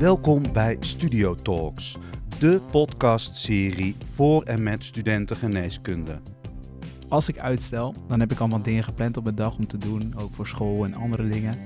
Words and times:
Welkom 0.00 0.52
bij 0.52 0.76
Studio 0.80 1.34
Talks, 1.34 1.96
de 2.38 2.60
podcastserie 2.70 3.96
voor 4.14 4.42
en 4.42 4.62
met 4.62 4.84
studenten 4.84 5.36
geneeskunde. 5.36 6.20
Als 7.08 7.28
ik 7.28 7.38
uitstel, 7.38 7.94
dan 8.08 8.20
heb 8.20 8.32
ik 8.32 8.38
allemaal 8.38 8.62
dingen 8.62 8.84
gepland 8.84 9.16
op 9.16 9.24
mijn 9.24 9.36
dag 9.36 9.56
om 9.56 9.66
te 9.66 9.78
doen, 9.78 10.14
ook 10.16 10.32
voor 10.32 10.46
school 10.46 10.84
en 10.84 10.94
andere 10.94 11.28
dingen. 11.28 11.58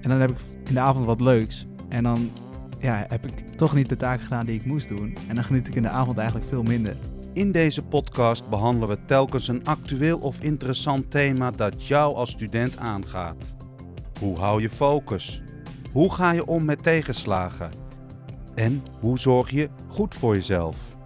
En 0.00 0.08
dan 0.08 0.20
heb 0.20 0.30
ik 0.30 0.36
in 0.64 0.74
de 0.74 0.80
avond 0.80 1.06
wat 1.06 1.20
leuks. 1.20 1.66
En 1.88 2.02
dan 2.02 2.30
ja, 2.80 3.04
heb 3.08 3.26
ik 3.26 3.48
toch 3.48 3.74
niet 3.74 3.88
de 3.88 3.96
taken 3.96 4.24
gedaan 4.24 4.46
die 4.46 4.58
ik 4.60 4.66
moest 4.66 4.88
doen. 4.88 5.16
En 5.28 5.34
dan 5.34 5.44
geniet 5.44 5.68
ik 5.68 5.74
in 5.74 5.82
de 5.82 5.88
avond 5.88 6.16
eigenlijk 6.18 6.48
veel 6.48 6.62
minder. 6.62 6.96
In 7.32 7.52
deze 7.52 7.82
podcast 7.82 8.48
behandelen 8.48 8.88
we 8.88 9.04
telkens 9.04 9.48
een 9.48 9.64
actueel 9.66 10.18
of 10.18 10.40
interessant 10.40 11.10
thema 11.10 11.50
dat 11.50 11.86
jou 11.86 12.14
als 12.14 12.30
student 12.30 12.78
aangaat. 12.78 13.56
Hoe 14.20 14.38
hou 14.38 14.62
je 14.62 14.70
focus? 14.70 15.42
Hoe 15.94 16.12
ga 16.12 16.32
je 16.32 16.46
om 16.46 16.64
met 16.64 16.82
tegenslagen? 16.82 17.70
En 18.54 18.82
hoe 19.00 19.18
zorg 19.18 19.50
je 19.50 19.68
goed 19.88 20.14
voor 20.14 20.34
jezelf? 20.34 20.96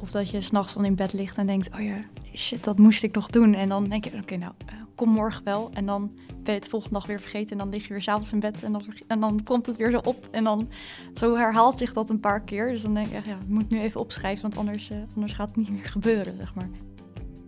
Of 0.00 0.10
dat 0.10 0.30
je 0.30 0.40
s'nachts 0.40 0.74
dan 0.74 0.84
in 0.84 0.94
bed 0.94 1.12
ligt 1.12 1.36
en 1.36 1.46
denkt, 1.46 1.74
oh 1.74 1.80
ja, 1.80 2.04
shit, 2.34 2.64
dat 2.64 2.78
moest 2.78 3.02
ik 3.02 3.14
nog 3.14 3.26
doen. 3.26 3.54
En 3.54 3.68
dan 3.68 3.84
denk 3.84 4.04
je, 4.04 4.10
oké, 4.20 4.36
nou, 4.36 4.52
uh, 4.66 4.72
kom 4.94 5.08
morgen 5.08 5.44
wel. 5.44 5.70
En 5.72 5.86
dan 5.86 6.10
ben 6.42 6.54
je 6.54 6.60
het 6.60 6.68
volgende 6.68 6.94
dag 6.94 7.06
weer 7.06 7.20
vergeten 7.20 7.50
en 7.50 7.58
dan 7.58 7.68
lig 7.68 7.86
je 7.86 7.92
weer 7.92 8.02
s'avonds 8.02 8.32
in 8.32 8.40
bed 8.40 8.62
en 8.62 8.72
dan, 8.72 8.84
en 9.06 9.20
dan 9.20 9.42
komt 9.44 9.66
het 9.66 9.76
weer 9.76 9.90
zo 9.90 10.00
op. 10.04 10.28
En 10.30 10.44
dan 10.44 10.68
zo 11.14 11.36
herhaalt 11.36 11.78
zich 11.78 11.92
dat 11.92 12.10
een 12.10 12.20
paar 12.20 12.42
keer. 12.42 12.70
Dus 12.70 12.82
dan 12.82 12.94
denk 12.94 13.06
ik, 13.06 13.12
echt, 13.12 13.26
ja, 13.26 13.34
ik 13.34 13.48
moet 13.48 13.70
nu 13.70 13.80
even 13.80 14.00
opschrijven, 14.00 14.42
want 14.42 14.56
anders, 14.56 14.90
uh, 14.90 14.96
anders 15.14 15.32
gaat 15.32 15.48
het 15.48 15.56
niet 15.56 15.70
meer 15.70 15.84
gebeuren, 15.84 16.36
zeg 16.36 16.54
maar. 16.54 16.68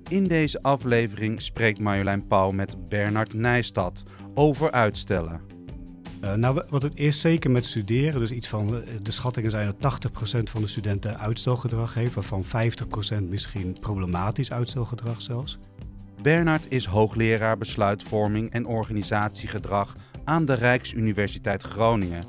In 0.08 0.28
deze 0.28 0.62
aflevering 0.62 1.42
spreekt 1.42 1.78
Marjolein 1.78 2.26
Pauw 2.26 2.50
met 2.50 2.88
Bernard 2.88 3.34
Nijstad 3.34 4.02
over 4.34 4.70
uitstellen. 4.70 5.54
Uh, 6.24 6.34
nou, 6.34 6.62
wat 6.68 6.82
het 6.82 6.96
is 6.96 7.20
zeker 7.20 7.50
met 7.50 7.66
studeren, 7.66 8.20
dus 8.20 8.30
iets 8.30 8.48
van 8.48 8.82
de 9.02 9.10
schattingen 9.10 9.50
zijn 9.50 9.74
dat 9.78 10.00
80% 10.08 10.42
van 10.42 10.60
de 10.60 10.66
studenten 10.66 11.18
uitstelgedrag 11.18 11.94
heeft, 11.94 12.14
waarvan 12.14 12.44
50% 12.44 13.22
misschien 13.28 13.76
problematisch 13.80 14.52
uitstelgedrag 14.52 15.22
zelfs. 15.22 15.58
Bernard 16.22 16.66
is 16.68 16.84
hoogleraar 16.84 17.58
besluitvorming 17.58 18.50
en 18.50 18.66
organisatiegedrag 18.66 19.96
aan 20.24 20.44
de 20.44 20.52
Rijksuniversiteit 20.52 21.62
Groningen 21.62 22.24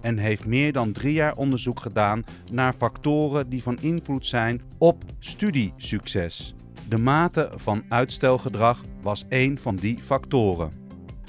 en 0.00 0.18
heeft 0.18 0.44
meer 0.44 0.72
dan 0.72 0.92
drie 0.92 1.12
jaar 1.12 1.36
onderzoek 1.36 1.80
gedaan 1.80 2.24
naar 2.50 2.72
factoren 2.72 3.48
die 3.48 3.62
van 3.62 3.78
invloed 3.80 4.26
zijn 4.26 4.62
op 4.78 5.04
studiesucces. 5.18 6.54
De 6.88 6.98
mate 6.98 7.50
van 7.54 7.84
uitstelgedrag 7.88 8.84
was 9.02 9.24
één 9.28 9.58
van 9.58 9.76
die 9.76 9.98
factoren. 10.02 10.80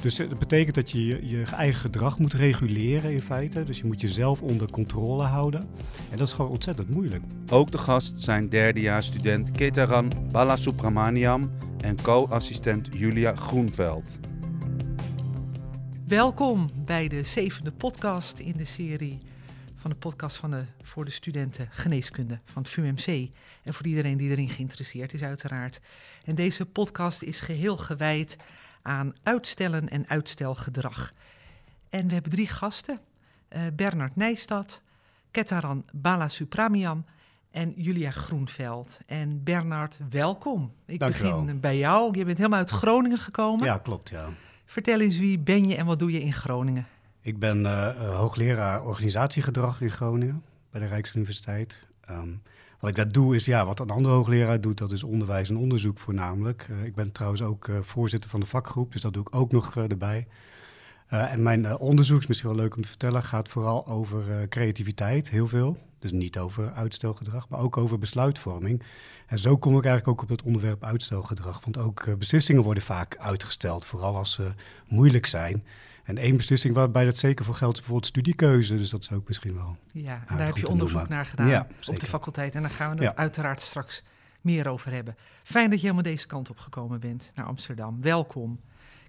Dus 0.01 0.15
dat 0.15 0.39
betekent 0.39 0.75
dat 0.75 0.91
je 0.91 1.27
je 1.27 1.43
eigen 1.43 1.81
gedrag 1.81 2.19
moet 2.19 2.33
reguleren 2.33 3.11
in 3.11 3.21
feite. 3.21 3.63
Dus 3.63 3.77
je 3.77 3.85
moet 3.85 4.01
jezelf 4.01 4.41
onder 4.41 4.69
controle 4.69 5.23
houden. 5.23 5.61
En 6.11 6.17
dat 6.17 6.27
is 6.27 6.33
gewoon 6.33 6.51
ontzettend 6.51 6.89
moeilijk. 6.89 7.23
Ook 7.49 7.71
de 7.71 7.77
gast 7.77 8.19
zijn 8.21 8.49
derdejaarsstudent 8.49 9.51
Ketaran 9.51 10.11
Balasubramaniam 10.31 11.51
en 11.81 12.01
co-assistent 12.01 12.89
Julia 12.91 13.35
Groenveld. 13.35 14.19
Welkom 16.07 16.69
bij 16.85 17.07
de 17.07 17.23
zevende 17.23 17.71
podcast 17.71 18.39
in 18.39 18.53
de 18.57 18.65
serie 18.65 19.19
van 19.75 19.91
de 19.91 19.97
podcast 19.97 20.37
van 20.37 20.51
de, 20.51 20.63
voor 20.81 21.05
de 21.05 21.11
studenten 21.11 21.67
geneeskunde 21.71 22.39
van 22.45 22.61
het 22.61 22.71
VUMC. 22.71 23.29
En 23.63 23.73
voor 23.73 23.85
iedereen 23.85 24.17
die 24.17 24.29
erin 24.29 24.49
geïnteresseerd 24.49 25.13
is 25.13 25.21
uiteraard. 25.21 25.81
En 26.25 26.35
deze 26.35 26.65
podcast 26.65 27.21
is 27.21 27.39
geheel 27.39 27.77
gewijd 27.77 28.37
aan 28.81 29.13
uitstellen 29.23 29.89
en 29.89 30.09
uitstelgedrag. 30.09 31.13
En 31.89 32.07
we 32.07 32.13
hebben 32.13 32.31
drie 32.31 32.47
gasten. 32.47 32.99
Uh, 33.49 33.61
Bernard 33.73 34.15
Nijstad, 34.15 34.81
Ketaran 35.31 35.85
Balasubramaniam 35.91 37.05
en 37.51 37.73
Julia 37.75 38.11
Groenveld. 38.11 38.99
En 39.05 39.43
Bernard, 39.43 39.97
welkom. 40.09 40.73
Ik 40.85 40.99
begin 40.99 41.59
bij 41.59 41.77
jou. 41.77 42.17
Je 42.17 42.25
bent 42.25 42.37
helemaal 42.37 42.59
uit 42.59 42.69
Groningen 42.69 43.17
gekomen. 43.17 43.65
Ja, 43.65 43.77
klopt, 43.77 44.09
ja. 44.09 44.27
Vertel 44.65 44.99
eens, 44.99 45.17
wie 45.17 45.39
ben 45.39 45.67
je 45.67 45.75
en 45.75 45.85
wat 45.85 45.99
doe 45.99 46.11
je 46.11 46.21
in 46.21 46.33
Groningen? 46.33 46.87
Ik 47.21 47.39
ben 47.39 47.63
uh, 47.63 48.15
hoogleraar 48.17 48.85
organisatiegedrag 48.85 49.81
in 49.81 49.91
Groningen 49.91 50.43
bij 50.69 50.81
de 50.81 50.87
Rijksuniversiteit. 50.87 51.87
Um, 52.09 52.41
wat 52.81 52.89
ik 52.89 52.95
daar 52.95 53.11
doe 53.11 53.35
is, 53.35 53.45
ja, 53.45 53.65
wat 53.65 53.79
een 53.79 53.89
andere 53.89 54.15
hoogleraar 54.15 54.61
doet, 54.61 54.77
dat 54.77 54.91
is 54.91 55.03
onderwijs 55.03 55.49
en 55.49 55.57
onderzoek 55.57 55.99
voornamelijk. 55.99 56.67
Uh, 56.71 56.83
ik 56.83 56.95
ben 56.95 57.11
trouwens 57.11 57.41
ook 57.41 57.67
uh, 57.67 57.77
voorzitter 57.81 58.29
van 58.29 58.39
de 58.39 58.45
vakgroep, 58.45 58.91
dus 58.91 59.01
dat 59.01 59.13
doe 59.13 59.21
ik 59.21 59.35
ook 59.35 59.51
nog 59.51 59.75
erbij. 59.75 60.27
en 61.07 61.43
mijn 61.43 61.77
onderzoek, 61.77 62.19
is 62.19 62.27
misschien 62.27 62.49
wel 62.49 62.59
leuk 62.59 62.75
om 62.75 62.81
te 62.81 62.87
vertellen, 62.87 63.23
gaat 63.23 63.49
vooral 63.49 63.87
over 63.87 64.47
creativiteit, 64.47 65.29
heel 65.29 65.47
veel. 65.47 65.77
Dus 65.99 66.11
niet 66.11 66.37
over 66.37 66.71
uitstelgedrag, 66.71 67.49
maar 67.49 67.59
ook 67.59 67.77
over 67.77 67.99
besluitvorming. 67.99 68.83
En 69.27 69.39
zo 69.39 69.57
kom 69.57 69.77
ik 69.77 69.85
eigenlijk 69.85 70.07
ook 70.07 70.21
op 70.21 70.29
het 70.29 70.43
onderwerp 70.43 70.83
uitstelgedrag. 70.83 71.63
Want 71.63 71.77
ook 71.77 72.17
beslissingen 72.17 72.63
worden 72.63 72.83
vaak 72.83 73.17
uitgesteld, 73.17 73.85
vooral 73.85 74.15
als 74.15 74.31
ze 74.31 74.53
moeilijk 74.87 75.25
zijn. 75.25 75.63
En 76.03 76.17
één 76.17 76.37
beslissing 76.37 76.73
waarbij 76.73 77.05
dat 77.05 77.17
zeker 77.17 77.45
voor 77.45 77.55
geldt 77.55 77.73
is 77.73 77.79
bijvoorbeeld 77.79 78.11
studiekeuze. 78.11 78.75
Dus 78.75 78.89
dat 78.89 79.01
is 79.01 79.11
ook 79.11 79.27
misschien 79.27 79.53
wel. 79.53 79.77
Ja, 79.91 80.23
en 80.27 80.37
daar 80.37 80.45
heb 80.45 80.57
je 80.57 80.67
onderzoek 80.67 81.07
naar 81.07 81.25
gedaan 81.25 81.47
ja, 81.47 81.67
op 81.87 81.99
de 81.99 82.07
faculteit. 82.07 82.55
En 82.55 82.61
daar 82.61 82.71
gaan 82.71 82.95
we 82.95 83.03
het 83.03 83.15
uiteraard 83.15 83.61
straks 83.61 84.03
meer 84.41 84.67
over 84.67 84.91
hebben. 84.91 85.15
Fijn 85.43 85.69
dat 85.69 85.79
je 85.79 85.85
helemaal 85.85 86.11
deze 86.11 86.27
kant 86.27 86.49
op 86.49 86.57
gekomen 86.57 86.99
bent 86.99 87.31
naar 87.35 87.45
Amsterdam. 87.45 88.01
Welkom. 88.01 88.59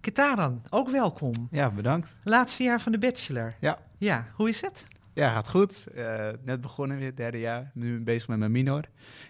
Ketaran, 0.00 0.62
ook 0.70 0.90
welkom. 0.90 1.48
Ja, 1.50 1.70
bedankt. 1.70 2.14
Laatste 2.24 2.62
jaar 2.62 2.80
van 2.80 2.92
de 2.92 2.98
bachelor. 2.98 3.54
Ja. 3.60 3.78
Ja, 3.98 4.26
hoe 4.34 4.48
is 4.48 4.60
het? 4.60 4.84
Ja, 5.12 5.30
gaat 5.30 5.48
goed. 5.48 5.86
Uh, 5.94 6.28
net 6.42 6.60
begonnen 6.60 6.98
weer, 6.98 7.14
derde 7.14 7.38
jaar. 7.38 7.70
Nu 7.74 8.00
bezig 8.00 8.28
met 8.28 8.38
mijn 8.38 8.52
minor 8.52 8.84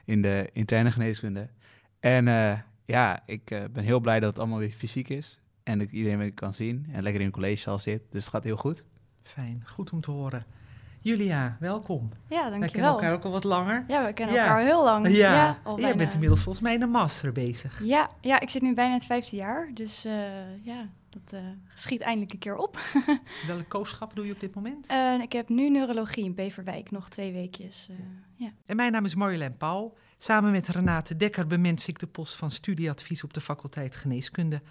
in 0.04 0.22
de 0.22 0.50
interne 0.52 0.90
geneeskunde. 0.90 1.48
En 2.00 2.26
uh, 2.26 2.58
ja, 2.84 3.22
ik 3.26 3.50
uh, 3.50 3.64
ben 3.72 3.84
heel 3.84 4.00
blij 4.00 4.20
dat 4.20 4.28
het 4.28 4.38
allemaal 4.38 4.58
weer 4.58 4.70
fysiek 4.70 5.08
is. 5.08 5.40
En 5.62 5.78
dat 5.78 5.86
ik 5.86 5.92
iedereen 5.92 6.18
weer 6.18 6.32
kan 6.32 6.54
zien 6.54 6.86
en 6.92 7.02
lekker 7.02 7.20
in 7.20 7.26
een 7.26 7.32
collegezaal 7.32 7.78
zit. 7.78 8.02
Dus 8.10 8.24
het 8.24 8.32
gaat 8.32 8.44
heel 8.44 8.56
goed. 8.56 8.84
Fijn, 9.22 9.62
goed 9.66 9.90
om 9.90 10.00
te 10.00 10.10
horen. 10.10 10.46
Julia, 11.00 11.56
welkom. 11.60 12.10
Ja, 12.28 12.36
dankjewel. 12.36 12.60
Wij 12.60 12.68
kennen 12.68 12.90
elkaar 12.90 13.12
ook 13.12 13.24
al 13.24 13.30
wat 13.30 13.44
langer. 13.44 13.84
Ja, 13.88 14.04
we 14.04 14.12
kennen 14.12 14.36
elkaar 14.36 14.62
heel 14.62 14.84
lang. 14.84 15.08
Ja, 15.08 15.34
ja 15.34 15.58
al 15.62 15.80
jij 15.80 15.96
bent 15.96 16.12
inmiddels 16.12 16.42
volgens 16.42 16.64
mij 16.64 16.74
in 16.74 16.80
de 16.80 16.86
master 16.86 17.32
bezig. 17.32 17.84
Ja, 17.84 18.10
ja 18.20 18.40
ik 18.40 18.50
zit 18.50 18.62
nu 18.62 18.74
bijna 18.74 18.94
het 18.94 19.04
vijfde 19.04 19.36
jaar. 19.36 19.70
Dus 19.74 20.02
ja, 20.62 20.88
dat 21.12 21.40
uh, 21.40 21.48
geschiet 21.68 22.00
eindelijk 22.00 22.32
een 22.32 22.38
keer 22.38 22.56
op. 22.56 22.78
Welke 23.46 23.64
kooschap 23.64 24.14
doe 24.14 24.26
je 24.26 24.32
op 24.32 24.40
dit 24.40 24.54
moment? 24.54 24.90
Uh, 24.90 25.20
ik 25.20 25.32
heb 25.32 25.48
nu 25.48 25.70
neurologie 25.70 26.24
in 26.24 26.34
Beverwijk, 26.34 26.90
nog 26.90 27.08
twee 27.08 27.32
weekjes. 27.32 27.88
Uh, 27.90 27.96
ja. 28.36 28.52
En 28.66 28.76
mijn 28.76 28.92
naam 28.92 29.04
is 29.04 29.14
Marjolein 29.14 29.56
Pauw. 29.56 29.94
Samen 30.18 30.50
met 30.50 30.68
Renate 30.68 31.16
Dekker 31.16 31.46
bemens 31.46 31.88
ik 31.88 31.98
de 31.98 32.06
post 32.06 32.36
van 32.36 32.50
studieadvies 32.50 33.24
op 33.24 33.34
de 33.34 33.40
faculteit 33.40 33.96
Geneeskunde. 33.96 34.62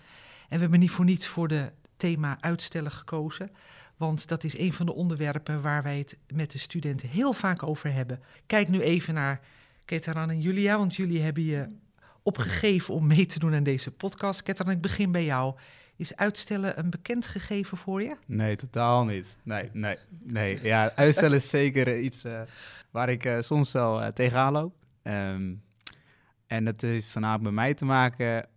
En 0.52 0.58
we 0.58 0.62
hebben 0.62 0.80
niet 0.80 0.92
voor 0.92 1.06
niets 1.06 1.28
voor 1.28 1.48
de 1.48 1.72
thema 1.98 2.38
uitstellen 2.40 2.92
gekozen. 2.92 3.52
Want 3.98 4.28
dat 4.28 4.44
is 4.44 4.58
een 4.58 4.74
van 4.74 4.86
de 4.86 4.94
onderwerpen 4.94 5.62
waar 5.62 5.84
wij 5.84 5.98
het 5.98 6.18
met 6.34 6.52
de 6.52 6.58
studenten 6.58 7.10
heel 7.10 7.34
vaak 7.34 7.64
over 7.64 7.94
hebben. 7.94 8.20
Kijk 8.46 8.70
nu 8.70 8.82
even 8.82 9.14
naar 9.14 9.40
Ketaran 9.86 10.30
en 10.30 10.42
Julia, 10.42 10.78
want 10.78 10.96
jullie 10.96 11.22
hebben 11.22 11.44
je 11.44 11.68
opgegeven 12.24 12.94
om 12.94 13.08
mee 13.08 13.26
te 13.26 13.40
doen 13.40 13.54
aan 13.54 13.64
deze 13.64 13.92
podcast. 13.92 14.44
Ketaran, 14.44 14.74
ik 14.74 14.82
begin 14.82 15.12
bij 15.12 15.26
jou. 15.26 15.56
Is 15.96 16.16
uitstellen 16.16 16.80
een 16.80 16.90
bekend 16.90 17.26
gegeven 17.26 17.78
voor 17.78 18.02
je? 18.04 18.16
Nee, 18.28 18.56
totaal 18.56 19.06
niet. 19.06 19.38
Nee, 19.44 19.70
nee, 19.74 19.98
nee. 20.24 20.60
Ja, 20.64 20.92
uitstellen 20.96 21.38
is 21.38 21.50
zeker 21.50 22.00
iets 22.00 22.26
uh, 22.26 22.42
waar 22.90 23.10
ik 23.10 23.26
uh, 23.26 23.40
soms 23.40 23.72
wel 23.72 24.02
uh, 24.02 24.08
tegenaan 24.08 24.54
loop. 24.54 24.76
Um, 25.04 25.62
en 26.48 26.66
dat 26.66 26.84
is 26.84 27.12
voornamelijk 27.12 27.44
bij 27.44 27.64
mij 27.64 27.74
te 27.74 27.86
maken. 27.86 28.50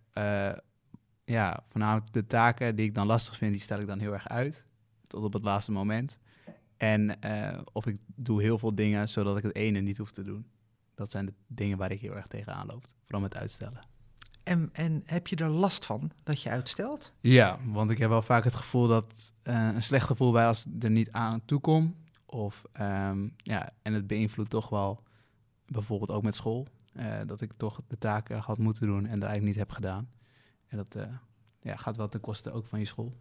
Ja, 1.25 1.63
voornamelijk 1.65 2.13
de 2.13 2.27
taken 2.27 2.75
die 2.75 2.85
ik 2.85 2.95
dan 2.95 3.07
lastig 3.07 3.37
vind, 3.37 3.51
die 3.51 3.61
stel 3.61 3.79
ik 3.79 3.87
dan 3.87 3.99
heel 3.99 4.13
erg 4.13 4.27
uit. 4.27 4.65
Tot 5.07 5.23
op 5.23 5.33
het 5.33 5.43
laatste 5.43 5.71
moment. 5.71 6.17
En 6.77 7.19
of 7.73 7.85
ik 7.85 7.97
doe 8.05 8.41
heel 8.41 8.57
veel 8.57 8.75
dingen 8.75 9.09
zodat 9.09 9.37
ik 9.37 9.43
het 9.43 9.55
ene 9.55 9.79
niet 9.79 9.97
hoef 9.97 10.11
te 10.11 10.23
doen. 10.23 10.45
Dat 10.95 11.11
zijn 11.11 11.25
de 11.25 11.33
dingen 11.47 11.77
waar 11.77 11.91
ik 11.91 12.01
heel 12.01 12.15
erg 12.15 12.27
tegenaan 12.27 12.67
loop. 12.67 12.87
Vooral 13.03 13.21
met 13.21 13.35
uitstellen. 13.35 13.79
En, 14.43 14.69
en 14.73 15.01
heb 15.05 15.27
je 15.27 15.35
er 15.35 15.49
last 15.49 15.85
van 15.85 16.11
dat 16.23 16.41
je 16.41 16.49
uitstelt? 16.49 17.13
Ja, 17.19 17.59
want 17.65 17.91
ik 17.91 17.97
heb 17.97 18.09
wel 18.09 18.21
vaak 18.21 18.43
het 18.43 18.55
gevoel 18.55 18.87
dat 18.87 19.33
uh, 19.43 19.69
een 19.73 19.83
slecht 19.83 20.05
gevoel 20.05 20.31
bij 20.31 20.47
als 20.47 20.65
er 20.79 20.89
niet 20.89 21.11
aan 21.11 21.45
toe 21.45 21.59
kom. 21.59 21.95
Of 22.25 22.63
um, 22.81 23.33
ja, 23.37 23.69
en 23.81 23.93
het 23.93 24.07
beïnvloedt 24.07 24.49
toch 24.49 24.69
wel 24.69 25.03
bijvoorbeeld 25.65 26.11
ook 26.11 26.23
met 26.23 26.35
school. 26.35 26.67
Uh, 26.93 27.15
dat 27.25 27.41
ik 27.41 27.51
toch 27.57 27.81
de 27.87 27.97
taken 27.97 28.39
had 28.39 28.57
moeten 28.57 28.87
doen 28.87 29.05
en 29.05 29.19
dat 29.19 29.29
eigenlijk 29.29 29.43
niet 29.43 29.55
heb 29.55 29.71
gedaan. 29.71 30.09
En 30.75 30.85
dat 30.89 31.03
uh, 31.05 31.13
ja, 31.61 31.75
gaat 31.75 31.97
wel 31.97 32.09
ten 32.09 32.19
koste 32.19 32.51
ook 32.51 32.67
van 32.67 32.79
je 32.79 32.85
school. 32.85 33.13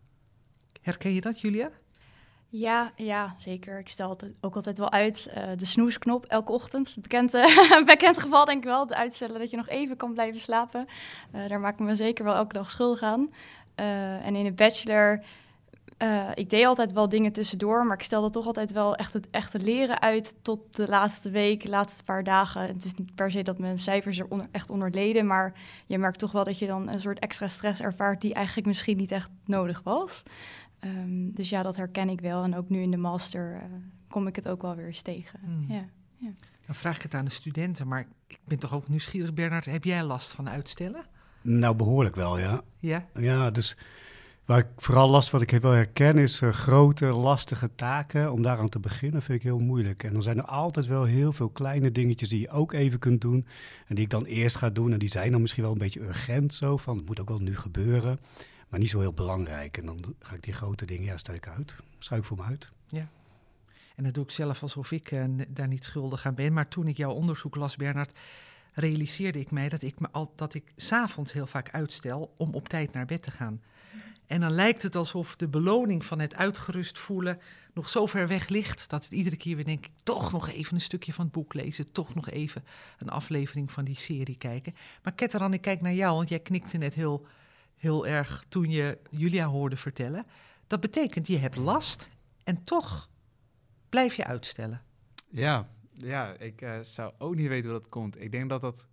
Herken 0.81 1.15
je 1.15 1.21
dat, 1.21 1.41
Julia? 1.41 1.71
Ja, 2.49 2.93
ja, 2.97 3.35
zeker. 3.37 3.79
Ik 3.79 3.89
stel 3.89 4.11
het 4.11 4.31
ook 4.41 4.55
altijd 4.55 4.79
wel 4.79 4.91
uit. 4.91 5.29
Uh, 5.37 5.51
de 5.56 5.65
snoesknop 5.65 6.25
elke 6.25 6.53
ochtend. 6.53 6.97
Bekend, 7.01 7.35
uh, 7.35 7.85
bekend 7.87 8.19
geval 8.19 8.45
denk 8.45 8.59
ik 8.59 8.65
wel. 8.65 8.81
Het 8.81 8.93
uitstellen 8.93 9.39
dat 9.39 9.51
je 9.51 9.56
nog 9.56 9.69
even 9.69 9.97
kan 9.97 10.12
blijven 10.12 10.41
slapen. 10.41 10.87
Uh, 11.35 11.49
daar 11.49 11.61
maak 11.61 11.73
ik 11.73 11.87
me 11.87 11.95
zeker 11.95 12.25
wel 12.25 12.35
elke 12.35 12.53
dag 12.53 12.71
schuldig 12.71 13.03
aan. 13.03 13.33
en 13.75 14.37
in 14.37 14.45
de 14.45 14.53
bachelor 14.53 15.25
eh, 15.96 16.31
ik 16.35 16.50
deed 16.50 16.64
altijd 16.64 16.93
wel 16.93 17.08
dingen 17.08 17.32
tussendoor, 17.32 17.87
maar 17.87 17.96
ik 17.96 18.02
stelde 18.02 18.31
toch 18.31 18.46
altijd 18.46 18.73
wel 18.73 18.96
echt 18.96 19.12
het 19.12 19.31
echte 19.31 19.58
leren 19.58 20.00
uit 20.00 20.35
tot 20.43 20.76
de 20.76 20.88
laatste 20.88 21.31
week, 21.31 21.62
de 21.62 21.69
laatste 21.69 22.02
paar 22.02 22.25
dagen. 22.25 22.67
Het 22.67 22.85
is 22.85 22.94
niet 22.94 23.14
per 23.14 23.31
se 23.31 23.43
dat 23.43 23.58
mijn 23.58 23.79
cijfers 23.79 24.19
er 24.19 24.26
onder, 24.29 24.46
echt 24.50 24.70
onder 24.70 24.91
leden, 24.91 25.26
maar 25.26 25.52
je 25.87 25.99
merkt 25.99 26.19
toch 26.19 26.32
wel 26.32 26.44
dat 26.44 26.58
je 26.58 26.67
dan 26.67 26.88
een 26.88 27.00
soort 27.00 27.19
extra 27.19 27.49
stress 27.49 27.81
ervaart 27.81 28.20
die 28.20 28.35
eigenlijk 28.35 28.67
misschien 28.67 28.96
niet 28.96 29.12
echt 29.12 29.31
nodig 29.44 29.81
was. 29.85 30.23
Ehm, 30.79 31.31
dus 31.31 31.49
ja, 31.49 31.62
dat 31.62 31.76
herken 31.76 32.08
ik 32.08 32.20
wel. 32.20 32.43
En 32.43 32.56
ook 32.56 32.69
nu 32.69 32.82
in 32.82 32.90
de 32.90 32.97
master 32.97 33.55
eh, 33.55 33.62
kom 34.08 34.26
ik 34.26 34.37
het 34.37 34.49
ook 34.49 34.62
wel 34.62 34.75
weer 34.75 34.87
eens 34.87 35.02
tegen. 35.02 35.40
Hmm. 35.44 35.64
Ja. 35.69 35.85
Dan 36.67 36.75
vraag 36.75 36.97
ik 36.97 37.02
het 37.02 37.14
aan 37.14 37.25
de 37.25 37.31
studenten, 37.31 37.88
maar 37.88 38.06
ik 38.26 38.38
ben 38.44 38.58
toch 38.58 38.75
ook 38.75 38.88
nieuwsgierig, 38.88 39.35
Bernard. 39.35 39.64
Heb 39.64 39.85
jij 39.85 40.02
last 40.02 40.32
van 40.32 40.49
uitstellen? 40.49 41.06
Nou, 41.40 41.76
behoorlijk 41.76 42.14
wel, 42.14 42.38
ja. 42.38 42.61
Ja? 42.79 43.06
Ja, 43.14 43.50
dus 43.50 43.76
waar 44.44 44.58
ik 44.58 44.67
vooral 44.76 45.08
last 45.08 45.31
wat 45.31 45.41
ik 45.41 45.50
wel 45.50 45.70
herken 45.70 46.19
is 46.19 46.41
eh, 46.41 46.49
grote, 46.49 47.06
lastige 47.06 47.75
taken. 47.75 48.32
Om 48.32 48.43
daaraan 48.43 48.69
te 48.69 48.79
beginnen 48.79 49.23
vind 49.23 49.38
ik 49.38 49.44
heel 49.44 49.58
moeilijk. 49.58 50.02
En 50.02 50.12
dan 50.12 50.23
zijn 50.23 50.38
er 50.38 50.44
altijd 50.44 50.87
wel 50.87 51.05
heel 51.05 51.32
veel 51.32 51.49
kleine 51.49 51.93
dingetjes 51.93 52.29
die 52.29 52.41
je 52.41 52.50
ook 52.50 52.73
even 52.73 52.99
kunt 52.99 53.20
doen. 53.20 53.46
En 53.87 53.94
die 53.94 54.05
ik 54.05 54.11
dan 54.11 54.25
eerst 54.25 54.56
ga 54.56 54.70
doen. 54.70 54.93
En 54.93 54.99
die 54.99 55.08
zijn 55.08 55.31
dan 55.31 55.41
misschien 55.41 55.62
wel 55.62 55.73
een 55.73 55.79
beetje 55.79 56.00
urgent 56.00 56.55
zo. 56.55 56.76
Van 56.76 56.96
het 56.96 57.06
moet 57.06 57.20
ook 57.20 57.29
wel 57.29 57.38
nu 57.38 57.56
gebeuren. 57.56 58.20
Maar 58.69 58.81
niet 58.81 58.91
zo 58.91 59.00
heel 59.00 59.12
belangrijk. 59.12 59.76
En 59.76 59.87
dan 59.87 60.14
ga 60.19 60.35
ik 60.35 60.43
die 60.43 60.52
grote 60.52 60.87
dingen, 60.87 61.05
ja, 61.05 61.17
stel 61.17 61.35
ik 61.35 61.49
uit. 61.49 61.76
Schuif 61.99 62.26
voor 62.26 62.37
me 62.37 62.43
uit. 62.43 62.73
En 63.94 64.05
dat 64.05 64.14
doe 64.14 64.25
ik 64.25 64.31
zelf 64.31 64.62
alsof 64.62 64.93
ik 64.93 65.11
eh, 65.11 65.25
daar 65.49 65.69
niet 65.69 65.85
schuldig 65.85 66.26
aan 66.26 66.35
ben. 66.35 66.52
Maar 66.52 66.69
toen 66.69 66.88
ik 66.88 66.97
jouw 66.97 67.12
onderzoek 67.12 67.56
las, 67.56 67.76
Bernard, 67.76 68.19
realiseerde 68.73 69.38
ik 69.38 69.50
mij 69.50 69.69
dat 69.69 69.82
ik 69.82 70.00
me 70.00 70.08
al 70.11 70.32
dat 70.37 70.55
ik 70.55 70.73
s'avonds 70.76 71.32
heel 71.32 71.47
vaak 71.47 71.70
uitstel 71.70 72.35
om 72.37 72.55
op 72.55 72.69
tijd 72.69 72.93
naar 72.93 73.06
bed 73.06 73.23
te 73.23 73.31
gaan. 73.31 73.61
En 74.35 74.41
dan 74.41 74.53
lijkt 74.53 74.83
het 74.83 74.97
alsof 74.97 75.37
de 75.37 75.49
beloning 75.49 76.05
van 76.05 76.19
het 76.19 76.35
uitgerust 76.35 76.99
voelen 76.99 77.41
nog 77.73 77.89
zo 77.89 78.07
ver 78.07 78.29
weg 78.29 78.49
ligt 78.49 78.91
dat 78.91 79.05
het 79.05 79.13
iedere 79.13 79.37
keer 79.37 79.57
weer 79.57 79.65
denk 79.65 79.87
ik 79.87 79.93
toch 80.03 80.33
nog 80.33 80.49
even 80.49 80.75
een 80.75 80.81
stukje 80.81 81.13
van 81.13 81.25
het 81.25 81.35
boek 81.35 81.55
lezen, 81.55 81.93
toch 81.93 82.15
nog 82.15 82.31
even 82.31 82.65
een 82.99 83.09
aflevering 83.09 83.73
van 83.73 83.85
die 83.85 83.97
serie 83.97 84.37
kijken. 84.37 84.75
Maar 85.03 85.13
Ketteran, 85.13 85.53
ik 85.53 85.61
kijk 85.61 85.81
naar 85.81 85.93
jou, 85.93 86.17
want 86.17 86.29
jij 86.29 86.39
knikte 86.39 86.77
net 86.77 86.95
heel, 86.95 87.27
heel 87.77 88.07
erg 88.07 88.45
toen 88.49 88.71
je 88.71 88.99
Julia 89.11 89.47
hoorde 89.47 89.77
vertellen. 89.77 90.27
Dat 90.67 90.81
betekent 90.81 91.27
je 91.27 91.39
hebt 91.39 91.57
last 91.57 92.11
en 92.45 92.65
toch 92.65 93.09
blijf 93.89 94.15
je 94.15 94.25
uitstellen. 94.25 94.83
Ja, 95.31 95.69
ja 95.93 96.33
ik 96.39 96.61
eh, 96.61 96.81
zou 96.81 97.13
ook 97.19 97.35
niet 97.35 97.49
weten 97.49 97.71
hoe 97.71 97.81
dat 97.81 97.89
komt. 97.89 98.21
Ik 98.21 98.31
denk 98.31 98.49
dat 98.49 98.61
dat 98.61 98.87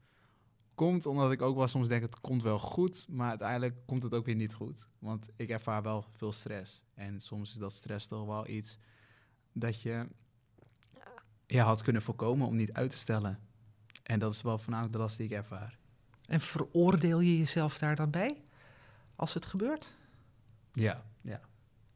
komt 0.82 1.06
omdat 1.06 1.32
ik 1.32 1.42
ook 1.42 1.56
wel 1.56 1.68
soms 1.68 1.88
denk 1.88 2.02
het 2.02 2.20
komt 2.20 2.44
wel 2.44 2.60
goed, 2.60 3.08
maar 3.10 3.30
uiteindelijk 3.30 3.76
komt 3.86 4.04
het 4.04 4.14
ook 4.14 4.26
weer 4.26 4.36
niet 4.36 4.54
goed. 4.54 4.88
Want 5.00 5.30
ik 5.36 5.50
ervaar 5.50 5.82
wel 5.82 6.06
veel 6.12 6.32
stress. 6.32 6.82
En 6.94 7.20
soms 7.20 7.52
is 7.52 7.58
dat 7.58 7.74
stress 7.74 8.08
toch 8.08 8.26
wel 8.26 8.48
iets 8.48 8.78
dat 9.54 9.82
je 9.82 10.08
ja, 11.48 11.66
had 11.66 11.82
kunnen 11.82 12.02
voorkomen 12.02 12.48
om 12.48 12.56
niet 12.56 12.74
uit 12.74 12.90
te 12.90 12.98
stellen. 12.98 13.40
En 14.04 14.20
dat 14.20 14.34
is 14.34 14.42
wel 14.42 14.58
voornamelijk 14.58 14.94
de 14.94 15.00
last 15.00 15.18
die 15.18 15.26
ik 15.26 15.32
ervaar. 15.32 15.78
En 16.26 16.42
veroordeel 16.42 17.20
je 17.20 17.38
jezelf 17.38 17.78
daar 17.78 17.96
dan 17.96 18.10
bij 18.10 18.42
als 19.16 19.34
het 19.34 19.46
gebeurt? 19.46 19.94
Ja, 20.74 21.06
ja. 21.22 21.42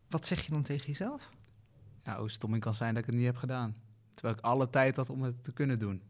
Wat 0.10 0.26
zeg 0.26 0.46
je 0.46 0.52
dan 0.52 0.64
tegen 0.64 0.88
jezelf? 0.88 1.30
ja 2.04 2.20
hoe 2.20 2.30
stom 2.32 2.54
ik 2.54 2.62
kan 2.62 2.74
zijn 2.74 2.94
dat 2.94 3.04
ik 3.04 3.10
het 3.10 3.16
niet 3.16 3.26
heb 3.26 3.38
gedaan. 3.38 3.76
Terwijl 4.14 4.38
ik 4.38 4.44
alle 4.44 4.70
tijd 4.70 4.96
had 4.96 5.10
om 5.10 5.22
het 5.22 5.44
te 5.44 5.54
kunnen 5.54 5.80
doen. 5.80 6.02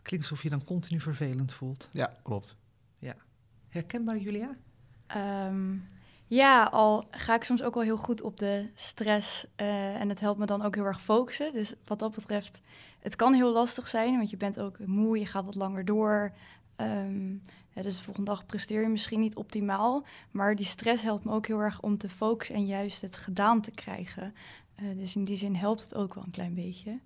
Het 0.00 0.08
klinkt 0.08 0.30
alsof 0.30 0.42
je 0.42 0.50
dan 0.50 0.64
continu 0.64 1.00
vervelend 1.00 1.52
voelt. 1.52 1.88
Ja, 1.92 2.12
klopt. 2.22 2.56
Herkenbaar, 3.70 4.18
Julia? 4.18 4.56
Ehm, 5.06 5.76
ja, 6.26 6.64
al 6.64 7.08
ga 7.10 7.34
ik 7.34 7.44
soms 7.44 7.62
ook 7.62 7.74
wel 7.74 7.82
heel 7.82 7.96
goed 7.96 8.22
op 8.22 8.38
de 8.38 8.70
stress 8.74 9.46
eh, 9.56 10.00
en 10.00 10.08
het 10.08 10.20
helpt 10.20 10.38
me 10.38 10.46
dan 10.46 10.62
ook 10.62 10.74
heel 10.74 10.84
erg 10.84 11.02
focussen. 11.02 11.52
Dus 11.52 11.74
wat 11.84 11.98
dat 11.98 12.14
betreft, 12.14 12.60
het 12.98 13.16
kan 13.16 13.32
heel 13.32 13.52
lastig 13.52 13.88
zijn, 13.88 14.16
want 14.16 14.30
je 14.30 14.36
bent 14.36 14.60
ook 14.60 14.78
moe, 14.78 15.18
je 15.18 15.26
gaat 15.26 15.44
wat 15.44 15.54
langer 15.54 15.84
door. 15.84 16.32
Ehm, 16.76 17.32
ja, 17.72 17.82
dus 17.82 17.96
de 17.96 18.02
volgende 18.02 18.30
dag 18.30 18.46
presteer 18.46 18.82
je 18.82 18.88
misschien 18.88 19.20
niet 19.20 19.36
optimaal, 19.36 20.04
maar 20.30 20.54
die 20.56 20.66
stress 20.66 21.02
helpt 21.02 21.24
me 21.24 21.32
ook 21.32 21.46
heel 21.46 21.60
erg 21.60 21.82
om 21.82 21.98
te 21.98 22.08
focussen 22.08 22.54
en 22.54 22.66
juist 22.66 23.00
het 23.00 23.16
gedaan 23.16 23.60
te 23.60 23.70
krijgen. 23.70 24.34
Eh, 24.74 24.84
dus 24.96 25.16
in 25.16 25.24
die 25.24 25.36
zin 25.36 25.54
helpt 25.54 25.80
het 25.80 25.94
ook 25.94 26.14
wel 26.14 26.24
een 26.24 26.30
klein 26.30 26.54
beetje. 26.54 27.00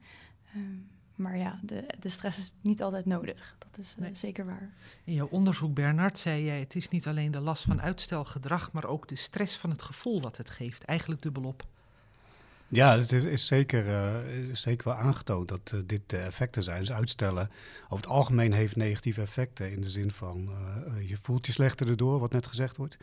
Ehm, 0.55 0.79
maar 1.15 1.37
ja, 1.37 1.59
de, 1.63 1.85
de 2.01 2.09
stress 2.09 2.39
is 2.39 2.53
niet 2.61 2.83
altijd 2.83 3.07
nodig. 3.07 3.55
Dat 3.59 3.79
is 3.79 3.95
eh, 3.97 4.03
Nee. 4.03 4.15
zeker 4.15 4.45
waar. 4.45 4.71
In 5.05 5.15
jouw 5.15 5.29
onderzoek, 5.31 5.75
Bernard, 5.75 6.19
zei 6.19 6.45
jij... 6.45 6.59
het 6.61 6.75
is 6.75 6.89
niet 6.89 7.07
alleen 7.07 7.31
de 7.31 7.41
last 7.41 7.65
van 7.65 7.83
uitstelgedrag... 7.83 8.73
maar 8.73 8.85
ook 8.85 9.09
de 9.09 9.17
stress 9.17 9.57
van 9.57 9.71
het 9.71 9.83
gevoel 9.83 10.21
wat 10.21 10.37
het 10.37 10.51
geeft. 10.51 10.85
Eigenlijk 10.85 11.23
dubbelop. 11.23 11.67
Ja, 12.69 12.99
het 12.99 13.13
is, 13.13 13.25
is 13.25 13.47
zeker, 13.47 13.89
eh, 13.89 14.49
is 14.49 14.61
zeker 14.61 14.89
wel 14.89 14.97
aangetoond 14.97 15.49
dat 15.49 15.71
eh, 15.75 15.81
dit 15.87 16.03
de 16.07 16.19
effecten 16.19 16.63
zijn. 16.63 16.79
Dus 16.79 16.93
uitstellen 16.93 17.51
over 17.85 17.97
het 17.97 18.07
algemeen 18.07 18.53
heeft 18.53 18.77
negatieve 18.77 19.21
effecten 19.21 19.73
in 19.73 19.81
de 19.81 19.89
zin 19.91 20.11
van 20.11 20.51
je 21.07 21.17
voelt 21.23 21.47
je 21.47 21.53
slechter 21.53 21.89
erdoor, 21.89 22.19
wat 22.19 22.33
net 22.33 22.47
gezegd 22.47 22.77
wordt. 22.77 22.97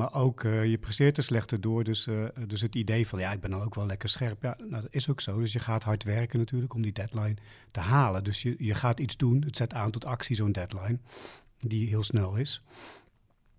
Maar 0.00 0.14
ook 0.14 0.44
eh, 0.44 0.64
je 0.64 0.78
presteert 0.78 1.16
er 1.16 1.22
slechter 1.22 1.60
door. 1.60 1.84
Dus, 1.84 2.06
eh, 2.06 2.24
dus 2.46 2.60
het 2.60 2.74
idee 2.74 3.06
van 3.06 3.18
ja, 3.18 3.32
ik 3.32 3.40
ben 3.40 3.50
dan 3.50 3.62
ook 3.62 3.74
wel 3.74 3.86
lekker 3.86 4.08
scherp. 4.08 4.42
Ja, 4.42 4.56
nou, 4.58 4.82
dat 4.82 4.94
is 4.94 5.08
ook 5.08 5.20
zo. 5.20 5.38
Dus 5.40 5.52
je 5.52 5.58
gaat 5.58 5.82
hard 5.82 6.02
werken 6.02 6.38
natuurlijk 6.38 6.74
om 6.74 6.82
die 6.82 6.92
deadline 6.92 7.36
te 7.70 7.80
halen. 7.80 8.24
Dus 8.24 8.42
je, 8.42 8.54
je 8.58 8.74
gaat 8.74 9.00
iets 9.00 9.16
doen. 9.16 9.42
Het 9.42 9.56
zet 9.56 9.74
aan 9.74 9.90
tot 9.90 10.04
actie, 10.04 10.36
zo'n 10.36 10.52
deadline, 10.52 10.98
die 11.58 11.88
heel 11.88 12.02
snel 12.02 12.36
is. 12.36 12.62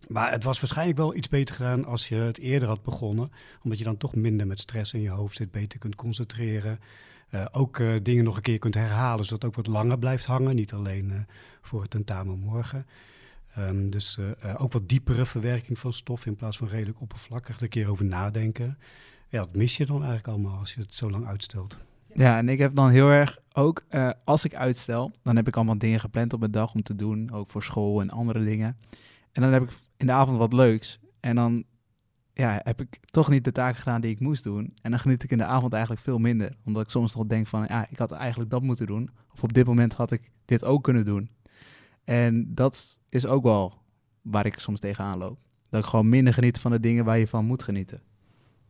Maar 0.07 0.31
het 0.31 0.43
was 0.43 0.59
waarschijnlijk 0.59 0.97
wel 0.97 1.15
iets 1.15 1.29
beter 1.29 1.55
gedaan 1.55 1.85
als 1.85 2.07
je 2.07 2.15
het 2.15 2.37
eerder 2.37 2.67
had 2.67 2.83
begonnen. 2.83 3.31
Omdat 3.63 3.77
je 3.77 3.85
dan 3.85 3.97
toch 3.97 4.15
minder 4.15 4.47
met 4.47 4.59
stress 4.59 4.93
in 4.93 5.01
je 5.01 5.09
hoofd 5.09 5.35
zit, 5.35 5.51
beter 5.51 5.79
kunt 5.79 5.95
concentreren. 5.95 6.79
Eh, 7.29 7.45
ook 7.51 7.81
dingen 8.03 8.23
nog 8.23 8.35
een 8.35 8.41
keer 8.41 8.59
kunt 8.59 8.73
herhalen, 8.73 9.25
zodat 9.25 9.41
het 9.41 9.51
ook 9.51 9.65
wat 9.65 9.73
langer 9.73 9.99
blijft 9.99 10.25
hangen. 10.25 10.55
Niet 10.55 10.73
alleen 10.73 11.25
voor 11.61 11.81
het 11.81 11.89
tentamen 11.89 12.39
morgen. 12.39 12.85
Ehm, 13.55 13.89
dus 13.89 14.17
eh, 14.17 14.51
eh, 14.51 14.61
ook 14.61 14.71
wat 14.71 14.89
diepere 14.89 15.25
verwerking 15.25 15.79
van 15.79 15.93
stof 15.93 16.25
in 16.25 16.35
plaats 16.35 16.57
van 16.57 16.67
redelijk 16.67 17.01
oppervlakkig. 17.01 17.55
Er 17.55 17.63
een 17.63 17.69
keer 17.69 17.89
over 17.89 18.05
nadenken. 18.05 18.77
Ja, 19.29 19.39
dat 19.39 19.55
mis 19.55 19.77
je 19.77 19.85
dan 19.85 19.95
eigenlijk 19.95 20.27
allemaal 20.27 20.59
als 20.59 20.73
je 20.73 20.81
het 20.81 20.93
zo 20.93 21.09
lang 21.09 21.27
uitstelt. 21.27 21.77
Ja, 22.13 22.37
en 22.37 22.49
ik 22.49 22.59
heb 22.59 22.75
dan 22.75 22.89
heel 22.89 23.09
erg 23.09 23.39
ook, 23.53 23.83
eh, 23.87 24.09
als 24.23 24.45
ik 24.45 24.55
uitstel, 24.55 25.11
dan 25.23 25.35
heb 25.35 25.47
ik 25.47 25.55
allemaal 25.55 25.77
dingen 25.77 25.99
gepland 25.99 26.33
op 26.33 26.39
mijn 26.39 26.51
dag 26.51 26.73
om 26.73 26.83
te 26.83 26.95
doen, 26.95 27.31
ook 27.31 27.49
voor 27.49 27.63
school 27.63 28.01
en 28.01 28.09
andere 28.09 28.43
dingen. 28.43 28.77
En 29.31 29.41
dan 29.41 29.51
heb 29.51 29.63
ik 29.63 29.69
in 29.97 30.07
de 30.07 30.13
avond 30.13 30.37
wat 30.37 30.53
leuks. 30.53 30.99
En 31.19 31.35
dan 31.35 31.63
ja, 32.33 32.59
heb 32.63 32.81
ik 32.81 32.99
toch 33.05 33.29
niet 33.29 33.43
de 33.43 33.51
taken 33.51 33.79
gedaan 33.79 34.01
die 34.01 34.11
ik 34.11 34.19
moest 34.19 34.43
doen. 34.43 34.73
En 34.81 34.91
dan 34.91 34.99
geniet 34.99 35.23
ik 35.23 35.31
in 35.31 35.37
de 35.37 35.45
avond 35.45 35.73
eigenlijk 35.73 36.03
veel 36.03 36.17
minder. 36.17 36.55
Omdat 36.65 36.83
ik 36.83 36.89
soms 36.89 37.15
nog 37.15 37.27
denk 37.27 37.47
van, 37.47 37.65
ja, 37.67 37.87
ik 37.89 37.97
had 37.97 38.11
eigenlijk 38.11 38.49
dat 38.49 38.61
moeten 38.61 38.85
doen. 38.85 39.09
Of 39.33 39.43
op 39.43 39.53
dit 39.53 39.65
moment 39.65 39.93
had 39.93 40.11
ik 40.11 40.31
dit 40.45 40.63
ook 40.63 40.83
kunnen 40.83 41.05
doen. 41.05 41.29
En 42.03 42.53
dat 42.53 42.99
is 43.09 43.27
ook 43.27 43.43
wel 43.43 43.73
waar 44.21 44.45
ik 44.45 44.59
soms 44.59 44.79
tegenaan 44.79 45.17
loop. 45.17 45.39
Dat 45.69 45.83
ik 45.83 45.89
gewoon 45.89 46.09
minder 46.09 46.33
geniet 46.33 46.59
van 46.59 46.71
de 46.71 46.79
dingen 46.79 47.05
waar 47.05 47.17
je 47.17 47.27
van 47.27 47.45
moet 47.45 47.63
genieten. 47.63 48.01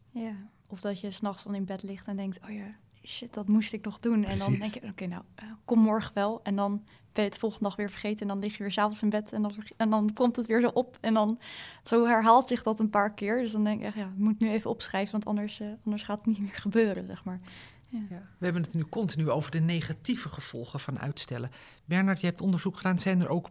Ja, 0.09 0.35
of 0.67 0.81
dat 0.81 0.99
je 0.99 1.11
s'nachts 1.11 1.43
dan 1.43 1.55
in 1.55 1.65
bed 1.65 1.83
ligt 1.83 2.07
en 2.07 2.15
denkt, 2.15 2.39
oh 2.43 2.53
ja, 2.53 2.75
shit, 3.03 3.33
dat 3.33 3.47
moest 3.47 3.73
ik 3.73 3.85
nog 3.85 3.99
doen. 3.99 4.23
En 4.23 4.37
dan 4.37 4.51
denk 4.51 4.73
je, 4.73 4.81
oké, 4.89 5.05
nou, 5.05 5.23
eh, 5.35 5.45
kom 5.65 5.79
morgen 5.79 6.11
wel. 6.13 6.39
En 6.43 6.55
dan 6.55 6.83
ben 7.13 7.23
je 7.23 7.29
het 7.29 7.39
volgende 7.39 7.63
dag 7.63 7.75
weer 7.75 7.89
vergeten 7.89 8.19
en 8.21 8.27
dan 8.27 8.39
lig 8.39 8.57
je 8.57 8.63
weer 8.63 8.71
s'avonds 8.71 9.01
in 9.01 9.09
bed 9.09 9.31
en 9.31 9.41
dan, 9.41 9.53
en 9.77 9.89
dan 9.89 10.13
komt 10.13 10.35
het 10.35 10.45
weer 10.45 10.61
zo 10.61 10.67
op. 10.67 10.97
En 11.01 11.13
dan, 11.13 11.39
zo 11.83 12.05
herhaalt 12.05 12.47
zich 12.47 12.63
dat 12.63 12.79
een 12.79 12.89
paar 12.89 13.13
keer. 13.13 13.41
Dus 13.41 13.51
dan 13.51 13.63
denk 13.63 13.79
ik 13.79 13.85
echt, 13.85 13.95
ja, 13.95 14.05
ik 14.05 14.17
moet 14.17 14.39
nu 14.39 14.49
even 14.49 14.69
opschrijven, 14.69 15.11
want 15.11 15.25
anders, 15.25 15.59
eh, 15.59 15.67
anders 15.85 16.03
gaat 16.03 16.17
het 16.17 16.25
niet 16.25 16.39
meer 16.39 16.53
gebeuren, 16.53 17.05
zeg 17.05 17.23
maar. 17.23 17.39
Ja. 17.91 18.21
We 18.37 18.45
hebben 18.45 18.61
het 18.61 18.73
nu 18.73 18.83
continu 18.83 19.29
over 19.29 19.51
de 19.51 19.59
negatieve 19.59 20.29
gevolgen 20.29 20.79
van 20.79 20.99
uitstellen. 20.99 21.51
Bernard, 21.85 22.19
je 22.21 22.25
hebt 22.27 22.41
onderzoek 22.41 22.77
gedaan. 22.77 22.99
Zijn 22.99 23.21
er 23.21 23.29
ook 23.29 23.49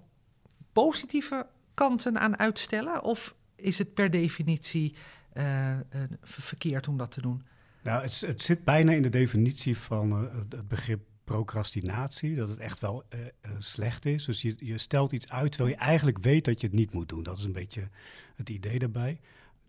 positieve 0.72 1.46
kanten 1.74 2.20
aan 2.20 2.38
uitstellen? 2.38 3.02
Of 3.02 3.34
is 3.56 3.78
het 3.78 3.94
per 3.94 4.10
definitie 4.10 4.94
eh, 5.32 5.76
ver- 6.22 6.42
verkeerd 6.42 6.88
om 6.88 6.96
dat 6.96 7.10
te 7.10 7.20
doen? 7.20 7.42
Nou, 7.82 8.02
het, 8.02 8.20
het 8.20 8.42
zit 8.42 8.64
bijna 8.64 8.92
in 8.92 9.02
de 9.02 9.08
definitie 9.08 9.76
van 9.76 10.12
eh, 10.12 10.34
het- 10.50 10.68
begrip 10.68 11.00
procrastinatie, 11.24 12.34
dat 12.34 12.48
het 12.48 12.58
echt 12.58 12.80
wel 12.80 13.04
eh, 13.08 13.18
slecht 13.58 14.04
is. 14.06 14.24
Dus 14.24 14.42
je, 14.42 14.54
je 14.58 14.78
stelt 14.78 15.12
iets 15.12 15.28
uit 15.30 15.52
terwijl 15.52 15.74
je 15.74 15.80
eigenlijk 15.80 16.18
weet 16.18 16.44
dat 16.44 16.60
je 16.60 16.66
het 16.66 16.76
niet 16.76 16.92
moet 16.92 17.08
doen. 17.08 17.22
Dat 17.22 17.38
is 17.38 17.44
een 17.44 17.52
beetje 17.52 17.88
het 18.36 18.48
idee 18.50 18.78
daarbij. 18.78 19.20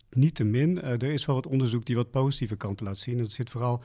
Niettemin, 0.10 0.82
eh, 0.82 0.92
er 0.92 1.04
is 1.12 1.25
wel 1.25 1.36
wat 1.36 1.48
onderzoek 1.48 1.86
die 1.86 1.96
wat 1.96 2.12
positieve 2.12 2.56
kanten 2.56 2.86
laat 2.86 2.98
zien. 2.98 3.18
Dat 3.18 3.32
zit 3.32 3.50
vooral 3.50 3.84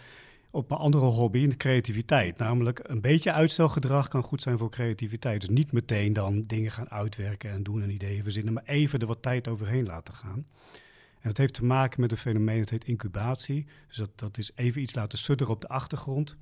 op 0.50 0.70
een 0.70 0.76
andere 0.76 1.04
hobby, 1.04 1.38
in 1.38 1.48
de 1.48 1.56
creativiteit. 1.56 2.38
Namelijk, 2.38 2.80
een 2.82 3.00
beetje 3.00 3.32
uitstelgedrag 3.32 4.08
kan 4.08 4.22
goed 4.22 4.42
zijn 4.42 4.58
voor 4.58 4.70
creativiteit. 4.70 5.40
Dus 5.40 5.48
niet 5.48 5.72
meteen 5.72 6.12
dan 6.12 6.44
dingen 6.46 6.72
gaan 6.72 6.90
uitwerken 6.90 7.50
en 7.50 7.62
doen 7.62 7.82
en 7.82 7.90
ideeën 7.90 8.22
verzinnen, 8.22 8.52
maar 8.52 8.64
even 8.66 9.00
er 9.00 9.06
wat 9.06 9.22
tijd 9.22 9.48
overheen 9.48 9.86
laten 9.86 10.14
gaan. 10.14 10.46
En 11.20 11.32
dat 11.32 11.36
heeft 11.36 11.54
te 11.54 11.64
maken 11.64 12.00
met 12.00 12.10
een 12.10 12.16
fenomeen 12.16 12.58
dat 12.58 12.70
heet 12.70 12.84
incubatie. 12.84 13.66
Dus 13.88 13.96
dat, 13.96 14.10
dat 14.14 14.38
is 14.38 14.52
even 14.54 14.80
iets 14.80 14.94
laten 14.94 15.18
sudderen 15.18 15.52
op 15.52 15.60
de 15.60 15.68
achtergrond. 15.68 16.36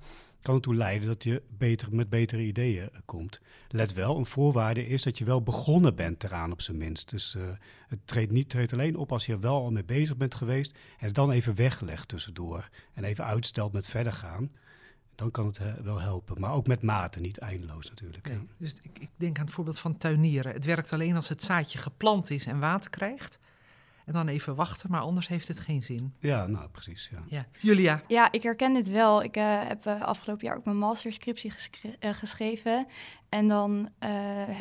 Kan 0.44 0.54
ertoe 0.54 0.74
leiden 0.74 1.08
dat 1.08 1.24
je 1.24 1.42
beter, 1.48 1.94
met 1.94 2.08
betere 2.08 2.42
ideeën 2.42 2.90
eh, 2.90 2.98
komt. 3.04 3.40
Let 3.68 3.92
wel, 3.92 4.18
een 4.18 4.26
voorwaarde 4.26 4.86
is 4.86 5.02
dat 5.02 5.18
je 5.18 5.24
wel 5.24 5.42
begonnen 5.42 5.94
bent 5.94 6.24
eraan 6.24 6.52
op 6.52 6.60
zijn 6.60 6.76
minst. 6.76 7.10
Dus 7.10 7.34
uh, 7.34 7.42
het 7.88 7.98
treedt, 8.04 8.32
niet, 8.32 8.48
treedt 8.48 8.72
alleen 8.72 8.96
op 8.96 9.12
als 9.12 9.26
je 9.26 9.32
er 9.32 9.40
wel 9.40 9.54
al 9.54 9.70
mee 9.70 9.84
bezig 9.84 10.16
bent 10.16 10.34
geweest... 10.34 10.78
en 10.98 11.06
het 11.06 11.14
dan 11.14 11.30
even 11.30 11.54
weglegt 11.54 12.08
tussendoor. 12.08 12.68
En 12.94 13.04
even 13.04 13.24
uitstelt 13.24 13.72
met 13.72 13.86
verder 13.86 14.12
gaan 14.12 14.50
dan 15.14 15.30
kan 15.30 15.46
het 15.46 15.60
wel 15.82 16.00
helpen. 16.00 16.40
Maar 16.40 16.52
ook 16.52 16.66
met 16.66 16.82
mate, 16.82 17.20
niet 17.20 17.38
eindeloos 17.38 17.88
natuurlijk. 17.88 18.28
Nee, 18.28 18.38
Dus 18.56 18.74
ik, 18.82 18.98
ik, 18.98 19.10
denk 19.16 19.38
aan 19.38 19.44
het 19.44 19.54
voorbeeld 19.54 19.78
van 19.78 19.96
tuinieren. 19.96 20.52
Het 20.52 20.64
werkt 20.64 20.92
alleen 20.92 21.14
als 21.14 21.28
het 21.28 21.42
zaadje 21.42 21.78
geplant 21.78 22.30
is 22.30 22.46
en 22.46 22.58
water 22.58 22.90
krijgt. 22.90 23.38
En 24.04 24.12
dan 24.12 24.28
even 24.28 24.54
wachten, 24.54 24.90
maar 24.90 25.00
anders 25.00 25.28
heeft 25.28 25.48
het 25.48 25.60
geen 25.60 25.82
zin. 25.82 26.14
Ja, 26.18 26.46
nou 26.46 26.68
precies. 26.68 27.10
Ja. 27.12 27.18
ja. 27.28 27.46
Julia? 27.58 28.02
Ja, 28.08 28.32
ik 28.32 28.42
herken 28.42 28.72
dit 28.74 28.88
wel. 28.88 29.22
Ik 29.22 29.36
uh, 29.36 29.66
heb 29.66 29.86
uh, 29.86 30.02
afgelopen 30.02 30.46
jaar 30.46 30.56
ook 30.56 30.64
mijn 30.64 30.78
masterscriptie 30.78 31.50
geschre 31.50 31.96
uh, 32.00 32.14
geschreven. 32.14 32.86
En 33.28 33.48
dan 33.48 33.88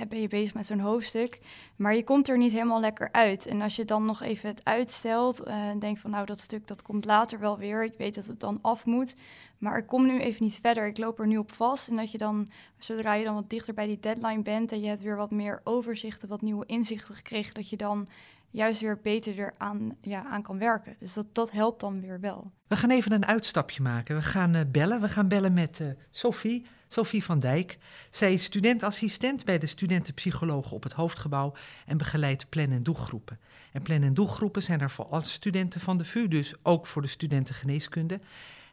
ben 0.10 0.22
je 0.22 0.28
bezig 0.28 0.54
met 0.54 0.66
zo'n 0.66 0.80
hoofdstuk. 0.80 1.40
Maar 1.76 1.96
je 1.96 2.04
komt 2.04 2.30
er 2.30 2.38
niet 2.38 2.52
helemaal 2.52 2.80
lekker 2.80 3.10
uit. 3.12 3.46
En 3.46 3.62
als 3.62 3.76
je 3.76 3.86
dan 3.86 4.06
nog 4.06 4.22
even 4.22 4.50
het 4.50 4.66
uitstelt 4.66 5.40
en 5.40 5.80
denkt 5.80 6.00
van 6.00 6.12
nou 6.12 6.26
dat 6.26 6.40
stuk 6.40 6.68
dat 6.68 6.82
komt 6.82 7.06
later 7.06 7.40
wel 7.40 7.58
weer. 7.58 7.84
Ik 7.84 7.98
weet 7.98 8.16
dat 8.16 8.26
het 8.26 8.40
dan 8.40 8.60
af 8.62 8.86
moet. 8.86 9.16
Maar 9.58 9.78
ik 9.78 9.88
kom 9.88 10.06
nu 10.06 10.20
even 10.20 10.44
niet 10.44 10.60
verder. 10.62 10.88
Ik 10.88 10.98
loop 10.98 11.20
er 11.20 11.28
nu 11.28 11.38
op 11.38 11.52
vast. 11.52 11.90
En 11.90 11.96
dat 11.96 12.12
je 12.12 12.18
dan, 12.18 12.50
zodra 12.78 13.14
je 13.14 13.24
dan 13.24 13.34
wat 13.34 13.50
dichter 13.50 13.74
bij 13.74 13.88
die 13.88 14.00
deadline 14.00 14.42
bent 14.42 14.72
en 14.72 14.82
je 14.82 14.88
hebt 14.88 15.02
weer 15.02 15.18
wat 15.18 15.32
meer 15.32 15.62
overzichten, 15.64 16.28
wat 16.28 16.42
nieuwe 16.42 16.66
inzichten 16.66 17.16
gekregen, 17.16 17.54
dat 17.54 17.70
je 17.70 17.78
dan 17.78 18.08
juist 18.54 18.82
weer 18.82 19.00
beter 19.04 19.40
eraan 19.40 19.96
ja, 20.02 20.26
aan 20.26 20.42
kan 20.42 20.58
werken. 20.58 20.96
Dus 21.00 21.14
dat, 21.14 21.36
dat 21.36 21.52
helpt 21.52 21.80
dan 21.80 22.02
weer 22.02 22.20
wel. 22.20 22.52
We 22.68 22.76
gaan 22.76 22.90
even 22.90 23.12
een 23.12 23.26
uitstapje 23.26 23.82
maken. 23.82 24.16
We 24.16 24.22
gaan 24.22 24.56
uh, 24.56 24.62
bellen. 24.72 25.02
We 25.02 25.08
gaan 25.08 25.28
bellen 25.28 25.54
met 25.54 25.80
uh, 25.80 25.88
Sophie, 26.12 26.66
Sophie 26.88 27.24
van 27.24 27.40
Dijk. 27.40 27.78
Zij 28.10 28.34
is 28.34 28.44
studentassistent 28.44 29.46
bij 29.46 29.58
de 29.58 29.68
studentenpsychologen 29.68 30.72
op 30.72 30.84
het 30.84 30.94
hoofdgebouw 30.94 31.54
en 31.86 31.98
begeleidt 31.98 32.50
plan- 32.50 32.72
en 32.72 32.84
doelgroepen. 32.84 33.40
En 33.72 33.82
plan- 33.82 34.04
en 34.04 34.14
doelgroepen 34.14 34.64
zijn 34.64 34.82
er 34.82 34.92
voor 34.92 35.06
alle 35.06 35.22
studenten 35.22 35.82
van 35.82 35.98
de 35.98 36.06
VU, 36.06 36.28
dus 36.28 36.54
ook 36.62 36.88
voor 36.88 37.02
de 37.02 37.08
studenten 37.08 37.56
geneeskunde. 37.56 38.20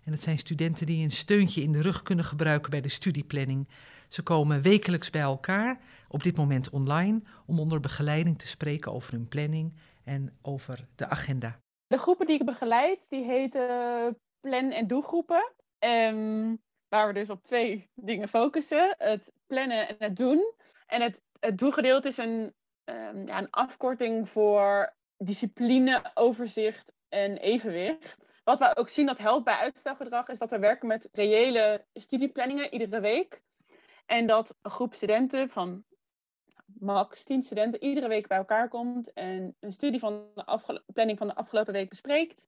En 0.05 0.13
het 0.13 0.23
zijn 0.23 0.39
studenten 0.39 0.87
die 0.87 1.03
een 1.03 1.11
steuntje 1.11 1.63
in 1.63 1.73
de 1.73 1.81
rug 1.81 2.03
kunnen 2.03 2.25
gebruiken 2.25 2.71
bij 2.71 2.81
de 2.81 2.89
studieplanning. 2.89 3.69
Ze 4.11 4.23
komen 4.23 4.63
wekelijks 4.63 5.11
bij 5.11 5.21
elkaar, 5.21 5.81
op 6.09 6.23
dit 6.23 6.37
moment 6.37 6.71
online, 6.71 7.23
om 7.47 7.61
onder 7.61 7.81
begeleiding 7.81 8.39
te 8.39 8.47
spreken 8.47 8.93
over 8.93 9.13
hun 9.13 9.29
planning 9.29 9.73
en 10.05 10.39
over 10.43 10.87
de 10.95 11.09
agenda. 11.09 11.61
De 11.87 11.99
groepen 11.99 12.27
die 12.27 12.39
ik 12.39 12.47
begeleid, 12.47 13.09
die 13.09 13.25
heten 13.25 14.19
plan- 14.41 14.71
en 14.71 14.87
doelgroepen. 14.87 15.53
Um, 15.79 16.61
waar 16.89 17.07
we 17.07 17.13
dus 17.13 17.31
op 17.31 17.43
twee 17.43 17.91
dingen 17.95 18.29
focussen. 18.29 18.95
Het 18.99 19.33
plannen 19.47 19.89
en 19.89 19.97
het 19.99 20.17
doen. 20.17 20.53
En 20.87 21.03
het, 21.03 21.23
het 21.41 21.59
doelgedeelte 21.59 22.09
is 22.09 22.17
een, 22.17 22.55
um, 22.85 23.27
ja, 23.27 23.39
een 23.39 23.51
afkorting 23.51 24.29
voor 24.29 24.95
discipline, 25.17 26.11
overzicht 26.15 26.93
en 27.09 27.37
evenwicht. 27.37 28.17
Wat 28.45 28.59
we 28.59 28.77
ook 28.77 28.89
zien 28.89 29.07
dat 29.07 29.19
helpt 29.19 29.45
bij 29.45 29.55
uitstelgedrag, 29.55 30.29
is 30.29 30.39
dat 30.39 30.51
we 30.51 30.59
werken 30.59 30.89
met 30.89 31.09
reële 31.13 31.85
studieplanningen 31.95 32.73
iedere 32.73 33.01
week. 33.01 33.43
En 34.11 34.27
dat 34.27 34.55
een 34.63 34.71
groep 34.71 34.95
studenten 34.95 35.51
van 35.51 35.85
max 36.65 37.25
10 37.25 37.43
studenten 37.43 37.83
iedere 37.83 38.09
week 38.09 38.27
bij 38.27 38.37
elkaar 38.37 38.69
komt 38.69 39.13
en 39.13 39.57
een 39.61 39.73
studie 39.73 40.01
van 40.01 40.27
de 40.35 40.83
planning 40.93 41.19
van 41.19 41.27
de 41.27 41.35
afgelopen 41.35 41.73
week 41.73 41.89
bespreekt. 41.89 42.47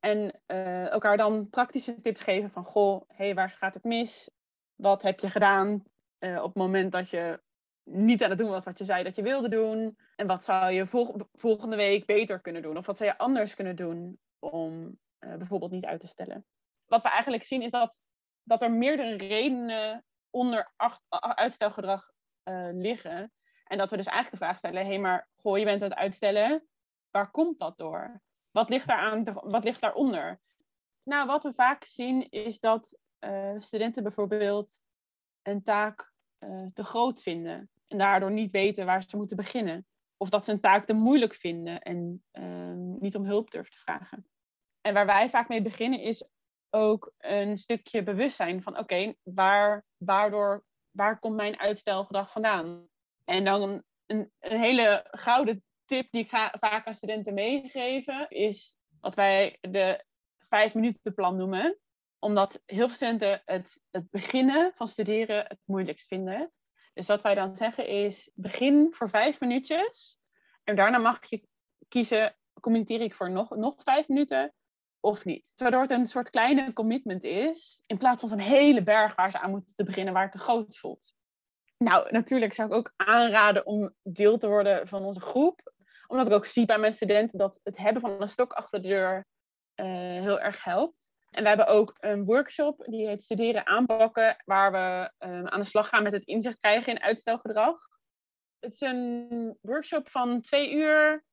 En 0.00 0.40
uh, 0.46 0.88
elkaar 0.88 1.16
dan 1.16 1.48
praktische 1.50 2.00
tips 2.00 2.22
geven 2.22 2.50
van, 2.50 2.64
goh, 2.64 3.02
hey, 3.08 3.34
waar 3.34 3.50
gaat 3.50 3.74
het 3.74 3.84
mis? 3.84 4.30
Wat 4.74 5.02
heb 5.02 5.20
je 5.20 5.30
gedaan 5.30 5.84
uh, 6.18 6.36
op 6.36 6.44
het 6.44 6.54
moment 6.54 6.92
dat 6.92 7.10
je 7.10 7.40
niet 7.82 8.22
aan 8.22 8.30
het 8.30 8.38
doen 8.38 8.50
was 8.50 8.64
wat 8.64 8.78
je 8.78 8.84
zei 8.84 9.02
dat 9.02 9.16
je 9.16 9.22
wilde 9.22 9.48
doen? 9.48 9.98
En 10.16 10.26
wat 10.26 10.44
zou 10.44 10.72
je 10.72 10.86
vol 10.86 11.16
volgende 11.32 11.76
week 11.76 12.06
beter 12.06 12.40
kunnen 12.40 12.62
doen? 12.62 12.76
Of 12.76 12.86
wat 12.86 12.96
zou 12.96 13.10
je 13.10 13.18
anders 13.18 13.54
kunnen 13.54 13.76
doen 13.76 14.18
om 14.38 14.98
uh, 15.20 15.34
bijvoorbeeld 15.34 15.70
niet 15.72 15.84
uit 15.84 16.00
te 16.00 16.06
stellen? 16.06 16.44
Wat 16.86 17.02
we 17.02 17.08
eigenlijk 17.08 17.44
zien 17.44 17.62
is 17.62 17.70
dat, 17.70 18.00
dat 18.42 18.62
er 18.62 18.72
meerdere 18.72 19.16
redenen 19.16 20.04
onder 20.32 20.72
uitstelgedrag 21.34 22.10
liggen. 22.72 23.32
En 23.64 23.78
dat 23.78 23.90
we 23.90 23.96
dus 23.96 24.06
eigenlijk 24.06 24.38
de 24.38 24.44
vraag 24.44 24.58
stellen: 24.58 24.82
hé, 24.82 24.88
hey, 24.88 24.98
maar 24.98 25.28
goh, 25.36 25.58
je 25.58 25.64
bent 25.64 25.82
aan 25.82 25.90
het 25.90 25.98
uitstellen. 25.98 26.66
Waar 27.10 27.30
komt 27.30 27.58
dat 27.58 27.78
door? 27.78 28.20
Wat 28.50 28.68
ligt, 28.68 28.86
daaraan 28.86 29.24
wat 29.32 29.64
ligt 29.64 29.80
daaronder? 29.80 30.40
Nou, 31.02 31.26
wat 31.26 31.42
we 31.42 31.54
vaak 31.54 31.84
zien 31.84 32.30
is 32.30 32.60
dat 32.60 32.98
uh, 33.20 33.56
studenten 33.58 34.02
bijvoorbeeld 34.02 34.80
een 35.42 35.62
taak 35.62 36.12
uh, 36.38 36.66
te 36.74 36.84
groot 36.84 37.22
vinden 37.22 37.70
en 37.86 37.98
daardoor 37.98 38.30
niet 38.30 38.50
weten 38.50 38.86
waar 38.86 39.02
ze 39.06 39.16
moeten 39.16 39.36
beginnen. 39.36 39.86
Of 40.16 40.28
dat 40.28 40.44
ze 40.44 40.52
een 40.52 40.60
taak 40.60 40.86
te 40.86 40.92
moeilijk 40.92 41.34
vinden 41.34 41.80
en 41.80 42.24
uh, 42.32 43.00
niet 43.00 43.16
om 43.16 43.24
hulp 43.24 43.50
durven 43.50 43.72
te 43.72 43.78
vragen. 43.78 44.26
En 44.80 44.94
waar 44.94 45.06
wij 45.06 45.30
vaak 45.30 45.48
mee 45.48 45.62
beginnen 45.62 46.00
is 46.00 46.28
ook 46.72 47.12
een 47.18 47.58
stukje 47.58 48.02
bewustzijn 48.02 48.62
van 48.62 48.78
oké, 48.78 49.14
waar, 49.22 49.84
waardoor, 49.96 50.64
waar 50.90 51.18
komt 51.18 51.36
mijn 51.36 51.58
uitstelgedrag 51.58 52.32
vandaan? 52.32 52.88
En 53.24 53.44
dan 53.44 53.62
een, 54.06 54.30
een 54.38 54.60
hele 54.60 55.06
gouden 55.10 55.64
tip 55.84 56.10
die 56.10 56.22
ik 56.22 56.28
ga, 56.28 56.54
vaak 56.60 56.86
aan 56.86 56.94
studenten 56.94 57.34
meegeven, 57.34 58.30
is 58.30 58.76
wat 59.00 59.14
wij 59.14 59.58
de 59.60 60.04
vijf 60.48 60.74
minuten 60.74 61.14
plan 61.14 61.36
noemen. 61.36 61.78
Omdat 62.18 62.62
heel 62.66 62.86
veel 62.86 62.96
studenten 62.96 63.42
het, 63.44 63.80
het 63.90 64.10
beginnen 64.10 64.72
van 64.74 64.88
studeren 64.88 65.44
het 65.48 65.60
moeilijkst 65.64 66.06
vinden. 66.06 66.52
Dus 66.94 67.06
wat 67.06 67.22
wij 67.22 67.34
dan 67.34 67.56
zeggen 67.56 67.86
is, 67.86 68.30
begin 68.34 68.88
voor 68.90 69.08
vijf 69.08 69.40
minuutjes. 69.40 70.18
En 70.64 70.76
daarna 70.76 70.98
mag 70.98 71.26
je 71.26 71.46
kiezen, 71.88 72.36
communiceer 72.60 73.00
ik 73.00 73.14
voor 73.14 73.30
nog, 73.30 73.56
nog 73.56 73.82
vijf 73.82 74.08
minuten 74.08 74.54
of 75.02 75.24
niet. 75.24 75.44
Waardoor 75.56 75.80
het 75.80 75.90
een 75.90 76.06
soort 76.06 76.30
kleine 76.30 76.72
commitment 76.72 77.22
is, 77.22 77.82
in 77.86 77.98
plaats 77.98 78.20
van 78.20 78.28
zo'n 78.28 78.38
hele 78.38 78.82
berg 78.82 79.14
waar 79.14 79.30
ze 79.30 79.38
aan 79.38 79.50
moeten 79.50 79.72
te 79.76 79.84
beginnen, 79.84 80.14
waar 80.14 80.22
het 80.22 80.32
te 80.32 80.38
groot 80.38 80.76
voelt. 80.76 81.14
Nou, 81.78 82.10
natuurlijk 82.10 82.54
zou 82.54 82.68
ik 82.68 82.74
ook 82.74 82.92
aanraden 82.96 83.66
om 83.66 83.94
deel 84.02 84.38
te 84.38 84.46
worden 84.46 84.88
van 84.88 85.02
onze 85.02 85.20
groep. 85.20 85.72
Omdat 86.06 86.26
ik 86.26 86.32
ook 86.32 86.46
zie 86.46 86.66
bij 86.66 86.78
mijn 86.78 86.92
studenten 86.92 87.38
dat 87.38 87.60
het 87.62 87.78
hebben 87.78 88.02
van 88.02 88.20
een 88.20 88.28
stok 88.28 88.52
achter 88.52 88.82
de 88.82 88.88
deur 88.88 89.26
uh, 89.76 89.86
heel 90.20 90.40
erg 90.40 90.64
helpt. 90.64 91.10
En 91.30 91.42
we 91.42 91.48
hebben 91.48 91.66
ook 91.66 91.96
een 91.98 92.24
workshop 92.24 92.84
die 92.84 93.06
heet 93.06 93.22
Studeren 93.22 93.66
aanpakken, 93.66 94.36
waar 94.44 94.72
we 94.72 95.12
um, 95.26 95.48
aan 95.48 95.60
de 95.60 95.66
slag 95.66 95.88
gaan 95.88 96.02
met 96.02 96.12
het 96.12 96.24
inzicht 96.24 96.58
krijgen 96.58 96.92
in 96.92 97.02
uitstelgedrag. 97.02 97.78
Het 98.58 98.72
is 98.72 98.80
een 98.80 99.58
workshop 99.60 100.08
van 100.08 100.40
twee 100.40 100.72
uur 100.72 101.24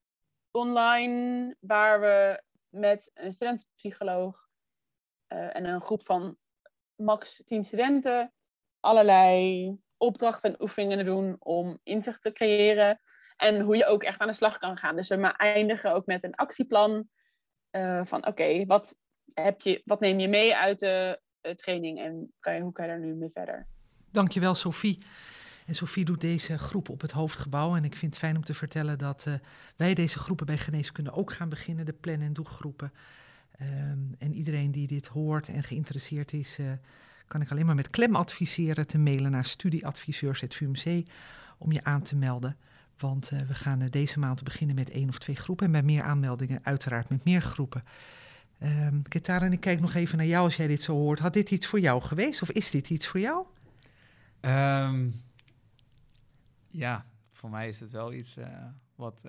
online, 0.51 1.55
waar 1.59 1.99
we 1.99 2.43
met 2.69 3.11
een 3.13 3.33
studentenpsycholoog 3.33 4.47
uh, 5.33 5.55
en 5.55 5.65
een 5.65 5.81
groep 5.81 6.05
van 6.05 6.37
max 6.95 7.41
10 7.45 7.63
studenten 7.63 8.33
allerlei 8.79 9.77
opdrachten 9.97 10.49
en 10.49 10.61
oefeningen 10.61 11.05
doen 11.05 11.35
om 11.39 11.79
inzicht 11.83 12.21
te 12.21 12.31
creëren. 12.31 13.01
En 13.37 13.59
hoe 13.61 13.77
je 13.77 13.85
ook 13.85 14.03
echt 14.03 14.19
aan 14.19 14.27
de 14.27 14.33
slag 14.33 14.57
kan 14.57 14.77
gaan. 14.77 14.95
Dus 14.95 15.07
we 15.07 15.35
eindigen 15.37 15.93
ook 15.93 16.05
met 16.05 16.23
een 16.23 16.35
actieplan. 16.35 17.09
Uh, 17.71 18.01
van 18.05 18.27
oké, 18.27 18.65
wat, 18.65 18.95
heb 19.33 19.61
je, 19.61 19.81
wat 19.85 19.99
neem 19.99 20.19
je 20.19 20.27
mee 20.27 20.55
uit 20.55 20.79
de 20.79 21.21
uh, 21.41 21.53
training 21.53 21.99
en 21.99 22.33
kan 22.39 22.53
je, 22.53 22.61
hoe 22.61 22.71
kan 22.71 22.85
je 22.85 22.91
daar 22.91 22.99
nu 22.99 23.13
mee 23.13 23.29
verder? 23.33 23.67
Dankjewel 24.11 24.55
Sophie. 24.55 24.97
En 25.69 25.75
Sophie 25.75 26.05
doet 26.05 26.21
deze 26.21 26.57
groep 26.57 26.89
op 26.89 27.01
het 27.01 27.11
hoofdgebouw. 27.11 27.75
En 27.75 27.83
ik 27.83 27.95
vind 27.95 28.11
het 28.11 28.21
fijn 28.21 28.35
om 28.35 28.43
te 28.43 28.53
vertellen 28.53 28.97
dat 28.97 29.25
uh, 29.27 29.33
wij 29.75 29.93
deze 29.93 30.19
groepen 30.19 30.45
bij 30.45 30.57
Geneeskunde 30.57 31.11
ook 31.11 31.33
gaan 31.33 31.49
beginnen, 31.49 31.85
de 31.85 31.93
plan- 31.93 32.21
en 32.21 32.33
doelgroepen. 32.33 32.91
Um, 33.61 34.15
en 34.17 34.33
iedereen 34.33 34.71
die 34.71 34.87
dit 34.87 35.07
hoort 35.07 35.47
en 35.47 35.63
geïnteresseerd 35.63 36.33
is, 36.33 36.59
kan 37.27 37.41
ik 37.41 37.51
alleen 37.51 37.65
maar 37.65 37.75
met 37.75 37.89
klem 37.89 38.15
adviseren 38.15 38.87
te 38.87 38.97
mailen 38.97 39.31
naar 39.31 39.45
studieadviseurs.vumc 39.45 41.05
om 41.57 41.71
je 41.71 41.83
aan 41.83 42.01
te 42.01 42.15
melden. 42.15 42.57
Want 42.97 43.31
uh, 43.31 43.41
we 43.41 43.53
gaan 43.53 43.87
deze 43.89 44.19
maand 44.19 44.43
beginnen 44.43 44.75
met 44.75 44.89
één 44.89 45.09
of 45.09 45.19
twee 45.19 45.35
groepen 45.35 45.65
en 45.65 45.71
bij 45.71 45.83
meer 45.83 46.01
aanmeldingen 46.01 46.59
uiteraard 46.63 47.09
met 47.09 47.23
meer 47.23 47.41
groepen. 47.41 47.83
Um, 48.63 49.01
Ketaren, 49.07 49.51
ik 49.51 49.59
kijk 49.59 49.79
nog 49.79 49.93
even 49.93 50.17
naar 50.17 50.25
jou 50.25 50.43
als 50.43 50.55
jij 50.55 50.67
dit 50.67 50.81
zo 50.81 50.93
hoort. 50.93 51.19
Had 51.19 51.33
dit 51.33 51.51
iets 51.51 51.67
voor 51.67 51.79
jou 51.79 52.01
geweest 52.01 52.41
of 52.41 52.51
is 52.51 52.69
dit 52.69 52.89
iets 52.89 53.07
voor 53.07 53.19
jou? 53.19 53.45
Um, 54.41 55.27
ja, 56.69 57.05
voor 57.29 57.49
mij 57.49 57.67
is 57.67 57.79
het 57.79 57.91
wel 57.91 58.13
iets 58.13 58.37
uh, 58.37 58.45
wat 58.95 59.21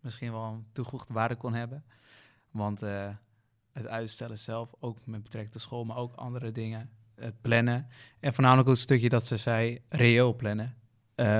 misschien 0.00 0.32
wel 0.32 0.44
een 0.44 0.66
toegevoegde 0.72 1.14
waarde 1.14 1.36
kon 1.36 1.54
hebben. 1.54 1.84
Want 2.50 2.80
het 3.72 3.86
uitstellen 3.86 4.38
zelf, 4.38 4.74
ook 4.80 4.98
met 5.04 5.22
betrekking 5.22 5.52
tot 5.52 5.62
school, 5.62 5.84
maar 5.84 5.96
ook 5.96 6.14
andere 6.14 6.52
dingen, 6.52 6.90
het 7.14 7.40
plannen. 7.40 7.88
En 8.20 8.34
voornamelijk 8.34 8.68
ook 8.68 8.74
het 8.74 8.82
stukje 8.82 9.08
dat 9.08 9.26
ze 9.26 9.36
zei, 9.36 9.80
reëel 9.88 10.34
plannen. 10.34 10.76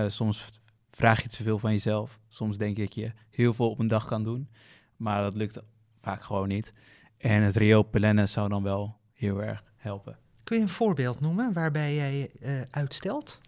Soms 0.09 0.51
vraag 0.91 1.23
je 1.23 1.29
te 1.29 1.43
veel 1.43 1.59
van 1.59 1.71
jezelf. 1.71 2.19
Soms 2.29 2.59
denk 2.59 2.77
ik 2.77 2.93
je 2.93 3.13
heel 3.31 3.55
veel 3.55 3.71
op 3.71 3.79
een 3.79 3.89
dag 3.89 4.07
kan 4.07 4.25
doen. 4.25 4.49
Maar 4.97 5.23
dat 5.23 5.35
lukt 5.35 5.63
vaak 5.97 6.23
gewoon 6.23 6.49
niet. 6.49 6.73
En 7.17 7.43
het 7.43 7.57
reëel 7.57 7.89
plannen 7.91 8.29
zou 8.29 8.49
dan 8.49 8.63
wel 8.63 8.97
heel 9.13 9.43
erg 9.43 9.65
helpen. 9.77 10.19
Kun 10.45 10.57
je 10.57 10.63
een 10.63 10.69
voorbeeld 10.69 11.21
noemen 11.21 11.53
waarbij 11.53 11.95
jij 11.95 12.31
uitstelt? 12.71 13.41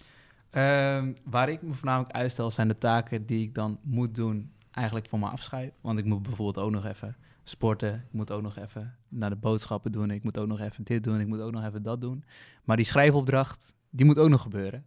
Um, 0.56 1.14
waar 1.24 1.48
ik 1.48 1.62
me 1.62 1.72
voornamelijk 1.72 2.12
uitstel 2.12 2.50
zijn 2.50 2.68
de 2.68 2.74
taken 2.74 3.26
die 3.26 3.42
ik 3.42 3.54
dan 3.54 3.78
moet 3.82 4.14
doen 4.14 4.52
eigenlijk 4.70 5.08
voor 5.08 5.18
me 5.18 5.28
afschrijven. 5.28 5.74
Want 5.80 5.98
ik 5.98 6.04
moet 6.04 6.22
bijvoorbeeld 6.22 6.64
ook 6.64 6.70
nog 6.70 6.84
even 6.84 7.16
sporten. 7.42 7.94
Ik 7.94 8.12
moet 8.12 8.30
ook 8.30 8.42
nog 8.42 8.56
even 8.56 8.96
naar 9.08 9.30
de 9.30 9.36
boodschappen 9.36 9.92
doen. 9.92 10.10
Ik 10.10 10.22
moet 10.22 10.38
ook 10.38 10.46
nog 10.46 10.60
even 10.60 10.84
dit 10.84 11.04
doen. 11.04 11.20
Ik 11.20 11.26
moet 11.26 11.40
ook 11.40 11.52
nog 11.52 11.64
even 11.64 11.82
dat 11.82 12.00
doen. 12.00 12.24
Maar 12.64 12.76
die 12.76 12.84
schrijfopdracht, 12.84 13.74
die 13.90 14.06
moet 14.06 14.18
ook 14.18 14.28
nog 14.28 14.42
gebeuren. 14.42 14.86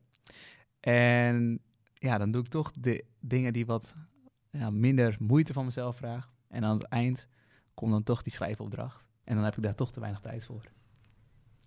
En 0.80 1.60
ja, 1.94 2.18
dan 2.18 2.32
doe 2.32 2.42
ik 2.42 2.48
toch 2.48 2.72
de 2.72 3.06
dingen 3.20 3.54
die 3.54 3.66
wat 3.66 3.94
ja, 4.52 4.70
minder 4.70 5.16
moeite 5.20 5.54
van 5.54 5.66
mezelf 5.66 5.96
vragen. 5.96 6.32
En 6.48 6.64
aan 6.64 6.78
het 6.78 6.88
eind 6.88 7.28
komt 7.74 7.92
dan 7.92 8.04
toch 8.04 8.24
die 8.24 8.34
schrijfopdracht. 8.34 9.06
En 9.24 9.36
dan 9.36 9.44
heb 9.44 9.58
ik 9.58 9.64
daar 9.64 9.76
toch 9.76 9.92
te 9.92 10.00
weinig 10.00 10.22
tijd 10.22 10.46
voor. 10.46 10.64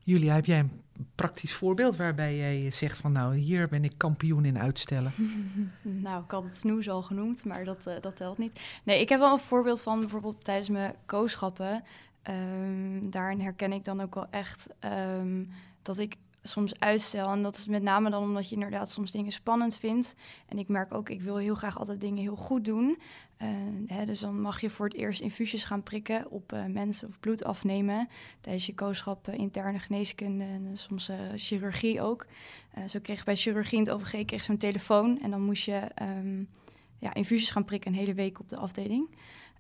Julia, 0.04 0.35
heb 0.35 0.44
jij 0.44 0.59
een 0.59 0.82
praktisch 1.14 1.52
voorbeeld 1.52 1.97
waarbij 1.97 2.37
jij 2.37 2.71
zegt 2.71 2.99
van 2.99 3.12
nou, 3.12 3.37
hier 3.37 3.68
ben 3.68 3.85
ik 3.85 3.92
kampioen 3.97 4.44
in 4.44 4.59
uitstellen? 4.59 5.12
nou, 5.82 6.25
ik 6.25 6.30
had 6.30 6.42
het 6.42 6.56
snoes 6.56 6.88
al 6.88 7.02
genoemd, 7.02 7.44
maar 7.44 7.64
dat, 7.64 7.87
uh, 7.87 7.94
dat 8.00 8.16
telt 8.16 8.38
niet. 8.38 8.61
Nee, 8.82 9.00
ik 9.00 9.09
heb 9.09 9.18
wel 9.18 9.32
een 9.32 9.38
voorbeeld 9.38 9.82
van 9.82 10.00
bijvoorbeeld 10.00 10.44
tijdens 10.44 10.68
mijn 10.68 10.94
kooschappen. 11.06 11.85
Um, 12.30 13.11
daarin 13.11 13.40
herken 13.40 13.73
ik 13.73 13.85
dan 13.85 14.00
ook 14.00 14.14
wel 14.14 14.26
echt 14.30 14.68
um, 14.80 15.50
dat 15.82 15.99
ik 15.99 16.16
soms 16.42 16.78
uitstel. 16.78 17.26
En 17.26 17.42
dat 17.42 17.56
is 17.56 17.66
met 17.66 17.82
name 17.82 18.11
dan 18.11 18.22
omdat 18.22 18.49
je 18.49 18.54
inderdaad 18.54 18.90
soms 18.90 19.11
dingen 19.11 19.32
spannend 19.32 19.76
vindt. 19.76 20.14
En 20.49 20.58
ik 20.58 20.68
merk 20.68 20.94
ook, 20.94 21.08
ik 21.08 21.22
wil 21.22 21.37
heel 21.37 21.54
graag 21.54 21.78
altijd 21.78 22.00
dingen 22.00 22.22
heel 22.22 22.37
goed 22.37 22.64
doen. 22.64 22.99
Uh, 23.42 23.49
hè, 23.87 24.04
dus 24.04 24.20
dan 24.20 24.40
mag 24.40 24.61
je 24.61 24.70
voor 24.70 24.87
het 24.87 24.94
eerst 24.94 25.20
infusies 25.20 25.64
gaan 25.64 25.82
prikken 25.82 26.30
op 26.30 26.52
uh, 26.52 26.64
mensen 26.64 27.08
of 27.08 27.20
bloed 27.20 27.44
afnemen. 27.44 28.08
Tijdens 28.40 28.66
je 28.66 28.75
kooschap 28.75 29.28
uh, 29.28 29.34
interne 29.34 29.78
geneeskunde 29.78 30.44
en 30.44 30.70
soms 30.75 31.11
chirurgie 31.37 32.00
ook. 32.00 32.26
zo 32.87 32.99
kreeg 33.02 33.18
ik 33.18 33.25
bij 33.25 33.37
chirurgie 33.37 33.78
in 33.78 33.84
het 33.84 33.92
OVG 33.92 34.25
kreeg 34.25 34.44
zo'n 34.44 34.56
telefoon. 34.56 35.20
En 35.20 35.30
dan 35.30 35.42
moest 35.42 35.64
je 35.64 35.90
um, 36.02 36.49
ja, 36.99 37.14
infusies 37.14 37.50
gaan 37.50 37.64
prikken 37.64 37.92
een 37.92 37.99
hele 37.99 38.14
week 38.14 38.40
op 38.40 38.49
de 38.49 38.56
afdeling. 38.56 39.16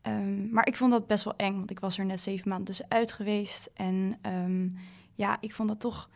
Um, 0.06 0.48
maar 0.50 0.66
ik 0.66 0.76
vond 0.76 0.90
dat 0.90 1.06
best 1.06 1.24
wel 1.24 1.36
eng, 1.36 1.56
want 1.56 1.70
ik 1.70 1.80
was 1.80 1.98
er 1.98 2.04
net 2.04 2.20
zeven 2.20 2.48
maanden 2.48 2.66
tussenuit 2.66 3.12
geweest. 3.12 3.70
En 3.74 4.18
um, 4.26 4.76
ja, 5.14 5.36
ik 5.40 5.54
vond 5.54 5.68
dat 5.68 5.80
toch 5.80 6.08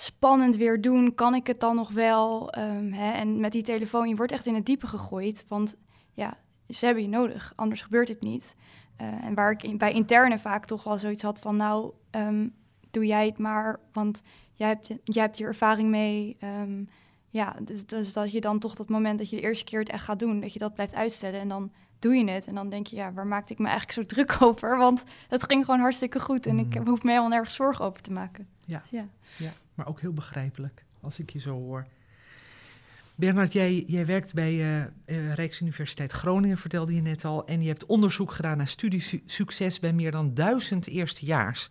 spannend 0.00 0.56
weer 0.56 0.80
doen. 0.80 1.14
Kan 1.14 1.34
ik 1.34 1.46
het 1.46 1.60
dan 1.60 1.76
nog 1.76 1.90
wel? 1.90 2.58
Um, 2.58 2.92
hè? 2.92 3.12
En 3.12 3.40
met 3.40 3.52
die 3.52 3.62
telefoon, 3.62 4.08
je 4.08 4.14
wordt 4.14 4.32
echt 4.32 4.46
in 4.46 4.54
het 4.54 4.66
diepe 4.66 4.86
gegooid. 4.86 5.44
Want 5.48 5.76
ja, 6.12 6.36
ze 6.68 6.84
hebben 6.84 7.02
je 7.02 7.08
nodig, 7.08 7.52
anders 7.56 7.82
gebeurt 7.82 8.08
het 8.08 8.22
niet. 8.22 8.54
Uh, 9.00 9.24
en 9.24 9.34
waar 9.34 9.50
ik 9.50 9.62
in, 9.62 9.78
bij 9.78 9.92
interne 9.92 10.38
vaak 10.38 10.64
toch 10.64 10.84
wel 10.84 10.98
zoiets 10.98 11.22
had 11.22 11.38
van... 11.38 11.56
nou, 11.56 11.92
um, 12.10 12.54
doe 12.90 13.06
jij 13.06 13.26
het 13.26 13.38
maar, 13.38 13.80
want 13.92 14.22
jij 14.52 14.68
hebt, 14.68 14.86
jij 15.04 15.22
hebt 15.22 15.36
hier 15.36 15.46
ervaring 15.46 15.88
mee. 15.88 16.36
Um, 16.60 16.88
ja, 17.30 17.56
dus, 17.62 17.86
dus 17.86 18.12
dat 18.12 18.32
je 18.32 18.40
dan 18.40 18.58
toch 18.58 18.74
dat 18.74 18.88
moment 18.88 19.18
dat 19.18 19.30
je 19.30 19.36
de 19.36 19.42
eerste 19.42 19.64
keer 19.64 19.78
het 19.78 19.88
echt 19.88 20.04
gaat 20.04 20.18
doen... 20.18 20.40
dat 20.40 20.52
je 20.52 20.58
dat 20.58 20.74
blijft 20.74 20.94
uitstellen 20.94 21.40
en 21.40 21.48
dan 21.48 21.72
doe 21.98 22.14
je 22.14 22.30
het. 22.30 22.46
En 22.46 22.54
dan 22.54 22.68
denk 22.68 22.86
je, 22.86 22.96
ja, 22.96 23.12
waar 23.12 23.26
maakte 23.26 23.52
ik 23.52 23.58
me 23.58 23.68
eigenlijk 23.68 23.98
zo 23.98 24.14
druk 24.14 24.36
over? 24.48 24.76
Want 24.76 25.04
het 25.28 25.44
ging 25.44 25.64
gewoon 25.64 25.80
hartstikke 25.80 26.20
goed 26.20 26.46
en 26.46 26.58
ik 26.58 26.74
hoef 26.84 27.02
me 27.02 27.10
helemaal 27.10 27.30
nergens 27.30 27.54
zorgen 27.54 27.84
over 27.84 28.02
te 28.02 28.12
maken. 28.12 28.48
Ja. 28.64 28.78
Dus 28.78 28.90
ja. 28.90 29.06
ja 29.36 29.50
maar 29.78 29.88
ook 29.88 30.00
heel 30.00 30.12
begrijpelijk 30.12 30.84
als 31.00 31.18
ik 31.18 31.30
je 31.30 31.38
zo 31.38 31.50
hoor. 31.50 31.86
Bernard, 33.14 33.52
jij, 33.52 33.84
jij 33.86 34.06
werkt 34.06 34.34
bij 34.34 34.54
uh, 35.06 35.34
Rijksuniversiteit 35.34 36.12
Groningen, 36.12 36.58
vertelde 36.58 36.94
je 36.94 37.00
net 37.00 37.24
al. 37.24 37.46
En 37.46 37.62
je 37.62 37.68
hebt 37.68 37.86
onderzoek 37.86 38.32
gedaan 38.32 38.56
naar 38.56 38.68
studiesucces 38.68 39.78
bij 39.78 39.92
meer 39.92 40.10
dan 40.10 40.34
duizend 40.34 40.86
eerstejaars. 40.86 41.70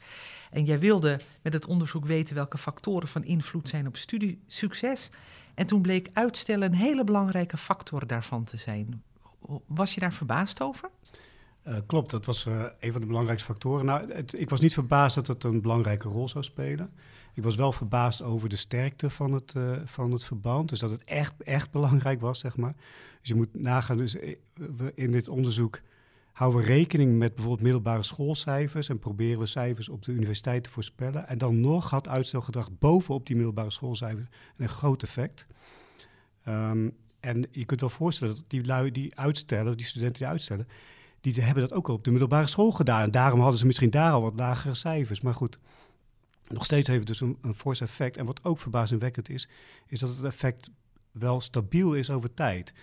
En 0.51 0.65
jij 0.65 0.79
wilde 0.79 1.19
met 1.41 1.53
het 1.53 1.65
onderzoek 1.65 2.05
weten 2.05 2.35
welke 2.35 2.57
factoren 2.57 3.07
van 3.07 3.23
invloed 3.23 3.69
zijn 3.69 3.87
op 3.87 3.97
studiesucces. 3.97 5.11
En 5.53 5.67
toen 5.67 5.81
bleek 5.81 6.09
uitstellen 6.13 6.71
een 6.71 6.77
hele 6.77 7.03
belangrijke 7.03 7.57
factor 7.57 8.07
daarvan 8.07 8.43
te 8.43 8.57
zijn. 8.57 9.03
Was 9.65 9.93
je 9.93 9.99
daar 9.99 10.13
verbaasd 10.13 10.61
over? 10.61 10.89
Uh, 11.67 11.77
klopt, 11.85 12.11
dat 12.11 12.25
was 12.25 12.45
een 12.79 12.91
van 12.91 13.01
de 13.01 13.07
belangrijkste 13.07 13.47
factoren. 13.47 13.85
Nou, 13.85 14.13
het, 14.13 14.39
ik 14.39 14.49
was 14.49 14.59
niet 14.59 14.73
verbaasd 14.73 15.15
dat 15.15 15.27
het 15.27 15.43
een 15.43 15.61
belangrijke 15.61 16.09
rol 16.09 16.29
zou 16.29 16.43
spelen. 16.43 16.91
Ik 17.37 17.43
was 17.43 17.55
wel 17.55 17.71
verbaasd 17.71 18.21
over 18.21 18.49
de 18.49 18.55
sterkte 18.55 19.09
van 19.09 19.33
het, 19.33 19.53
uh, 19.57 19.77
van 19.85 20.11
het 20.11 20.23
verband. 20.23 20.69
Dus 20.69 20.79
dat 20.79 20.91
het 20.91 21.03
echt, 21.03 21.43
echt 21.43 21.71
belangrijk 21.71 22.21
was, 22.21 22.39
zeg 22.39 22.57
maar. 22.57 22.75
Dus 23.19 23.29
je 23.29 23.35
moet 23.35 23.53
nagaan, 23.53 23.97
dus 23.97 24.15
eh, 24.15 24.35
in 24.95 25.11
dit 25.11 25.27
onderzoek 25.27 25.81
houden 26.31 26.61
we 26.61 26.67
rekening 26.67 27.17
met 27.17 27.29
bijvoorbeeld 27.29 27.63
middelbare 27.63 28.03
schoolcijfers 28.03 28.89
en 28.89 28.99
proberen 28.99 29.39
we 29.39 29.45
cijfers 29.45 29.89
op 29.89 30.03
de 30.03 30.11
universiteit 30.11 30.63
te 30.63 30.69
voorspellen. 30.69 31.27
En 31.27 31.37
dan 31.37 31.59
nog 31.59 31.89
had 31.89 32.07
uitstelgedrag 32.07 32.69
bovenop 32.79 33.25
die 33.25 33.35
middelbare 33.35 33.71
schoolcijfers 33.71 34.27
een 34.57 34.69
groot 34.69 35.03
effect. 35.03 35.47
Um, 36.47 36.95
en 37.19 37.45
je 37.51 37.65
kunt 37.65 37.79
wel 37.79 37.89
voorstellen 37.89 38.35
dat 38.35 38.43
die 38.47 38.65
lui 38.65 38.91
die 38.91 39.17
uitstellen, 39.17 39.77
die 39.77 39.85
studenten 39.85 40.19
die 40.19 40.31
uitstellen, 40.31 40.67
die 41.21 41.41
hebben 41.41 41.63
dat 41.63 41.73
ook 41.73 41.87
al 41.87 41.95
op 41.95 42.03
de 42.03 42.11
middelbare 42.11 42.47
school 42.47 42.71
gedaan. 42.71 43.01
En 43.01 43.11
daarom 43.11 43.39
hadden 43.39 43.59
ze 43.59 43.65
misschien 43.65 43.89
daar 43.89 44.11
al 44.11 44.21
wat 44.21 44.35
lagere 44.35 44.75
cijfers. 44.75 45.21
Maar 45.21 45.35
goed, 45.35 45.59
nog 46.47 46.65
steeds 46.65 46.87
heeft 46.87 46.99
het 46.99 47.07
dus 47.07 47.21
een, 47.21 47.37
een 47.41 47.53
force 47.53 47.83
effect. 47.83 48.17
En 48.17 48.25
wat 48.25 48.43
ook 48.43 48.59
verbazingwekkend 48.59 49.29
is, 49.29 49.47
is 49.87 49.99
dat 49.99 50.09
het 50.09 50.23
effect 50.23 50.69
wel 51.11 51.41
stabiel 51.41 51.93
is 51.93 52.09
over 52.09 52.33
tijd. 52.33 52.73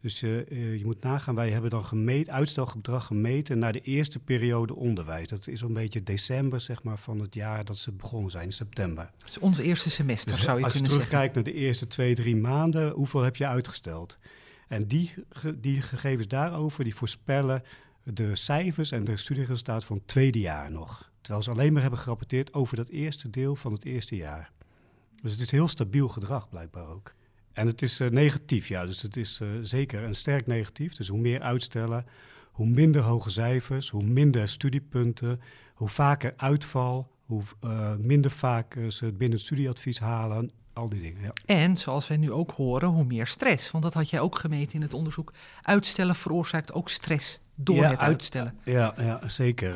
Dus 0.00 0.22
uh, 0.22 0.50
uh, 0.50 0.76
je 0.76 0.84
moet 0.84 1.02
nagaan, 1.02 1.34
wij 1.34 1.50
hebben 1.50 1.70
dan 1.70 1.84
gemeten, 1.84 2.32
uitstelgedrag 2.32 3.06
gemeten 3.06 3.58
naar 3.58 3.72
de 3.72 3.80
eerste 3.80 4.18
periode 4.18 4.74
onderwijs. 4.74 5.28
Dat 5.28 5.46
is 5.46 5.60
een 5.60 5.72
beetje 5.72 6.02
december 6.02 6.60
zeg 6.60 6.82
maar, 6.82 6.98
van 6.98 7.20
het 7.20 7.34
jaar 7.34 7.64
dat 7.64 7.78
ze 7.78 7.92
begonnen 7.92 8.30
zijn, 8.30 8.44
in 8.44 8.52
september. 8.52 9.10
Dat 9.18 9.28
is 9.28 9.38
ons 9.38 9.58
eerste 9.58 9.90
semester, 9.90 10.32
dus 10.32 10.42
zou 10.42 10.58
je 10.58 10.64
als 10.64 10.72
kunnen 10.72 10.90
je 10.90 10.96
zeggen. 10.96 11.10
terugkijkt 11.10 11.34
naar 11.34 11.54
de 11.54 11.60
eerste 11.60 11.86
twee, 11.86 12.14
drie 12.14 12.36
maanden, 12.36 12.90
hoeveel 12.90 13.22
heb 13.22 13.36
je 13.36 13.46
uitgesteld? 13.46 14.18
En 14.68 14.86
die, 14.86 15.14
die 15.56 15.82
gegevens 15.82 16.28
daarover, 16.28 16.84
die 16.84 16.94
voorspellen 16.94 17.62
de 18.02 18.36
cijfers 18.36 18.90
en 18.90 19.04
de 19.04 19.16
studieresultaten 19.16 19.86
van 19.86 19.96
het 19.96 20.06
tweede 20.06 20.40
jaar 20.40 20.70
nog. 20.70 21.10
Terwijl 21.26 21.44
ze 21.44 21.50
alleen 21.50 21.72
maar 21.72 21.82
hebben 21.82 22.00
gerapporteerd 22.00 22.54
over 22.54 22.76
dat 22.76 22.88
eerste 22.88 23.30
deel 23.30 23.56
van 23.56 23.72
het 23.72 23.84
eerste 23.84 24.16
jaar. 24.16 24.50
Dus 25.22 25.32
het 25.32 25.40
is 25.40 25.50
heel 25.50 25.68
stabiel 25.68 26.08
gedrag 26.08 26.48
blijkbaar 26.48 26.86
ook. 26.88 27.14
En 27.52 27.66
het 27.66 27.82
is 27.82 28.00
uh, 28.00 28.10
negatief, 28.10 28.68
ja. 28.68 28.86
Dus 28.86 29.02
het 29.02 29.16
is 29.16 29.40
uh, 29.40 29.48
zeker 29.62 30.02
een 30.02 30.14
sterk 30.14 30.46
negatief. 30.46 30.94
Dus 30.94 31.08
hoe 31.08 31.18
meer 31.18 31.40
uitstellen, 31.40 32.06
hoe 32.50 32.66
minder 32.66 33.02
hoge 33.02 33.30
cijfers, 33.30 33.90
hoe 33.90 34.02
minder 34.02 34.48
studiepunten, 34.48 35.40
hoe 35.74 35.88
vaker 35.88 36.34
uitval, 36.36 37.10
hoe 37.24 37.42
uh, 37.64 37.94
minder 37.94 38.30
vaak 38.30 38.78
ze 38.88 39.04
het 39.04 39.18
binnen 39.18 39.36
het 39.36 39.46
studieadvies 39.46 39.98
halen. 39.98 40.50
Al 40.72 40.88
die 40.88 41.00
dingen, 41.00 41.22
ja. 41.22 41.32
En 41.44 41.76
zoals 41.76 42.08
wij 42.08 42.16
nu 42.16 42.32
ook 42.32 42.50
horen, 42.50 42.88
hoe 42.88 43.04
meer 43.04 43.26
stress. 43.26 43.70
Want 43.70 43.84
dat 43.84 43.94
had 43.94 44.10
jij 44.10 44.20
ook 44.20 44.38
gemeten 44.38 44.74
in 44.74 44.82
het 44.82 44.94
onderzoek. 44.94 45.32
Uitstellen 45.62 46.14
veroorzaakt 46.14 46.72
ook 46.72 46.88
stress 46.88 47.40
door 47.54 47.76
ja, 47.76 47.90
het 47.90 48.00
uitstellen. 48.00 48.58
Ja, 48.64 48.94
ja 48.98 49.28
zeker. 49.28 49.74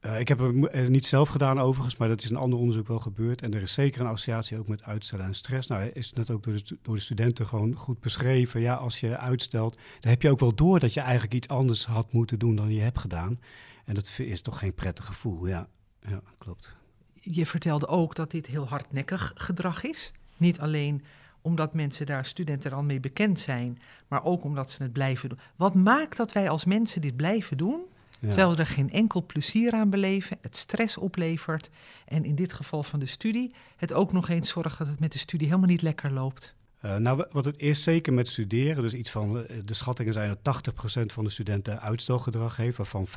Uh, 0.00 0.20
ik 0.20 0.28
heb 0.28 0.38
het 0.38 0.88
niet 0.88 1.06
zelf 1.06 1.28
gedaan 1.28 1.58
overigens, 1.58 1.96
maar 1.96 2.08
dat 2.08 2.22
is 2.22 2.30
een 2.30 2.36
ander 2.36 2.58
onderzoek 2.58 2.88
wel 2.88 2.98
gebeurd. 2.98 3.42
En 3.42 3.54
er 3.54 3.62
is 3.62 3.72
zeker 3.72 4.00
een 4.00 4.06
associatie 4.06 4.58
ook 4.58 4.68
met 4.68 4.82
uitstellen 4.82 5.24
en 5.24 5.34
stress. 5.34 5.68
Nou, 5.68 5.90
is 5.92 6.12
net 6.12 6.30
ook 6.30 6.42
door 6.42 6.54
de, 6.54 6.78
door 6.82 6.94
de, 6.94 7.00
studenten 7.00 7.46
gewoon 7.46 7.74
goed 7.74 8.00
beschreven. 8.00 8.60
Ja, 8.60 8.74
als 8.74 9.00
je 9.00 9.18
uitstelt, 9.18 9.78
dan 10.00 10.10
heb 10.10 10.22
je 10.22 10.30
ook 10.30 10.40
wel 10.40 10.54
door 10.54 10.80
dat 10.80 10.94
je 10.94 11.00
eigenlijk 11.00 11.34
iets 11.34 11.48
anders 11.48 11.84
had 11.84 12.12
moeten 12.12 12.38
doen 12.38 12.56
dan 12.56 12.72
je 12.72 12.82
hebt 12.82 12.98
gedaan. 12.98 13.40
En 13.84 13.94
dat 13.94 14.18
is 14.18 14.40
toch 14.40 14.58
geen 14.58 14.74
prettig 14.74 15.06
gevoel, 15.06 15.46
ja. 15.46 15.68
Ja, 16.08 16.22
klopt. 16.38 16.76
Je 17.14 17.46
vertelde 17.46 17.86
ook 17.86 18.14
dat 18.14 18.30
dit 18.30 18.46
heel 18.46 18.68
hardnekkig 18.68 19.32
gedrag 19.34 19.84
is. 19.84 20.12
Niet 20.36 20.60
alleen 20.60 21.04
omdat 21.40 21.74
mensen 21.74 22.06
daar, 22.06 22.24
studenten 22.24 22.72
al 22.72 22.82
mee 22.82 23.00
bekend 23.00 23.40
zijn, 23.40 23.78
maar 24.08 24.24
ook 24.24 24.44
omdat 24.44 24.70
ze 24.70 24.82
het 24.82 24.92
blijven 24.92 25.28
doen. 25.28 25.38
Wat 25.56 25.74
maakt 25.74 26.16
dat 26.16 26.32
wij 26.32 26.50
als 26.50 26.64
mensen 26.64 27.00
dit 27.00 27.16
blijven 27.16 27.56
doen? 27.56 27.80
Ja. 28.20 28.26
Terwijl 28.26 28.50
we 28.50 28.56
er 28.56 28.66
geen 28.66 28.90
enkel 28.90 29.26
plezier 29.26 29.72
aan 29.72 29.90
beleven, 29.90 30.38
het 30.40 30.56
stress 30.56 30.96
oplevert 30.96 31.70
en 32.06 32.24
in 32.24 32.34
dit 32.34 32.52
geval 32.52 32.82
van 32.82 33.00
de 33.00 33.06
studie 33.06 33.54
het 33.76 33.92
ook 33.92 34.12
nog 34.12 34.28
eens 34.28 34.48
zorgt 34.48 34.78
dat 34.78 34.86
het 34.86 35.00
met 35.00 35.12
de 35.12 35.18
studie 35.18 35.46
helemaal 35.46 35.68
niet 35.68 35.82
lekker 35.82 36.12
loopt. 36.12 36.54
Uh, 36.84 36.96
nou, 36.96 37.24
wat 37.30 37.44
het 37.44 37.58
is 37.58 37.82
zeker 37.82 38.12
met 38.12 38.28
studeren, 38.28 38.82
dus 38.82 38.94
iets 38.94 39.10
van, 39.10 39.46
de 39.64 39.74
schattingen 39.74 40.12
zijn 40.12 40.36
dat 40.42 40.62
80% 41.00 41.06
van 41.06 41.24
de 41.24 41.30
studenten 41.30 41.80
uitstelgedrag 41.80 42.56
heeft, 42.56 42.76
waarvan 42.76 43.06
50% 43.08 43.10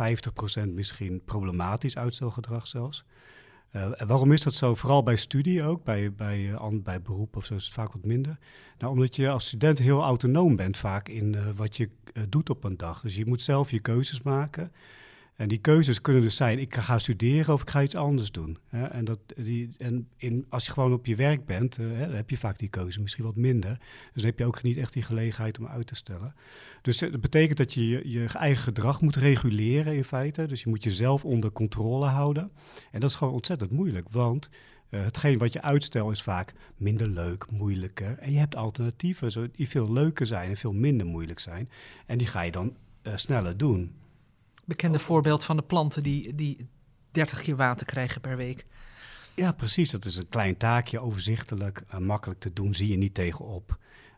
misschien 0.68 1.22
problematisch 1.26 1.98
uitstelgedrag 1.98 2.68
zelfs. 2.68 3.06
En 3.74 4.08
waarom 4.08 4.32
is 4.32 4.42
dat 4.42 4.54
zo? 4.54 4.76
Vooral 4.76 5.04
bij 5.04 5.16
studie 5.16 5.64
ook, 5.64 5.84
bij, 5.84 6.14
bij, 6.14 6.40
uh, 6.40 6.68
bij 6.72 7.02
beroep 7.02 7.36
of 7.36 7.46
zo 7.46 7.56
is 7.56 7.64
het 7.64 7.74
vaak 7.74 7.94
wat 7.94 8.06
minder. 8.06 8.38
Nou, 8.78 8.92
omdat 8.94 9.16
je 9.16 9.30
als 9.30 9.46
student 9.46 9.78
heel 9.78 10.02
autonoom 10.02 10.56
bent 10.56 10.78
vaak 10.78 11.10
in 11.10 11.34
uh, 11.34 11.42
wat 11.56 11.78
je 11.78 11.90
doet 12.30 12.50
op 12.50 12.64
een 12.64 12.78
dag. 12.78 13.02
Dus 13.02 13.16
je 13.16 13.26
moet 13.26 13.42
zelf 13.42 13.72
je 13.72 13.80
keuzes 13.80 14.22
maken. 14.22 14.72
En 15.36 15.48
die 15.48 15.58
keuzes 15.58 16.02
kunnen 16.02 16.22
dus 16.22 16.36
zijn, 16.36 16.60
ik 16.60 16.76
ga 16.76 17.00
studeren 17.00 17.54
of 17.54 17.62
ik 17.62 17.69
ga 17.69 17.82
iets 17.82 17.96
anders 17.96 18.32
doen. 18.32 18.58
En, 18.69 19.06
dat, 19.06 19.19
die, 19.36 19.69
en 19.78 20.08
in, 20.17 20.46
als 20.50 20.65
je 20.65 20.72
gewoon 20.72 20.93
op 20.93 21.06
je 21.06 21.15
werk 21.15 21.46
bent, 21.46 21.76
hè, 21.78 22.00
dan 22.00 22.15
heb 22.15 22.30
je 22.30 22.38
vaak 22.38 22.60
die 22.60 22.69
keuze, 22.69 23.02
misschien 23.02 23.24
wat 23.24 23.36
minder. 23.36 23.78
Dus 24.13 24.22
dan 24.22 24.26
heb 24.26 24.39
je 24.39 24.46
ook 24.46 24.62
niet 24.62 24.78
echt 24.78 24.93
die 24.93 25.04
gelegenheid 25.04 25.60
om 25.60 25.67
uit 25.67 25.88
te 25.88 25.96
stellen. 25.96 26.36
Dus 26.82 26.98
dat 26.98 27.22
betekent 27.22 27.58
dat 27.58 27.74
je, 27.74 27.88
je 27.88 28.10
je 28.10 28.28
eigen 28.28 28.63
gedrag 28.63 29.02
moet 29.02 29.15
reguleren 29.15 29.96
in 29.96 30.04
feite. 30.04 30.46
Dus 30.46 30.63
je 30.63 30.69
moet 30.69 30.84
jezelf 30.84 31.26
onder 31.26 31.52
controle 31.52 32.06
houden. 32.06 32.52
En 32.91 33.00
dat 33.00 33.10
is 33.10 33.15
gewoon 33.15 33.34
ontzettend 33.34 33.72
moeilijk, 33.72 34.08
want 34.10 34.50
uh, 34.89 35.04
hetgeen 35.04 35.38
wat 35.38 35.54
je 35.54 35.62
uitstelt 35.62 36.12
is 36.12 36.22
vaak 36.22 36.54
minder 36.78 37.08
leuk, 37.08 37.52
moeilijker. 37.52 38.17
En 38.17 38.32
je 38.32 38.39
hebt 38.39 38.56
alternatieven 38.56 39.52
die 39.56 39.69
veel 39.69 39.91
leuker 39.91 40.26
zijn 40.26 40.50
en 40.50 40.58
veel 40.58 40.74
minder 40.74 41.06
moeilijk 41.06 41.39
zijn. 41.39 41.69
En 42.06 42.17
die 42.17 42.28
ga 42.28 42.41
je 42.41 42.52
dan 42.52 42.76
sneller 43.15 43.58
doen. 43.58 43.91
Bekende 44.65 44.99
voorbeeld 44.99 45.43
van 45.43 45.56
de 45.56 45.63
planten 45.63 46.04
die, 46.04 46.36
die 46.36 46.67
30 47.12 47.41
keer 47.41 47.56
water 47.56 47.86
krijgen 47.86 48.21
per 48.21 48.38
week. 48.38 48.65
Ja, 49.34 49.52
precies. 49.52 49.91
Dat 49.91 50.06
is 50.06 50.15
een 50.15 50.30
klein 50.30 50.58
taakje, 50.58 50.99
overzichtelijk, 50.99 51.84
uh, 51.93 51.99
makkelijk 51.99 52.39
te 52.39 52.54
doen, 52.54 52.73
zie 52.73 52.88
je 52.88 52.97
niet 52.97 53.13
tegenop. 53.13 53.78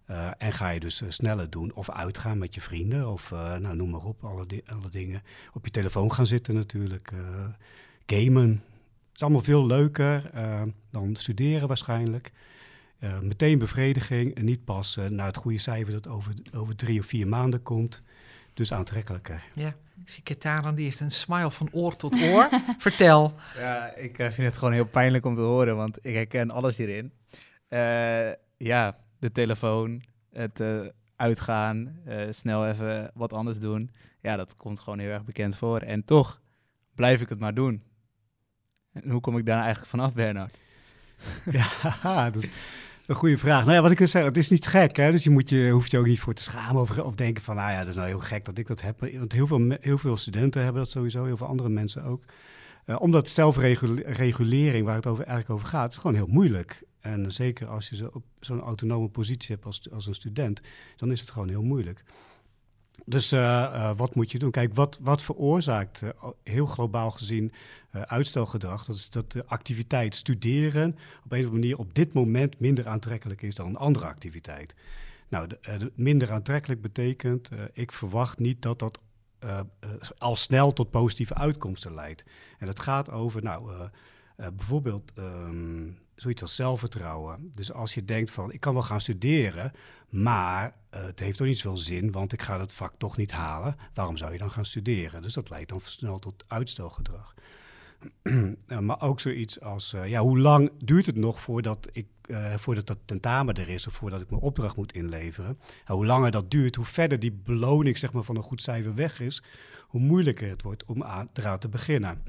Uh, 0.10 0.30
en 0.38 0.54
ga 0.54 0.70
je 0.70 0.80
dus 0.80 1.02
uh, 1.02 1.10
sneller 1.10 1.50
doen 1.50 1.74
of 1.74 1.90
uitgaan 1.90 2.38
met 2.38 2.56
je 2.56 2.62
vrienden 2.62 3.12
of 3.12 3.32
nou, 3.32 3.76
noem 3.76 3.90
maar 3.90 4.04
op, 4.04 4.24
alle, 4.24 4.46
di 4.46 4.62
alle, 4.66 4.90
dingen. 4.90 5.24
Op 5.54 5.66
je 5.66 5.72
telefoon 5.72 6.14
gaan 6.14 6.28
zitten 6.28 6.56
natuurlijk, 6.56 7.12
gamen, 8.06 8.64
is 9.14 9.22
allemaal 9.22 9.42
veel 9.42 9.66
leuker 9.66 10.32
dan 10.92 11.16
studeren 11.16 11.68
waarschijnlijk. 11.68 12.32
Meteen 13.22 13.60
bevrediging 13.60 14.36
en 14.36 14.46
niet 14.46 14.66
pas 14.66 14.98
naar 15.10 15.26
het 15.26 15.38
goede 15.38 15.58
cijfer 15.58 15.94
dat 15.94 16.08
over, 16.08 16.34
over 16.54 16.76
drie 16.76 17.00
of 17.00 17.06
vier 17.06 17.28
maanden 17.28 17.64
komt. 17.64 18.02
Dus 18.54 18.74
aantrekkelijker. 18.74 19.44
Ja, 19.54 19.76
ik 20.04 20.10
zie 20.10 20.24
Ketaran, 20.24 20.76
die 20.76 20.86
heeft 20.86 21.00
een 21.00 21.12
smile 21.12 21.52
van 21.52 21.70
oor 21.72 21.96
tot 21.96 22.22
oor. 22.22 22.50
Vertel. 22.78 23.34
Ja, 23.58 23.94
ik 23.96 24.16
vind 24.16 24.38
het 24.48 24.58
gewoon 24.58 24.74
heel 24.74 24.86
pijnlijk 24.86 25.26
om 25.26 25.34
te 25.34 25.42
horen, 25.42 25.76
want 25.76 26.06
ik 26.06 26.14
herken 26.14 26.52
alles 26.52 26.78
hierin. 26.78 27.12
ja, 28.58 28.98
de 29.20 29.32
telefoon, 29.32 30.04
het 30.32 30.64
uitgaan, 31.16 32.00
snel 32.30 32.68
even 32.68 33.12
wat 33.14 33.34
anders 33.34 33.60
doen. 33.60 33.92
Ja, 34.22 34.36
dat 34.36 34.56
komt 34.56 34.80
gewoon 34.80 35.00
heel 35.00 35.12
erg 35.12 35.24
bekend 35.24 35.58
voor. 35.58 35.80
En 35.80 36.06
toch 36.06 36.42
blijf 36.96 37.22
ik 37.22 37.30
het 37.30 37.40
maar 37.40 37.54
doen. 37.54 37.84
En 38.94 39.10
hoe 39.10 39.22
kom 39.22 39.38
ik 39.38 39.46
daar 39.46 39.60
eigenlijk 39.60 39.90
vanaf, 39.90 40.14
Bernard? 40.14 40.58
ja, 41.52 42.30
dat 42.30 42.44
is 42.44 42.50
een 43.08 43.16
goede 43.16 43.38
vraag. 43.38 43.64
Nou 43.64 43.76
ja, 43.76 43.82
wat 43.82 43.92
ik 43.92 43.98
wil 43.98 44.08
zeggen, 44.08 44.32
het 44.32 44.40
is 44.40 44.50
niet 44.50 44.66
gek, 44.66 44.96
hè? 44.96 45.12
Dus 45.12 45.24
je, 45.24 45.30
moet 45.30 45.50
je 45.50 45.70
hoeft 45.70 45.92
je 45.92 45.98
ook 45.98 46.06
niet 46.06 46.20
voor 46.20 46.34
te 46.34 46.44
schamen 46.44 46.82
of, 46.82 46.98
of 47.00 47.16
denken 47.16 47.44
van, 47.44 47.56
nou 47.56 47.72
ja, 47.72 47.80
dat 47.80 47.88
is 47.88 47.96
nou 47.96 48.08
heel 48.08 48.20
gek 48.20 48.46
dat 48.46 48.58
ik 48.58 48.68
dat 48.68 48.82
heb. 48.82 49.00
Want 49.00 49.32
heel 49.32 49.48
veel, 49.48 49.78
heel 49.80 49.98
veel 49.98 50.18
studenten 50.18 50.64
hebben 50.64 50.82
dat 50.82 50.92
sowieso, 50.92 51.26
heel 51.26 51.38
veel 51.38 51.48
andere 51.48 51.70
mensen 51.70 52.04
ook. 52.04 52.24
Uh, 52.86 52.96
omdat 53.02 53.30
zelfregulering, 53.30 54.86
waar 54.86 54.96
het 54.96 55.08
over, 55.08 55.24
eigenlijk 55.24 55.50
over 55.50 55.68
gaat, 55.68 55.92
is 55.92 55.98
gewoon 55.98 56.16
heel 56.16 56.28
moeilijk. 56.28 56.84
En 57.00 57.32
zeker 57.32 57.68
als 57.68 57.90
je 57.90 57.96
zo 57.96 58.10
op 58.14 58.24
zo'n 58.40 58.62
autonome 58.62 59.08
positie 59.08 59.56
hebt 59.56 59.66
als, 59.66 59.92
als 59.92 60.08
een 60.08 60.16
student, 60.16 60.62
dan 60.96 61.12
is 61.12 61.20
het 61.20 61.30
gewoon 61.30 61.50
heel 61.50 61.64
moeilijk. 61.64 62.04
Dus 63.06 63.34
uh, 63.34 63.40
uh, 63.40 63.92
wat 63.98 64.16
moet 64.16 64.32
je 64.32 64.40
doen? 64.40 64.52
Kijk, 64.52 64.74
wat, 64.74 65.00
wat 65.02 65.22
veroorzaakt 65.22 66.02
uh, 66.02 66.10
heel 66.44 66.66
globaal 66.66 67.12
gezien 67.12 67.52
uitstelgedrag? 67.92 68.86
Dat 68.86 68.96
is 68.96 69.10
dat 69.10 69.32
de 69.32 69.46
activiteit 69.46 70.16
studeren 70.16 70.90
op 71.24 71.32
een 71.32 71.38
of 71.40 71.46
andere 71.46 71.52
manier 71.52 71.78
op 71.78 71.94
dit 71.94 72.14
moment 72.14 72.60
minder 72.60 72.88
aantrekkelijk 72.88 73.42
is 73.42 73.56
dan 73.56 73.68
een 73.68 73.76
andere 73.76 74.06
activiteit. 74.06 74.76
Nou, 75.28 75.48
de, 75.48 75.58
de 75.78 75.92
minder 75.96 76.32
aantrekkelijk 76.32 76.82
betekent, 76.82 77.50
ik 77.74 77.92
verwacht 77.92 78.40
niet 78.40 78.62
dat 78.62 78.80
dat 78.80 79.00
al 80.18 80.36
snel 80.36 80.74
tot 80.74 80.92
positieve 80.92 81.34
uitkomsten 81.34 81.94
leidt. 81.94 82.24
En 82.60 82.66
dat 82.66 82.80
gaat 82.80 83.12
over, 83.12 83.44
nou, 83.44 83.90
bijvoorbeeld 84.36 85.12
um, 85.18 85.98
zoiets 86.16 86.42
als 86.42 86.56
zelfvertrouwen. 86.56 87.52
Dus 87.54 87.72
als 87.72 87.94
je 87.94 88.06
denkt 88.06 88.32
van, 88.32 88.52
ik 88.52 88.60
kan 88.60 88.74
wel 88.74 88.84
gaan 88.84 89.02
studeren, 89.02 89.72
maar 90.10 90.76
uh, 90.94 91.04
het 91.04 91.20
heeft 91.20 91.38
toch 91.38 91.48
niet 91.48 91.58
zoveel 91.58 91.78
zin, 91.78 92.12
want 92.12 92.34
ik 92.34 92.42
ga 92.42 92.58
dat 92.58 92.74
vak 92.74 92.94
toch 92.98 93.18
niet 93.18 93.32
halen. 93.32 93.76
Waarom 93.94 94.18
zou 94.18 94.32
je 94.32 94.38
dan 94.38 94.52
gaan 94.52 94.66
studeren? 94.66 95.22
Dus 95.22 95.34
dat 95.34 95.50
leidt 95.50 95.70
dan 95.70 95.82
snel 95.84 96.20
tot 96.20 96.44
uitstelgedrag. 96.48 97.34
uh, 98.24 98.80
maar 98.88 99.02
ook 99.02 99.20
zoiets 99.20 99.62
als, 99.62 99.96
ja, 100.06 100.22
hoe 100.22 100.40
lang 100.40 100.72
duurt 100.84 101.06
het 101.06 101.16
nog 101.16 101.42
voordat, 101.42 101.90
ik, 101.92 102.08
voordat 102.58 102.88
dat 102.88 102.98
tentamen 103.06 103.56
er 103.56 103.70
is 103.70 103.88
of 103.88 103.94
voordat 103.94 104.22
ik 104.22 104.30
mijn 104.30 104.42
opdracht 104.42 104.76
moet 104.76 104.94
inleveren? 104.94 105.60
hoe 105.86 106.06
langer 106.06 106.32
dat 106.32 106.52
duurt, 106.52 106.76
hoe 106.76 106.86
verder 106.86 107.20
die 107.20 107.32
beloning 107.32 107.98
zeg 107.98 108.12
maar, 108.12 108.24
van 108.24 108.36
een 108.36 108.44
goed 108.44 108.62
cijfer 108.62 108.96
weg 108.96 109.20
is, 109.20 109.44
hoe 109.88 110.02
moeilijker 110.02 110.50
het 110.50 110.62
wordt 110.62 110.86
om 110.86 111.04
aan, 111.04 111.30
eraan 111.34 111.60
te 111.60 111.70
beginnen. 111.70 112.24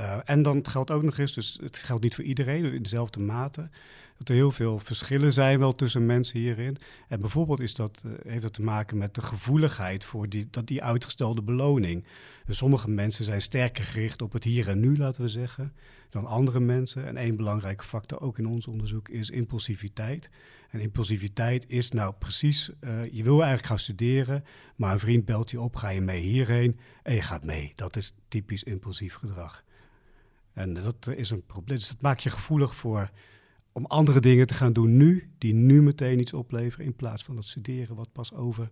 Uh, 0.00 0.16
en 0.24 0.42
dan 0.42 0.66
geldt 0.68 0.90
ook 0.90 1.02
nog 1.02 1.18
eens, 1.18 1.32
dus 1.32 1.58
het 1.62 1.76
geldt 1.76 2.02
niet 2.02 2.14
voor 2.14 2.24
iedereen 2.24 2.72
in 2.72 2.82
dezelfde 2.82 3.20
mate, 3.20 3.68
dat 4.18 4.28
er 4.28 4.34
heel 4.34 4.52
veel 4.52 4.78
verschillen 4.78 5.32
zijn 5.32 5.58
wel 5.58 5.74
tussen 5.74 6.06
mensen 6.06 6.38
hierin. 6.38 6.76
En 7.08 7.20
bijvoorbeeld 7.20 7.60
is 7.60 7.74
dat, 7.74 8.02
uh, 8.06 8.12
heeft 8.26 8.42
dat 8.42 8.52
te 8.52 8.62
maken 8.62 8.98
met 8.98 9.14
de 9.14 9.22
gevoeligheid 9.22 10.04
voor 10.04 10.28
die, 10.28 10.48
dat 10.50 10.66
die 10.66 10.82
uitgestelde 10.82 11.42
beloning. 11.42 12.04
Dus 12.44 12.56
sommige 12.56 12.90
mensen 12.90 13.24
zijn 13.24 13.40
sterker 13.40 13.84
gericht 13.84 14.22
op 14.22 14.32
het 14.32 14.44
hier 14.44 14.68
en 14.68 14.80
nu, 14.80 14.96
laten 14.96 15.22
we 15.22 15.28
zeggen, 15.28 15.72
dan 16.08 16.26
andere 16.26 16.60
mensen. 16.60 17.06
En 17.06 17.16
één 17.16 17.36
belangrijke 17.36 17.84
factor 17.84 18.20
ook 18.20 18.38
in 18.38 18.46
ons 18.46 18.66
onderzoek 18.66 19.08
is 19.08 19.30
impulsiviteit. 19.30 20.30
En 20.70 20.80
impulsiviteit 20.80 21.64
is 21.68 21.90
nou 21.90 22.14
precies, 22.18 22.70
uh, 22.80 23.04
je 23.12 23.22
wil 23.22 23.38
eigenlijk 23.38 23.66
gaan 23.66 23.78
studeren, 23.78 24.44
maar 24.76 24.92
een 24.92 24.98
vriend 24.98 25.24
belt 25.24 25.50
je 25.50 25.60
op, 25.60 25.76
ga 25.76 25.88
je 25.88 26.00
mee 26.00 26.20
hierheen 26.20 26.78
en 27.02 27.14
je 27.14 27.22
gaat 27.22 27.44
mee. 27.44 27.72
Dat 27.74 27.96
is 27.96 28.14
typisch 28.28 28.62
impulsief 28.62 29.14
gedrag. 29.14 29.64
En 30.54 30.74
dat 30.74 31.08
is 31.16 31.30
een 31.30 31.46
probleem. 31.46 31.78
Dus 31.78 31.88
dat 31.88 32.00
maakt 32.00 32.22
je 32.22 32.30
gevoelig 32.30 32.74
voor 32.74 33.10
om 33.72 33.86
andere 33.86 34.20
dingen 34.20 34.46
te 34.46 34.54
gaan 34.54 34.72
doen 34.72 34.96
nu, 34.96 35.30
die 35.38 35.54
nu 35.54 35.82
meteen 35.82 36.20
iets 36.20 36.32
opleveren, 36.32 36.86
in 36.86 36.96
plaats 36.96 37.24
van 37.24 37.34
dat 37.34 37.44
studeren 37.44 37.96
wat 37.96 38.12
pas 38.12 38.32
over 38.32 38.70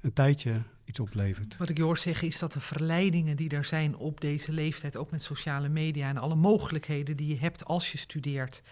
een 0.00 0.12
tijdje 0.12 0.62
iets 0.84 1.00
oplevert. 1.00 1.56
Wat 1.56 1.68
ik 1.68 1.76
je 1.76 1.82
hoor 1.82 1.98
zeggen 1.98 2.28
is 2.28 2.38
dat 2.38 2.52
de 2.52 2.60
verleidingen 2.60 3.36
die 3.36 3.50
er 3.50 3.64
zijn 3.64 3.96
op 3.96 4.20
deze 4.20 4.52
leeftijd, 4.52 4.96
ook 4.96 5.10
met 5.10 5.22
sociale 5.22 5.68
media 5.68 6.08
en 6.08 6.16
alle 6.16 6.34
mogelijkheden 6.34 7.16
die 7.16 7.28
je 7.28 7.38
hebt 7.38 7.64
als 7.64 7.92
je 7.92 7.98
studeert 7.98 8.62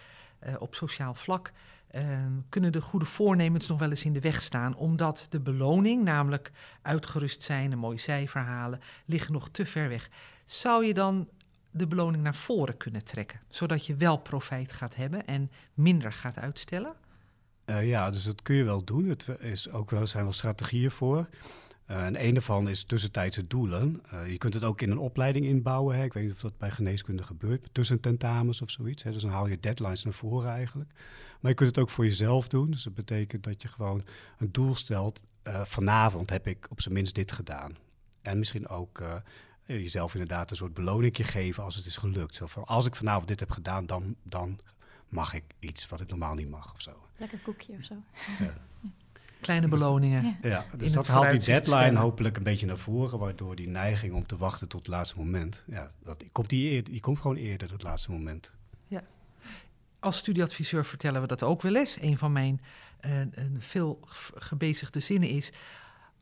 uh, 0.47 0.53
op 0.59 0.75
sociaal 0.75 1.13
vlak, 1.13 1.51
uh, 1.91 2.01
kunnen 2.49 2.71
de 2.71 2.81
goede 2.81 3.05
voornemens 3.05 3.67
nog 3.67 3.79
wel 3.79 3.89
eens 3.89 4.05
in 4.05 4.13
de 4.13 4.19
weg 4.19 4.41
staan, 4.41 4.75
omdat 4.75 5.27
de 5.29 5.39
beloning, 5.39 6.03
namelijk 6.03 6.51
uitgerust 6.81 7.43
zijn, 7.43 7.71
een 7.71 7.79
mooi 7.79 7.97
cijfer 7.97 8.41
halen, 8.41 8.79
liggen 9.05 9.33
nog 9.33 9.49
te 9.49 9.65
ver 9.65 9.89
weg. 9.89 10.09
Zou 10.45 10.85
je 10.85 10.93
dan 10.93 11.27
de 11.73 11.87
beloning 11.87 12.23
naar 12.23 12.35
voren 12.35 12.77
kunnen 12.77 13.03
trekken, 13.03 13.39
zodat 13.47 13.85
je 13.85 13.95
wel 13.95 14.17
profijt 14.17 14.73
gaat 14.73 14.95
hebben 14.95 15.25
en 15.25 15.51
minder 15.73 16.11
gaat 16.11 16.37
uitstellen? 16.37 16.93
Uh, 17.65 17.87
ja, 17.87 18.11
dus 18.11 18.23
dat 18.23 18.41
kun 18.41 18.55
je 18.55 18.63
wel 18.63 18.83
doen. 18.83 19.09
Het 19.09 19.27
is 19.39 19.69
ook 19.69 19.89
wel, 19.89 20.07
zijn 20.07 20.23
wel 20.23 20.33
strategieën 20.33 20.91
voor. 20.91 21.27
Uh, 21.87 22.05
en 22.05 22.25
een 22.25 22.33
daarvan 22.33 22.69
is 22.69 22.83
tussentijdse 22.83 23.47
doelen. 23.47 24.01
Uh, 24.13 24.27
je 24.31 24.37
kunt 24.37 24.53
het 24.53 24.63
ook 24.63 24.81
in 24.81 24.91
een 24.91 24.97
opleiding 24.97 25.45
inbouwen. 25.45 25.95
Hè. 25.95 26.03
Ik 26.03 26.13
weet 26.13 26.23
niet 26.23 26.33
of 26.33 26.41
dat 26.41 26.57
bij 26.57 26.71
geneeskunde 26.71 27.23
gebeurt, 27.23 27.69
tussen 27.71 27.99
tentamens 27.99 28.61
of 28.61 28.71
zoiets. 28.71 29.03
Hè. 29.03 29.11
Dus 29.11 29.21
dan 29.21 29.31
haal 29.31 29.47
je 29.47 29.59
deadlines 29.59 30.03
naar 30.03 30.13
voren 30.13 30.49
eigenlijk. 30.49 30.91
Maar 31.39 31.51
je 31.51 31.57
kunt 31.57 31.69
het 31.69 31.79
ook 31.79 31.89
voor 31.89 32.05
jezelf 32.05 32.47
doen. 32.47 32.71
Dus 32.71 32.83
dat 32.83 32.93
betekent 32.93 33.43
dat 33.43 33.61
je 33.61 33.67
gewoon 33.67 34.03
een 34.37 34.51
doel 34.51 34.75
stelt. 34.75 35.23
vanavond 35.43 36.29
heb 36.29 36.47
ik 36.47 36.67
op 36.69 36.81
zijn 36.81 36.93
minst 36.93 37.15
dit 37.15 37.31
gedaan. 37.31 37.77
En 38.21 38.37
misschien 38.37 38.67
ook 38.67 39.01
jezelf 39.65 40.13
inderdaad 40.13 40.51
een 40.51 40.57
soort 40.57 40.73
beloning 40.73 41.29
geven 41.29 41.63
als 41.63 41.75
het 41.75 41.85
is 41.85 41.97
gelukt. 41.97 42.35
Zo 42.35 42.45
van, 42.45 42.65
als 42.65 42.85
ik 42.85 42.95
vanavond 42.95 43.27
dit 43.27 43.39
heb 43.39 43.51
gedaan, 43.51 43.85
dan, 43.85 44.15
dan 44.23 44.59
mag 45.09 45.33
ik 45.33 45.43
iets 45.59 45.87
wat 45.87 46.01
ik 46.01 46.09
normaal 46.09 46.33
niet 46.33 46.49
mag 46.49 46.73
of 46.73 46.81
zo. 46.81 46.91
Lekker 47.17 47.39
koekje 47.39 47.73
of 47.79 47.83
zo. 47.83 47.95
Ja. 48.39 48.53
Kleine 49.41 49.67
beloningen. 49.67 50.23
Ja, 50.23 50.49
ja 50.49 50.65
dus 50.77 50.91
dat 50.91 51.07
haalt 51.07 51.29
die 51.29 51.39
deadline 51.39 51.99
hopelijk 51.99 52.37
een 52.37 52.43
beetje 52.43 52.65
naar 52.65 52.77
voren, 52.77 53.19
waardoor 53.19 53.55
die 53.55 53.67
neiging 53.67 54.13
om 54.13 54.25
te 54.25 54.37
wachten 54.37 54.67
tot 54.67 54.79
het 54.79 54.89
laatste 54.89 55.17
moment, 55.17 55.63
ja, 55.67 55.91
dat, 56.03 56.23
komt 56.31 56.49
die, 56.49 56.69
eerder, 56.69 56.91
die 56.91 57.01
komt 57.01 57.19
gewoon 57.19 57.35
eerder, 57.35 57.71
het 57.71 57.83
laatste 57.83 58.11
moment. 58.11 58.51
Ja. 58.87 59.03
Als 59.99 60.17
studieadviseur 60.17 60.85
vertellen 60.85 61.21
we 61.21 61.27
dat 61.27 61.43
ook 61.43 61.61
wel 61.61 61.75
eens. 61.75 62.01
Een 62.01 62.17
van 62.17 62.31
mijn 62.31 62.61
uh, 63.05 63.19
een 63.19 63.55
veel 63.59 63.99
gebezigde 64.35 64.99
zinnen 64.99 65.29
is, 65.29 65.51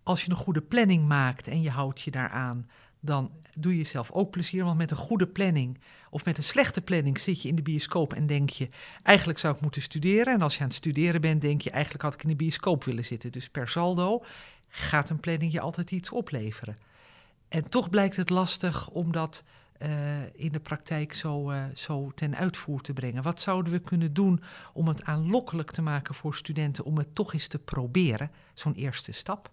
als 0.03 0.23
je 0.23 0.29
een 0.29 0.35
goede 0.35 0.61
planning 0.61 1.07
maakt 1.07 1.47
en 1.47 1.61
je 1.61 1.69
houdt 1.69 2.01
je 2.01 2.11
daaraan, 2.11 2.69
dan 3.01 3.31
doe 3.53 3.71
je 3.71 3.77
jezelf 3.77 4.11
ook 4.11 4.31
plezier. 4.31 4.63
Want 4.63 4.77
met 4.77 4.91
een 4.91 4.97
goede 4.97 5.27
planning 5.27 5.79
of 6.09 6.25
met 6.25 6.37
een 6.37 6.43
slechte 6.43 6.81
planning 6.81 7.19
zit 7.19 7.41
je 7.41 7.47
in 7.47 7.55
de 7.55 7.61
bioscoop 7.61 8.13
en 8.13 8.27
denk 8.27 8.49
je, 8.49 8.69
eigenlijk 9.03 9.39
zou 9.39 9.55
ik 9.55 9.61
moeten 9.61 9.81
studeren. 9.81 10.33
En 10.33 10.41
als 10.41 10.53
je 10.53 10.61
aan 10.61 10.67
het 10.67 10.75
studeren 10.75 11.21
bent, 11.21 11.41
denk 11.41 11.61
je, 11.61 11.69
eigenlijk 11.69 12.03
had 12.03 12.13
ik 12.13 12.23
in 12.23 12.29
de 12.29 12.35
bioscoop 12.35 12.83
willen 12.83 13.05
zitten. 13.05 13.31
Dus 13.31 13.49
per 13.49 13.67
saldo 13.67 14.23
gaat 14.67 15.09
een 15.09 15.19
planning 15.19 15.51
je 15.51 15.59
altijd 15.59 15.91
iets 15.91 16.11
opleveren. 16.11 16.77
En 17.47 17.69
toch 17.69 17.89
blijkt 17.89 18.15
het 18.15 18.29
lastig 18.29 18.89
om 18.89 19.11
dat 19.11 19.43
uh, 19.81 19.89
in 20.33 20.51
de 20.51 20.59
praktijk 20.59 21.13
zo, 21.13 21.51
uh, 21.51 21.63
zo 21.75 22.11
ten 22.15 22.35
uitvoer 22.35 22.81
te 22.81 22.93
brengen. 22.93 23.23
Wat 23.23 23.41
zouden 23.41 23.71
we 23.73 23.79
kunnen 23.79 24.13
doen 24.13 24.41
om 24.73 24.87
het 24.87 25.03
aanlokkelijk 25.03 25.71
te 25.71 25.81
maken 25.81 26.15
voor 26.15 26.35
studenten 26.35 26.83
om 26.83 26.97
het 26.97 27.15
toch 27.15 27.33
eens 27.33 27.47
te 27.47 27.59
proberen, 27.59 28.31
zo'n 28.53 28.73
eerste 28.73 29.11
stap? 29.11 29.51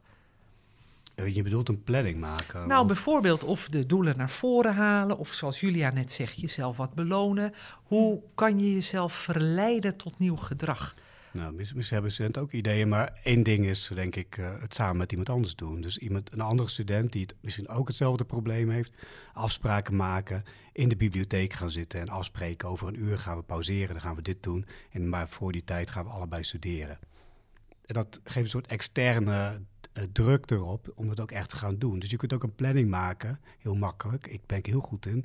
Je 1.27 1.43
bedoelt 1.43 1.69
een 1.69 1.83
planning 1.83 2.21
maken? 2.21 2.69
Nou, 2.69 2.81
of- 2.81 2.87
bijvoorbeeld 2.87 3.45
of 3.45 3.69
de 3.69 3.87
doelen 3.87 4.17
naar 4.17 4.31
voren 4.31 4.75
halen, 4.75 5.19
of 5.19 5.29
zoals 5.29 5.61
Julia 5.61 5.91
net 5.91 6.13
zegt, 6.13 6.41
jezelf 6.41 6.77
wat 6.77 6.95
belonen. 6.95 7.53
Hoe 7.83 8.23
kan 8.35 8.59
je 8.59 8.73
jezelf 8.75 9.13
verleiden 9.13 9.97
tot 9.97 10.19
nieuw 10.19 10.37
gedrag? 10.37 10.95
Nou, 11.33 11.53
mis- 11.53 11.73
misschien 11.73 11.95
hebben 11.95 12.13
studenten 12.13 12.43
ook 12.43 12.53
ideeën, 12.53 12.89
maar 12.89 13.19
één 13.23 13.43
ding 13.43 13.67
is 13.67 13.91
denk 13.95 14.17
ik 14.17 14.37
eh, 14.39 14.51
het 14.61 14.75
samen 14.75 14.97
met 14.97 15.11
iemand 15.11 15.29
anders 15.29 15.55
doen. 15.57 15.81
Dus 15.81 15.99
iemand, 15.99 16.33
een 16.33 16.41
andere 16.41 16.69
student 16.69 17.13
die 17.13 17.23
het, 17.23 17.35
misschien 17.41 17.69
ook 17.69 17.89
hetzelfde 17.89 18.25
probleem 18.25 18.71
heeft, 18.71 18.97
afspraken 19.33 19.97
maken, 19.97 20.45
in 20.73 20.89
de 20.89 20.97
bibliotheek 20.97 21.53
gaan 21.53 21.71
zitten 21.71 22.01
en 22.01 22.09
afspreken 22.09 22.69
over 22.69 22.89
een 22.89 23.01
uur 23.01 23.19
gaan 23.19 23.37
we 23.37 23.43
pauzeren, 23.43 23.89
dan 23.93 24.01
gaan 24.01 24.17
we 24.17 24.23
dit 24.23 24.43
doen. 24.43 24.67
En 24.91 25.09
maar 25.09 25.29
voor 25.29 25.53
die 25.53 25.65
tijd 25.65 25.91
gaan 25.91 26.05
we 26.05 26.11
allebei 26.11 26.45
studeren. 26.45 26.99
En 27.87 27.95
dat 27.95 28.21
geeft 28.25 28.45
een 28.45 28.51
soort 28.51 28.67
externe 28.67 29.61
eh, 29.99 30.05
druk 30.13 30.51
erop 30.51 30.93
om 30.95 31.09
het 31.09 31.21
ook 31.21 31.31
echt 31.31 31.49
te 31.49 31.57
gaan 31.57 31.79
doen. 31.79 31.99
Dus 31.99 32.11
je 32.11 32.17
kunt 32.17 32.33
ook 32.33 32.43
een 32.43 32.55
planning 32.55 32.89
maken, 32.89 33.41
heel 33.59 33.75
makkelijk. 33.75 34.27
Ik 34.27 34.41
ben 34.47 34.59
ik 34.59 34.67
heel 34.67 34.81
goed 34.81 35.07
in. 35.07 35.25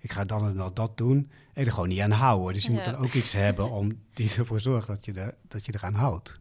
Ik 0.00 0.12
ga 0.12 0.24
dan 0.24 0.48
en 0.48 0.56
dan 0.56 0.74
dat 0.74 0.96
doen 0.96 1.30
en 1.52 1.64
er 1.64 1.72
gewoon 1.72 1.88
niet 1.88 2.00
aan 2.00 2.10
houden. 2.10 2.52
Dus 2.52 2.64
je 2.64 2.70
moet 2.70 2.84
dan 2.84 2.96
ook 2.96 3.12
iets 3.12 3.32
hebben 3.32 3.70
om 3.70 3.92
die 4.14 4.34
ervoor 4.36 4.60
zorgt 4.60 4.86
dat 4.86 5.04
je, 5.04 5.12
er, 5.12 5.34
dat 5.48 5.66
je 5.66 5.72
eraan 5.74 5.94
houdt. 5.94 6.38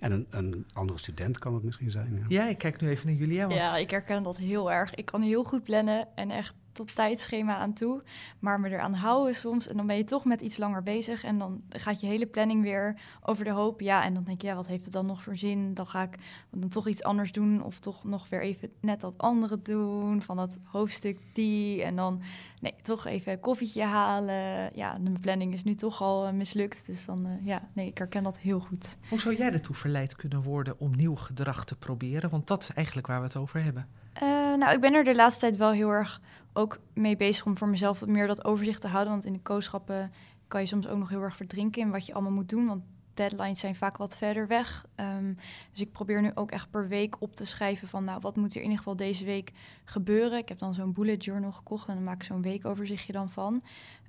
En 0.00 0.12
een, 0.12 0.26
een 0.30 0.66
andere 0.72 0.98
student 0.98 1.38
kan 1.38 1.54
het 1.54 1.62
misschien 1.62 1.90
zijn. 1.90 2.14
Ja. 2.14 2.24
Ja, 2.28 2.48
ik 2.48 2.58
kijk 2.58 2.80
nu 2.80 2.88
even 2.88 3.06
naar 3.06 3.16
Julia. 3.16 3.46
Want 3.46 3.58
Ja, 3.58 3.76
ik 3.76 3.90
herken 3.90 4.22
dat 4.22 4.36
heel 4.36 4.72
erg. 4.72 4.94
Ik 4.94 5.04
kan 5.04 5.22
heel 5.22 5.44
goed 5.44 5.64
plannen 5.64 6.08
en 6.14 6.30
echt 6.30 6.54
tot 6.80 6.94
tijdschema 6.94 7.56
aan 7.56 7.72
toe. 7.72 8.02
Maar 8.38 8.60
me 8.60 8.70
eraan 8.70 8.94
houden 8.94 9.34
soms. 9.34 9.68
En 9.68 9.76
dan 9.76 9.86
ben 9.86 9.96
je 9.96 10.04
toch 10.04 10.24
met 10.24 10.40
iets 10.40 10.56
langer 10.56 10.82
bezig. 10.82 11.24
En 11.24 11.38
dan 11.38 11.62
gaat 11.68 12.00
je 12.00 12.06
hele 12.06 12.26
planning 12.26 12.62
weer 12.62 13.00
over 13.22 13.44
de 13.44 13.50
hoop. 13.50 13.80
Ja, 13.80 14.04
en 14.04 14.14
dan 14.14 14.24
denk 14.24 14.40
je, 14.40 14.46
ja, 14.46 14.54
wat 14.54 14.66
heeft 14.66 14.84
het 14.84 14.92
dan 14.92 15.06
nog 15.06 15.22
voor 15.22 15.36
zin? 15.36 15.74
Dan 15.74 15.86
ga 15.86 16.02
ik 16.02 16.18
dan 16.50 16.68
toch 16.68 16.88
iets 16.88 17.02
anders 17.02 17.32
doen. 17.32 17.62
Of 17.62 17.78
toch 17.78 18.04
nog 18.04 18.28
weer 18.28 18.42
even 18.42 18.70
net 18.80 19.00
dat 19.00 19.14
andere 19.16 19.62
doen. 19.62 20.22
Van 20.22 20.36
dat 20.36 20.58
hoofdstuk 20.64 21.18
die. 21.32 21.82
En 21.82 21.96
dan, 21.96 22.22
nee, 22.60 22.74
toch 22.82 23.06
even 23.06 23.32
een 23.32 23.40
koffietje 23.40 23.82
halen. 23.82 24.70
Ja, 24.74 24.98
de 25.00 25.20
planning 25.20 25.52
is 25.52 25.64
nu 25.64 25.74
toch 25.74 26.02
al 26.02 26.26
eh, 26.26 26.32
mislukt. 26.32 26.86
Dus 26.86 27.04
dan, 27.04 27.26
eh, 27.26 27.46
ja, 27.46 27.68
nee, 27.72 27.86
ik 27.86 27.98
herken 27.98 28.22
dat 28.22 28.38
heel 28.38 28.60
goed. 28.60 28.96
hoe 29.08 29.20
zou 29.20 29.36
jij 29.36 29.52
ertoe 29.52 29.74
verleid 29.74 30.16
kunnen 30.16 30.42
worden 30.42 30.78
om 30.78 30.96
nieuw 30.96 31.16
gedrag 31.16 31.64
te 31.64 31.76
proberen? 31.76 32.30
Want 32.30 32.46
dat 32.46 32.62
is 32.62 32.70
eigenlijk 32.72 33.06
waar 33.06 33.18
we 33.18 33.24
het 33.24 33.36
over 33.36 33.62
hebben. 33.62 33.88
Eh, 34.12 34.28
nou, 34.56 34.72
ik 34.72 34.80
ben 34.80 34.94
er 34.94 35.04
de 35.04 35.14
laatste 35.14 35.40
tijd 35.40 35.56
wel 35.56 35.70
heel 35.70 35.90
erg 35.90 36.20
ook 36.52 36.78
mee 36.94 37.16
bezig 37.16 37.46
om 37.46 37.56
voor 37.56 37.68
mezelf 37.68 38.06
meer 38.06 38.26
dat 38.26 38.44
overzicht 38.44 38.80
te 38.80 38.88
houden. 38.88 39.12
Want 39.12 39.24
in 39.24 39.32
de 39.32 39.40
kooschappen 39.40 40.12
kan 40.48 40.60
je 40.60 40.66
soms 40.66 40.88
ook 40.88 40.98
nog 40.98 41.08
heel 41.08 41.22
erg 41.22 41.36
verdrinken 41.36 41.82
in 41.82 41.90
wat 41.90 42.06
je 42.06 42.12
allemaal 42.12 42.32
moet 42.32 42.48
doen. 42.48 42.66
Want 42.66 42.82
deadlines 43.14 43.60
zijn 43.60 43.74
vaak 43.74 43.96
wat 43.96 44.16
verder 44.16 44.46
weg. 44.46 44.86
Ehm, 44.94 45.34
dus 45.70 45.80
ik 45.80 45.92
probeer 45.92 46.22
nu 46.22 46.30
ook 46.34 46.50
echt 46.50 46.70
per 46.70 46.88
week 46.88 47.16
op 47.18 47.34
te 47.34 47.44
schrijven 47.44 47.88
van... 47.88 48.04
nou, 48.04 48.20
wat 48.20 48.36
moet 48.36 48.50
er 48.50 48.56
in 48.56 48.62
ieder 48.62 48.78
geval 48.78 48.96
deze 48.96 49.24
week 49.24 49.52
gebeuren? 49.84 50.38
Ik 50.38 50.48
heb 50.48 50.58
dan 50.58 50.74
zo'n 50.74 50.92
bullet 50.92 51.24
journal 51.24 51.52
gekocht 51.52 51.88
en 51.88 51.94
dan 51.94 52.04
maak 52.04 52.20
ik 52.20 52.22
zo'n 52.22 52.42
weekoverzichtje 52.42 53.12
dan 53.12 53.30
van. 53.30 53.62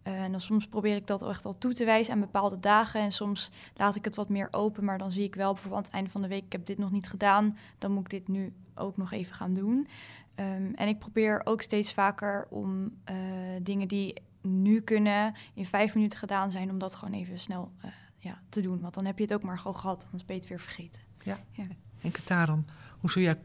Eh, 0.03 0.23
en 0.23 0.31
dan 0.31 0.41
soms 0.41 0.67
probeer 0.67 0.95
ik 0.95 1.07
dat 1.07 1.27
echt 1.27 1.45
al 1.45 1.57
toe 1.57 1.73
te 1.73 1.85
wijzen 1.85 2.13
aan 2.13 2.19
bepaalde 2.19 2.59
dagen. 2.59 3.01
En 3.01 3.11
soms 3.11 3.51
laat 3.75 3.95
ik 3.95 4.05
het 4.05 4.15
wat 4.15 4.29
meer 4.29 4.47
open, 4.51 4.83
maar 4.83 4.97
dan 4.97 5.11
zie 5.11 5.23
ik 5.23 5.35
wel 5.35 5.53
bijvoorbeeld 5.53 5.81
aan 5.81 5.87
het 5.87 5.93
einde 5.93 6.09
van 6.09 6.21
de 6.21 6.27
week... 6.27 6.45
ik 6.45 6.51
heb 6.51 6.65
dit 6.65 6.77
nog 6.77 6.91
niet 6.91 7.07
gedaan, 7.07 7.57
dan 7.77 7.91
moet 7.91 8.03
ik 8.03 8.09
dit 8.09 8.27
nu 8.27 8.53
ook 8.75 8.97
nog 8.97 9.11
even 9.11 9.35
gaan 9.35 9.53
doen. 9.53 9.87
Ehm, 10.35 10.71
en 10.75 10.87
ik 10.87 10.99
probeer 10.99 11.41
ook 11.43 11.61
steeds 11.61 11.93
vaker 11.93 12.47
om 12.49 12.91
eh, 13.03 13.15
dingen 13.61 13.87
die 13.87 14.21
nu 14.41 14.81
kunnen 14.81 15.33
in 15.53 15.65
vijf 15.65 15.95
minuten 15.95 16.17
gedaan 16.17 16.51
zijn, 16.51 16.69
om 16.69 16.77
dat 16.79 16.95
gewoon 16.95 17.13
even 17.13 17.39
snel 17.39 17.71
eh, 17.81 17.91
ja, 18.17 18.41
te 18.49 18.61
doen. 18.61 18.79
Want 18.81 18.93
dan 18.93 19.05
heb 19.05 19.17
je 19.17 19.23
het 19.23 19.33
ook 19.33 19.43
maar 19.43 19.57
gewoon 19.57 19.75
gehad, 19.77 20.03
anders 20.05 20.25
ben 20.25 20.35
je 20.35 20.41
het 20.41 20.49
weer 20.49 20.59
vergeten. 20.59 21.01
En 22.01 22.11
Kataran, 22.11 22.65
hoe 22.99 23.11
zou 23.11 23.25
jij 23.25 23.37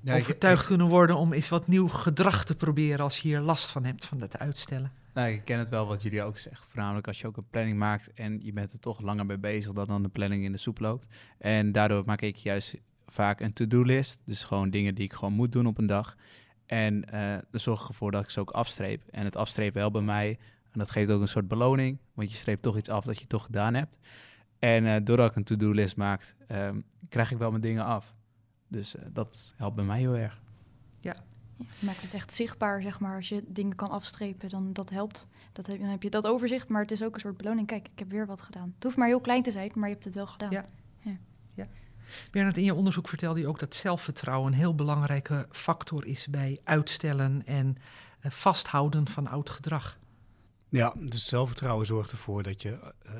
Ja, 0.00 0.14
ik- 0.14 0.20
overtuigd 0.22 0.66
kunnen 0.66 0.86
worden 0.88 1.16
om 1.16 1.32
eens 1.32 1.48
wat 1.48 1.66
nieuw 1.66 1.88
gedrag 1.88 2.44
te 2.44 2.56
proberen 2.56 2.98
als 3.04 3.18
je 3.20 3.28
hier 3.28 3.40
last 3.40 3.70
van 3.70 3.84
hebt 3.84 4.04
van 4.04 4.20
het 4.20 4.38
uitstellen? 4.38 4.92
Nou, 5.14 5.28
ik 5.32 5.44
ken 5.44 5.58
het 5.58 5.68
wel 5.68 5.86
wat 5.86 6.02
jullie 6.02 6.22
ook 6.22 6.38
zegt. 6.38 6.66
Voornamelijk 6.68 7.06
als 7.06 7.20
je 7.20 7.26
ook 7.26 7.36
een 7.36 7.48
planning 7.50 7.78
maakt 7.78 8.12
en 8.12 8.40
je 8.42 8.52
bent 8.52 8.72
er 8.72 8.78
toch 8.78 9.00
langer 9.00 9.26
mee 9.26 9.38
bezig 9.38 9.72
dan 9.72 9.84
dan 9.86 10.02
de 10.02 10.08
planning 10.08 10.44
in 10.44 10.52
de 10.52 10.58
soep 10.58 10.78
loopt. 10.78 11.06
En 11.38 11.72
daardoor 11.72 12.02
maak 12.06 12.20
ik 12.20 12.36
juist 12.36 12.74
vaak 13.06 13.40
een 13.40 13.52
to-do-list. 13.52 14.22
Dus 14.24 14.44
gewoon 14.44 14.70
dingen 14.70 14.94
die 14.94 15.04
ik 15.04 15.12
gewoon 15.12 15.34
moet 15.34 15.52
doen 15.52 15.66
op 15.66 15.78
een 15.78 15.86
dag. 15.86 16.16
En 16.66 17.04
eh 17.04 17.38
dan 17.50 17.60
zorg 17.60 17.82
ik 17.82 17.88
ervoor 17.88 18.10
dat 18.10 18.22
ik 18.22 18.30
ze 18.30 18.40
ook 18.40 18.50
afstreep. 18.50 19.02
En 19.10 19.24
het 19.24 19.36
afstrepen 19.36 19.80
helpt 19.80 19.94
bij 19.94 20.04
mij. 20.04 20.38
En 20.70 20.78
dat 20.78 20.90
geeft 20.90 21.10
ook 21.10 21.20
een 21.20 21.28
soort 21.28 21.48
beloning. 21.48 21.98
Want 22.14 22.30
je 22.30 22.36
streept 22.36 22.62
toch 22.62 22.76
iets 22.76 22.88
af 22.88 23.04
dat 23.04 23.18
je 23.18 23.26
toch 23.26 23.44
gedaan 23.44 23.74
hebt. 23.74 23.98
En 24.58 24.86
eh, 24.86 25.04
doordat 25.04 25.30
ik 25.30 25.36
een 25.36 25.44
to-do-list 25.44 25.96
maak, 25.96 26.34
ehm, 26.46 26.80
krijg 27.08 27.30
ik 27.30 27.38
wel 27.38 27.50
mijn 27.50 27.62
dingen 27.62 27.84
af. 27.84 28.14
Dus 28.68 28.96
eh, 28.96 29.04
dat 29.12 29.52
helpt 29.56 29.76
bij 29.76 29.84
mij 29.84 29.98
heel 29.98 30.16
erg. 30.16 30.42
Ja, 31.00 31.16
je 31.56 31.86
maakt 31.86 32.02
het 32.02 32.14
echt 32.14 32.32
zichtbaar, 32.32 32.82
zeg 32.82 33.00
maar. 33.00 33.16
Als 33.16 33.28
je 33.28 33.44
dingen 33.46 33.76
kan 33.76 33.90
afstrepen, 33.90 34.48
dan 34.48 34.72
dat 34.72 34.90
helpt. 34.90 35.26
Dat 35.52 35.66
heb, 35.66 35.78
dan 35.78 35.88
heb 35.88 36.02
je 36.02 36.10
dat 36.10 36.26
overzicht, 36.26 36.68
maar 36.68 36.82
het 36.82 36.90
is 36.90 37.02
ook 37.02 37.14
een 37.14 37.20
soort 37.20 37.36
beloning. 37.36 37.66
Kijk, 37.66 37.88
ik 37.88 37.98
heb 37.98 38.10
weer 38.10 38.26
wat 38.26 38.42
gedaan. 38.42 38.72
Het 38.74 38.82
hoeft 38.84 38.96
maar 38.96 39.08
heel 39.08 39.20
klein 39.20 39.42
te 39.42 39.50
zijn, 39.50 39.70
maar 39.74 39.88
je 39.88 39.94
hebt 39.94 40.04
het 40.04 40.14
wel 40.14 40.26
gedaan. 40.26 40.50
Ja. 40.50 40.64
Bernard, 42.30 42.56
in 42.56 42.64
je 42.64 42.74
onderzoek 42.74 43.08
vertelde 43.08 43.40
je 43.40 43.48
ook 43.48 43.58
dat 43.58 43.74
zelfvertrouwen 43.74 44.52
een 44.52 44.58
heel 44.58 44.74
belangrijke 44.74 45.46
factor 45.50 46.06
is 46.06 46.28
bij 46.28 46.60
uitstellen 46.64 47.42
en 47.46 47.76
eh, 48.20 48.30
vasthouden 48.30 49.08
van 49.08 49.26
oud 49.26 49.50
gedrag. 49.50 49.98
Ja, 50.68 50.94
dus 50.98 51.26
zelfvertrouwen 51.26 51.86
zorgt 51.86 52.10
ervoor 52.10 52.42
dat, 52.42 52.62
je, 52.62 52.70
eh, 53.02 53.12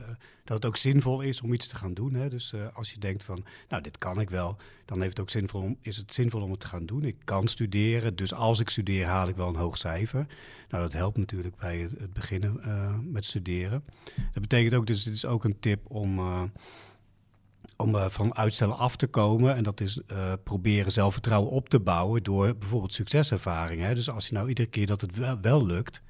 dat 0.44 0.56
het 0.56 0.64
ook 0.64 0.76
zinvol 0.76 1.20
is 1.20 1.40
om 1.40 1.52
iets 1.52 1.66
te 1.66 1.76
gaan 1.76 1.94
doen. 1.94 2.14
Hè? 2.14 2.28
Dus 2.28 2.52
eh, 2.52 2.66
als 2.74 2.92
je 2.92 2.98
denkt 2.98 3.24
van, 3.24 3.44
nou, 3.68 3.82
dit 3.82 3.98
kan 3.98 4.20
ik 4.20 4.30
wel, 4.30 4.56
dan 4.84 4.98
heeft 4.98 5.10
het 5.10 5.20
ook 5.20 5.30
zinvol 5.30 5.62
om, 5.62 5.78
is 5.80 5.96
het 5.96 6.14
zinvol 6.14 6.42
om 6.42 6.50
het 6.50 6.60
te 6.60 6.66
gaan 6.66 6.86
doen. 6.86 7.04
Ik 7.04 7.16
kan 7.24 7.48
studeren, 7.48 8.16
dus 8.16 8.34
als 8.34 8.60
ik 8.60 8.68
studeer 8.68 9.06
haal 9.06 9.28
ik 9.28 9.36
wel 9.36 9.48
een 9.48 9.56
hoog 9.56 9.78
cijfer. 9.78 10.26
Nou, 10.68 10.82
dat 10.82 10.92
helpt 10.92 11.16
natuurlijk 11.16 11.56
bij 11.56 11.78
het, 11.78 12.12
beginnen 12.12 12.60
met 13.12 13.24
studeren. 13.24 13.84
Dat 14.32 14.42
betekent 14.42 14.74
ook, 14.74 14.86
dus 14.86 15.02
dit 15.02 15.14
is 15.14 15.26
ook 15.26 15.44
een 15.44 15.60
tip 15.60 15.90
om, 15.90 16.20
om 17.76 17.94
eh, 17.94 18.08
van 18.08 18.37
uitstellen 18.37 18.76
af 18.76 18.96
te 18.96 19.06
komen. 19.06 19.56
En 19.56 19.62
dat 19.62 19.80
is 19.80 20.00
eh, 20.06 20.32
proberen 20.44 20.92
zelfvertrouwen 20.92 21.50
op 21.50 21.68
te 21.68 21.80
bouwen 21.80 22.22
door 22.22 22.56
bijvoorbeeld 22.56 22.92
succeservaringen. 22.92 23.94
Dus 23.94 24.10
als 24.10 24.28
je 24.28 24.34
nou 24.34 24.48
iedere 24.48 24.68
keer 24.68 24.87
dat 24.87 25.00
het 25.00 25.16
wel, 25.16 25.40
wel 25.40 25.66
lukt, 25.66 26.02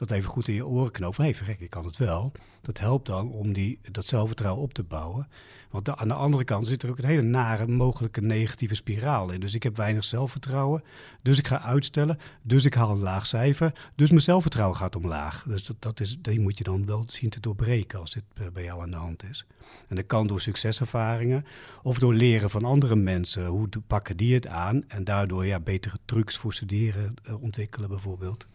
dat 0.00 0.10
even 0.10 0.30
goed 0.30 0.48
in 0.48 0.54
je 0.54 0.66
oren 0.66 0.90
knopen. 0.90 1.14
Van, 1.14 1.24
hé, 1.24 1.34
verrek, 1.34 1.60
ik 1.60 1.70
kan 1.70 1.84
het 1.84 1.96
wel. 1.96 2.32
Dat 2.62 2.78
helpt 2.78 3.06
dan 3.06 3.32
om 3.32 3.52
die, 3.52 3.78
dat 3.90 4.06
zelfvertrouwen 4.06 4.62
op 4.62 4.72
te 4.72 4.82
bouwen. 4.82 5.28
Want 5.70 5.96
aan 5.96 6.08
de 6.08 6.14
andere 6.14 6.44
kant 6.44 6.66
zit 6.66 6.82
er 6.82 6.90
ook 6.90 6.98
een 6.98 7.04
hele 7.04 7.22
nare, 7.22 7.66
mogelijke 7.66 8.20
negatieve 8.20 8.74
spiraal 8.74 9.30
in. 9.30 9.40
Dus 9.40 9.54
ik 9.54 9.62
heb 9.62 9.76
weinig 9.76 10.04
zelfvertrouwen. 10.04 10.82
Dus 11.22 11.38
ik 11.38 11.46
ga 11.46 11.62
uitstellen. 11.62 12.18
Dus 12.42 12.64
ik 12.64 12.74
haal 12.74 12.90
een 12.90 12.98
laag 12.98 13.26
cijfer. 13.26 13.90
Dus 13.94 14.10
mijn 14.10 14.22
zelfvertrouwen 14.22 14.76
gaat 14.76 14.96
omlaag. 14.96 15.44
Dus 15.48 15.66
dat, 15.66 15.76
dat 15.78 16.00
is, 16.00 16.18
die 16.20 16.40
moet 16.40 16.58
je 16.58 16.64
dan 16.64 16.86
wel 16.86 17.04
zien 17.06 17.30
te 17.30 17.40
doorbreken 17.40 17.98
als 17.98 18.12
dit 18.12 18.24
eh, 18.34 18.46
bij 18.52 18.64
jou 18.64 18.82
aan 18.82 18.90
de 18.90 18.96
hand 18.96 19.24
is. 19.24 19.46
En 19.88 19.96
dat 19.96 20.06
kan 20.06 20.26
door 20.26 20.40
succeservaringen 20.40 21.44
of 21.82 21.98
door 21.98 22.14
leren 22.14 22.50
van 22.50 22.64
andere 22.64 22.96
mensen. 22.96 23.46
Hoe 23.46 23.68
pakken 23.86 24.16
die 24.16 24.34
het 24.34 24.46
aan? 24.46 24.88
En 24.88 25.04
daardoor 25.04 25.46
ja, 25.46 25.60
betere 25.60 25.98
trucs 26.04 26.36
voor 26.36 26.54
studeren 26.54 27.14
eh, 27.22 27.42
ontwikkelen 27.42 27.88
bijvoorbeeld. 27.88 28.46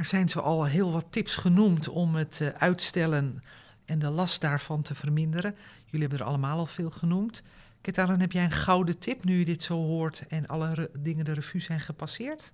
Er 0.00 0.06
zijn 0.06 0.28
zo 0.28 0.38
al 0.38 0.64
heel 0.64 0.92
wat 0.92 1.06
tips 1.10 1.36
genoemd 1.36 1.88
om 1.88 2.14
het 2.14 2.40
eh, 2.40 2.48
uitstellen 2.48 3.42
en 3.84 3.98
de 3.98 4.08
last 4.08 4.40
daarvan 4.40 4.82
te 4.82 4.94
verminderen. 4.94 5.54
Jullie 5.84 6.00
hebben 6.00 6.18
er 6.18 6.24
allemaal 6.24 6.58
al 6.58 6.66
veel 6.66 6.90
genoemd. 6.90 7.42
Ketaran, 7.80 8.20
heb 8.20 8.32
jij 8.32 8.44
een 8.44 8.50
gouden 8.50 8.98
tip 8.98 9.24
nu 9.24 9.38
je 9.38 9.44
dit 9.44 9.62
zo 9.62 9.74
hoort 9.74 10.26
en 10.26 10.46
alle 10.46 10.90
dingen 10.98 11.24
de 11.24 11.32
revue 11.32 11.60
zijn 11.60 11.80
gepasseerd? 11.80 12.52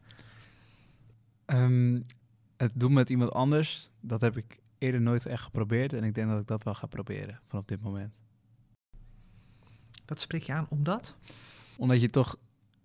Ehm, 1.44 2.00
het 2.56 2.72
doen 2.74 2.92
met 2.92 3.11
iemand 3.11 3.32
anders, 3.32 3.90
dat 4.00 4.20
heb 4.20 4.37
ik 4.37 4.59
eerder 4.78 5.00
nooit 5.00 5.26
echt 5.26 5.42
geprobeerd. 5.42 5.92
En 5.92 6.04
ik 6.04 6.14
denk 6.14 6.28
dat 6.28 6.40
ik 6.40 6.46
dat 6.46 6.62
wel 6.62 6.74
ga 6.74 6.87
proberen 6.87 7.40
vanaf 7.48 7.64
dit 7.64 7.82
moment. 7.82 8.14
Wat 10.06 10.20
spreek 10.20 10.42
je 10.42 10.52
aan 10.52 10.66
omdat? 10.68 11.14
Omdat 11.76 12.00
je 12.00 12.11
toch, 12.11 12.37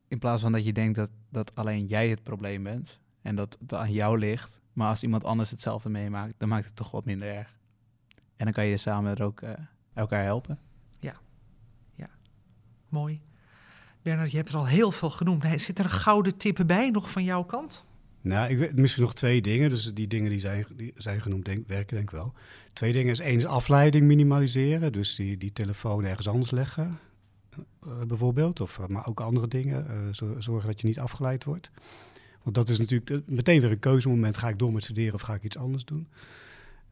in 0.07 0.19
plaats 0.19 0.41
van 0.41 0.51
dat 0.51 0.65
je 0.65 0.73
denkt 0.73 0.95
dat, 0.95 1.11
dat 1.29 1.55
alleen 1.55 1.85
jij 1.85 2.09
het 2.09 2.23
probleem 2.23 2.63
bent 2.63 2.99
en 3.21 3.35
dat 3.35 3.57
het 3.59 3.73
aan 3.73 3.91
jou 3.91 4.17
ligt, 4.19 4.59
maar 4.73 4.89
als 4.89 5.03
iemand 5.03 5.23
anders 5.23 5.49
hetzelfde 5.49 5.89
meemaakt, 5.89 6.33
dan 6.37 6.49
maakt 6.49 6.65
het 6.65 6.75
toch 6.75 6.91
wat 6.91 7.05
minder 7.05 7.27
erg. 7.27 7.57
En 8.35 8.45
dan 8.45 8.53
kan 8.53 8.65
je 8.65 8.77
samen 8.77 9.15
er 9.17 9.23
ook 9.23 9.41
eh, 9.41 9.53
elkaar 9.93 10.23
helpen. 10.23 10.59
Mooi. 12.89 13.21
Bernard, 14.01 14.31
je 14.31 14.37
hebt 14.37 14.49
er 14.49 14.55
al 14.55 14.67
heel 14.67 14.91
veel 14.91 15.09
genoemd. 15.09 15.43
Zit 15.55 15.79
er 15.79 15.85
een 15.85 15.91
gouden 15.91 16.37
tip 16.37 16.63
bij 16.65 16.89
nog 16.89 17.11
van 17.11 17.23
jouw 17.23 17.43
kant? 17.43 17.85
Nou, 18.21 18.49
ik 18.51 18.57
weet 18.57 18.75
misschien 18.75 19.03
nog 19.03 19.13
twee 19.13 19.41
dingen. 19.41 19.69
Dus 19.69 19.93
die 19.93 20.07
dingen 20.07 20.29
die 20.29 20.39
zijn, 20.39 20.65
die 20.75 20.93
zijn 20.95 21.21
genoemd, 21.21 21.45
denk, 21.45 21.67
werken 21.67 21.95
denk 21.95 22.09
ik 22.09 22.15
wel. 22.15 22.33
Twee 22.73 22.91
dingen 22.93 23.11
is 23.11 23.19
één 23.19 23.37
is 23.37 23.45
afleiding 23.45 24.05
minimaliseren. 24.05 24.91
Dus 24.91 25.15
die, 25.15 25.37
die 25.37 25.51
telefoon 25.53 26.03
ergens 26.05 26.27
anders 26.27 26.51
leggen, 26.51 26.99
eh, 27.83 28.01
bijvoorbeeld. 28.07 28.59
Of, 28.59 28.79
eh, 28.79 28.87
maar 28.87 29.07
ook 29.07 29.19
andere 29.19 29.47
dingen. 29.47 29.89
eh, 29.89 30.13
zo- 30.13 30.39
zorgen 30.39 30.67
dat 30.69 30.81
je 30.81 30.87
niet 30.87 30.99
afgeleid 30.99 31.43
wordt. 31.43 31.71
Want 32.43 32.55
dat 32.55 32.69
is 32.69 32.79
natuurlijk 32.79 33.27
meteen 33.27 33.61
weer 33.61 33.71
een 33.71 33.79
keuzemoment. 33.79 34.37
Ga 34.37 34.49
ik 34.49 34.59
door 34.59 34.73
met 34.73 34.83
studeren 34.83 35.13
of 35.13 35.21
ga 35.21 35.33
ik 35.33 35.43
iets 35.43 35.57
anders 35.57 35.85
doen? 35.85 36.07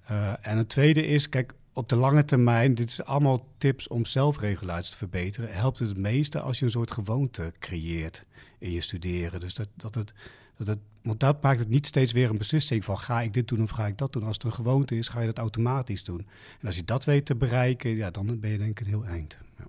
Eh, 0.06 0.34
en 0.42 0.58
het 0.58 0.70
tweede 0.70 1.06
is, 1.06 1.30
kijk, 1.30 1.54
op 1.74 1.90
de 1.90 1.96
lange 1.96 2.26
termijn, 2.26 2.76
dit 2.76 2.90
is 2.90 3.04
allemaal 3.04 3.48
tips 3.58 3.88
om 3.88 4.06
zelfregulatie 4.06 4.92
te 4.92 4.98
verbeteren, 4.98 5.54
helpt 5.54 5.80
het 5.80 5.90
het 5.90 5.98
meeste 5.98 6.40
als 6.40 6.60
je 6.60 6.66
een 6.66 6.72
soort 6.72 6.92
gewoonte 6.92 7.52
creëert 7.60 8.26
in 8.58 8.72
je 8.72 8.82
studeren. 8.82 9.40
Dus 9.40 9.54
dat, 9.54 9.68
dat 9.76 9.96
het, 9.96 10.14
dat 10.58 10.68
het, 10.68 10.80
want 11.02 11.20
dat 11.20 11.42
maakt 11.42 11.60
het 11.60 11.70
niet 11.70 11.86
steeds 11.86 12.12
weer 12.12 12.30
een 12.30 12.38
beslissing 12.38 12.84
van 12.84 13.00
ga 13.00 13.22
ik 13.22 13.34
dit 13.34 13.48
doen 13.48 13.62
of 13.62 13.70
ga 13.70 13.88
ik 13.88 13.98
dat 13.98 14.14
doen. 14.14 14.24
Als 14.24 14.36
het 14.36 14.44
een 14.44 14.54
gewoonte 14.54 14.98
is, 14.98 15.08
ga 15.08 15.20
je 15.20 15.26
dat 15.26 15.38
automatisch 15.38 16.04
doen. 16.04 16.28
En 16.60 16.66
als 16.66 16.76
je 16.76 16.84
dat 16.84 17.04
weet 17.04 17.26
te 17.26 17.36
bereiken, 17.36 17.90
ja, 17.90 18.12
dan 18.12 18.40
ben 18.40 18.50
je 18.50 18.58
denk 18.58 18.70
ik 18.70 18.80
een 18.80 18.94
heel 18.94 19.06
eind. 19.06 19.38
Ja. 19.58 19.66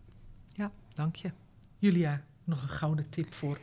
Ja, 0.52 0.72
dank 0.92 1.16
je. 1.16 1.30
Julia, 1.78 2.24
nog 2.44 2.62
een 2.62 2.68
gouden 2.68 3.08
tip 3.08 3.34
voor 3.34 3.58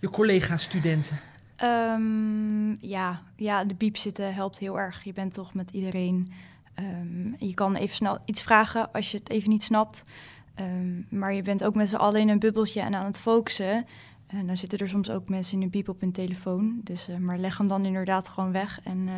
je 0.00 0.10
collega-studenten. 0.10 1.18
Ehm, 1.58 2.86
ja, 2.86 3.22
ja, 3.36 3.64
de 3.64 3.74
biep 3.74 3.96
zitten 3.96 4.34
helpt 4.34 4.58
heel 4.58 4.78
erg. 4.78 5.04
Je 5.04 5.12
bent 5.12 5.34
toch 5.34 5.54
met 5.54 5.70
iedereen. 5.70 6.32
Ehm, 6.74 7.32
je 7.38 7.54
kan 7.54 7.76
even 7.76 7.96
snel 7.96 8.18
iets 8.24 8.42
vragen 8.42 8.92
als 8.92 9.10
je 9.10 9.18
het 9.18 9.30
even 9.30 9.50
niet 9.50 9.62
snapt. 9.62 10.04
Ehm, 10.54 11.02
maar 11.08 11.34
je 11.34 11.42
bent 11.42 11.64
ook 11.64 11.74
met 11.74 11.88
z'n 11.88 11.96
allen 11.96 12.20
in 12.20 12.28
een 12.28 12.38
bubbeltje 12.38 12.80
en 12.80 12.94
aan 12.94 13.04
het 13.04 13.20
focussen. 13.20 13.86
En 14.26 14.46
dan 14.46 14.56
zitten 14.56 14.78
er 14.78 14.88
soms 14.88 15.10
ook 15.10 15.28
mensen 15.28 15.56
in 15.56 15.62
een 15.62 15.70
biep 15.70 15.88
op 15.88 16.00
hun 16.00 16.12
telefoon. 16.12 16.80
Dus, 16.84 17.08
uh, 17.08 17.16
maar 17.16 17.38
leg 17.38 17.58
hem 17.58 17.68
dan 17.68 17.84
inderdaad 17.84 18.28
gewoon 18.28 18.52
weg. 18.52 18.80
En 18.84 18.98
uh, 18.98 19.14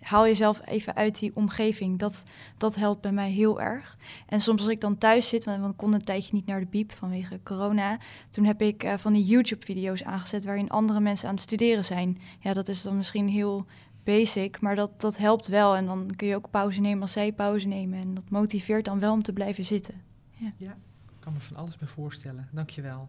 haal 0.00 0.26
jezelf 0.26 0.60
even 0.64 0.94
uit 0.94 1.18
die 1.18 1.30
omgeving. 1.34 1.98
Dat, 1.98 2.22
dat 2.56 2.74
helpt 2.74 3.00
bij 3.00 3.12
mij 3.12 3.30
heel 3.30 3.60
erg. 3.60 3.96
En 4.26 4.40
soms 4.40 4.60
als 4.60 4.70
ik 4.70 4.80
dan 4.80 4.98
thuis 4.98 5.28
zit, 5.28 5.44
want 5.44 5.64
ik 5.64 5.76
kon 5.76 5.92
een 5.92 6.04
tijdje 6.04 6.34
niet 6.34 6.46
naar 6.46 6.60
de 6.60 6.66
biep 6.66 6.92
vanwege 6.92 7.40
corona. 7.42 7.98
Toen 8.30 8.44
heb 8.44 8.62
ik 8.62 8.84
uh, 8.84 8.96
van 8.96 9.12
die 9.12 9.24
YouTube-video's 9.24 10.02
aangezet 10.02 10.44
waarin 10.44 10.70
andere 10.70 11.00
mensen 11.00 11.28
aan 11.28 11.34
het 11.34 11.42
studeren 11.42 11.84
zijn. 11.84 12.18
Ja, 12.40 12.52
dat 12.52 12.68
is 12.68 12.82
dan 12.82 12.96
misschien 12.96 13.28
heel 13.28 13.66
basic, 14.04 14.60
maar 14.60 14.76
dat, 14.76 15.00
dat 15.00 15.16
helpt 15.16 15.46
wel. 15.46 15.76
En 15.76 15.86
dan 15.86 16.10
kun 16.16 16.26
je 16.26 16.36
ook 16.36 16.50
pauze 16.50 16.80
nemen 16.80 17.02
als 17.02 17.12
zij 17.12 17.32
pauze 17.32 17.66
nemen. 17.66 17.98
En 17.98 18.14
dat 18.14 18.30
motiveert 18.30 18.84
dan 18.84 19.00
wel 19.00 19.12
om 19.12 19.22
te 19.22 19.32
blijven 19.32 19.64
zitten. 19.64 20.02
Ja, 20.30 20.52
ja 20.56 20.70
ik 20.70 21.20
kan 21.20 21.32
me 21.32 21.40
van 21.40 21.56
alles 21.56 21.76
bij 21.76 21.88
voorstellen. 21.88 22.48
Dankjewel. 22.52 23.08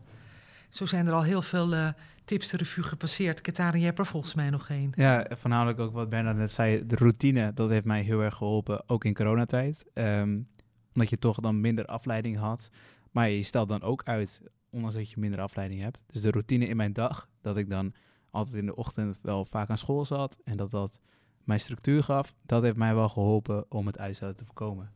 Zo 0.69 0.85
zijn 0.85 1.07
er 1.07 1.13
al 1.13 1.23
heel 1.23 1.41
veel 1.41 1.73
uh, 1.73 1.89
tips 2.25 2.49
de 2.49 2.57
revue 2.57 2.83
gepasseerd. 2.83 3.41
Katara, 3.41 3.77
jij 3.77 3.85
hebt 3.85 3.99
er 3.99 4.05
volgens 4.05 4.33
mij 4.33 4.49
nog 4.49 4.69
één. 4.69 4.91
Ja, 4.95 5.27
voornamelijk 5.37 5.79
ook 5.79 5.93
wat 5.93 6.09
Bernard 6.09 6.37
net 6.37 6.51
zei. 6.51 6.85
De 6.85 6.95
routine, 6.95 7.53
dat 7.53 7.69
heeft 7.69 7.85
mij 7.85 8.01
heel 8.01 8.21
erg 8.21 8.35
geholpen, 8.35 8.89
ook 8.89 9.05
in 9.05 9.13
coronatijd. 9.13 9.85
Um, 9.93 10.47
omdat 10.93 11.09
je 11.09 11.19
toch 11.19 11.39
dan 11.39 11.61
minder 11.61 11.85
afleiding 11.85 12.37
had. 12.37 12.69
Maar 13.11 13.29
je 13.29 13.43
stelt 13.43 13.69
dan 13.69 13.81
ook 13.81 14.03
uit, 14.03 14.41
ondanks 14.69 14.95
dat 14.95 15.09
je 15.09 15.19
minder 15.19 15.41
afleiding 15.41 15.81
hebt. 15.81 16.03
Dus 16.07 16.21
de 16.21 16.31
routine 16.31 16.65
in 16.65 16.77
mijn 16.77 16.93
dag, 16.93 17.29
dat 17.41 17.57
ik 17.57 17.69
dan 17.69 17.93
altijd 18.31 18.55
in 18.55 18.65
de 18.65 18.75
ochtend 18.75 19.19
wel 19.21 19.45
vaak 19.45 19.69
aan 19.69 19.77
school 19.77 20.05
zat. 20.05 20.37
En 20.43 20.57
dat 20.57 20.71
dat 20.71 20.99
mij 21.43 21.57
structuur 21.57 22.03
gaf. 22.03 22.35
Dat 22.45 22.61
heeft 22.61 22.75
mij 22.75 22.95
wel 22.95 23.09
geholpen 23.09 23.71
om 23.71 23.85
het 23.85 23.99
uitstellen 23.99 24.35
te 24.35 24.45
voorkomen. 24.45 24.91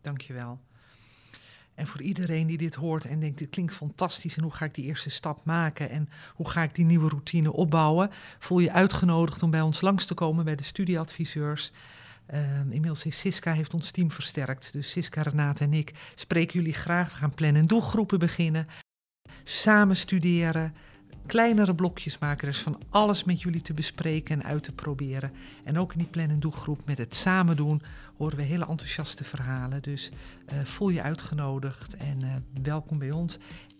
Dankjewel. 0.00 0.60
En 1.74 1.86
voor 1.86 2.02
iedereen 2.02 2.46
die 2.46 2.58
dit 2.58 2.74
hoort 2.74 3.04
en 3.04 3.20
denkt, 3.20 3.38
dit 3.38 3.50
klinkt 3.50 3.74
fantastisch 3.74 4.36
en 4.36 4.42
hoe 4.42 4.52
ga 4.52 4.64
ik 4.64 4.74
die 4.74 4.84
eerste 4.84 5.10
stap 5.10 5.44
maken? 5.44 5.90
En 5.90 6.08
hoe 6.34 6.48
ga 6.48 6.62
ik 6.62 6.74
die 6.74 6.84
nieuwe 6.84 7.08
routine 7.08 7.52
opbouwen, 7.52 8.10
voel 8.38 8.58
je 8.58 8.72
uitgenodigd 8.72 9.42
om 9.42 9.50
bij 9.50 9.60
ons 9.60 9.80
langs 9.80 10.06
te 10.06 10.14
komen 10.14 10.44
bij 10.44 10.56
de 10.56 10.62
studieadviseurs. 10.62 11.72
Uh, 12.34 12.58
inmiddels 12.58 13.04
is 13.04 13.18
Siska 13.18 13.52
heeft 13.52 13.74
ons 13.74 13.90
team 13.90 14.10
versterkt, 14.10 14.72
dus 14.72 14.90
Siska, 14.90 15.22
Renate 15.22 15.64
en 15.64 15.72
ik 15.72 15.92
spreken 16.14 16.52
jullie 16.52 16.74
graag. 16.74 17.10
We 17.10 17.16
gaan 17.16 17.34
plannen 17.34 17.62
en 17.62 17.68
doelgroepen 17.68 18.18
beginnen, 18.18 18.66
samen 19.44 19.96
studeren, 19.96 20.74
kleinere 21.26 21.74
blokjes 21.74 22.18
maken. 22.18 22.48
Er 22.48 22.54
is 22.54 22.60
van 22.60 22.78
alles 22.90 23.24
met 23.24 23.42
jullie 23.42 23.62
te 23.62 23.74
bespreken 23.74 24.40
en 24.40 24.48
uit 24.48 24.62
te 24.62 24.72
proberen. 24.72 25.32
En 25.64 25.78
ook 25.78 25.92
in 25.92 25.98
die 25.98 26.08
plan- 26.08 26.28
en 26.28 26.40
doelgroep 26.40 26.80
met 26.84 26.98
het 26.98 27.14
samen 27.14 27.56
doen 27.56 27.82
horen 28.16 28.36
we 28.36 28.42
hele 28.42 28.66
enthousiaste 28.66 29.24
verhalen. 29.24 29.82
Dus 29.82 30.10
uh, 30.52 30.58
voel 30.64 30.88
je 30.88 31.02
uitgenodigd 31.02 31.96
en 31.96 32.20
uh, 32.20 32.28
welkom 32.62 32.98
bij 32.98 33.10
ons. 33.10 33.38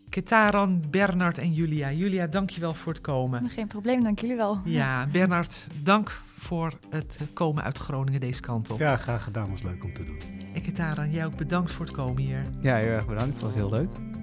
Ketaran, 0.09 0.83
Bernard 0.91 1.39
en 1.39 1.53
Julia. 1.53 1.93
Julia, 1.93 2.27
dankjewel 2.27 2.75
voor 2.75 2.93
het 2.93 3.01
komen. 3.03 3.51
Geen 3.51 3.67
probleem, 3.67 4.03
dank 4.03 4.19
jullie 4.19 4.37
wel. 4.37 4.61
Ja, 4.65 5.07
Bernard, 5.13 5.67
dank 5.83 6.21
voor 6.37 6.73
het 6.91 7.21
komen 7.33 7.65
uit 7.65 7.79
Groningen 7.79 8.21
deze 8.21 8.41
kant 8.41 8.71
op. 8.71 8.79
Ja, 8.79 8.97
graag 8.97 9.25
gedaan. 9.25 9.51
Was 9.51 9.63
leuk 9.63 9.85
om 9.85 9.95
te 9.95 10.05
doen. 10.05 10.19
En 10.55 10.63
Ketaran, 10.63 11.11
jij 11.11 11.27
ook 11.27 11.37
bedankt 11.37 11.73
voor 11.73 11.87
het 11.87 11.95
komen 11.95 12.23
hier. 12.23 12.43
Ja, 12.61 12.77
heel 12.77 12.87
erg 12.87 13.07
bedankt. 13.07 13.33
Het 13.33 13.41
was 13.41 13.55
heel 13.55 13.71
leuk. 13.71 14.13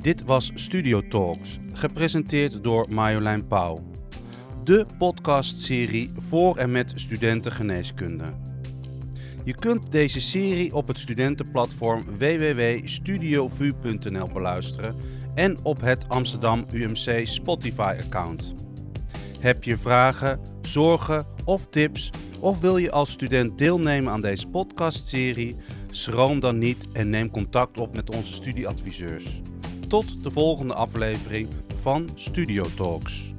Dit 0.00 0.24
was 0.24 0.50
Studio 0.54 1.08
Talks, 1.08 1.58
gepresenteerd 1.72 2.64
door 2.64 2.86
Marjolein 2.88 3.46
Pauw. 3.46 3.84
De 4.64 4.86
podcastserie 4.98 6.12
voor 6.28 6.56
en 6.56 6.70
met 6.70 6.92
studenten 6.94 7.52
geneeskunde. 7.52 8.24
Je 9.44 9.54
kunt 9.54 9.92
deze 9.92 10.20
serie 10.20 10.74
op 10.74 10.88
het 10.88 10.98
studentenplatform 10.98 12.04
www.studiovu.nl 12.18 14.28
beluisteren 14.32 14.96
en 15.34 15.58
op 15.62 15.80
het 15.80 16.08
Amsterdam 16.08 16.66
UMC 16.72 17.26
Spotify-account. 17.26 18.54
Heb 19.40 19.64
je 19.64 19.78
vragen, 19.78 20.40
zorgen 20.62 21.26
of 21.44 21.66
tips 21.66 22.10
of 22.40 22.60
wil 22.60 22.76
je 22.76 22.90
als 22.90 23.10
student 23.10 23.58
deelnemen 23.58 24.12
aan 24.12 24.20
deze 24.20 24.46
podcastserie? 24.46 25.56
Schroom 25.90 26.40
dan 26.40 26.58
niet 26.58 26.86
en 26.92 27.10
neem 27.10 27.30
contact 27.30 27.78
op 27.78 27.94
met 27.94 28.14
onze 28.14 28.34
studieadviseurs. 28.34 29.40
Tot 29.88 30.22
de 30.22 30.30
volgende 30.30 30.74
aflevering 30.74 31.48
van 31.76 32.08
Studio 32.14 32.64
Talks. 32.76 33.34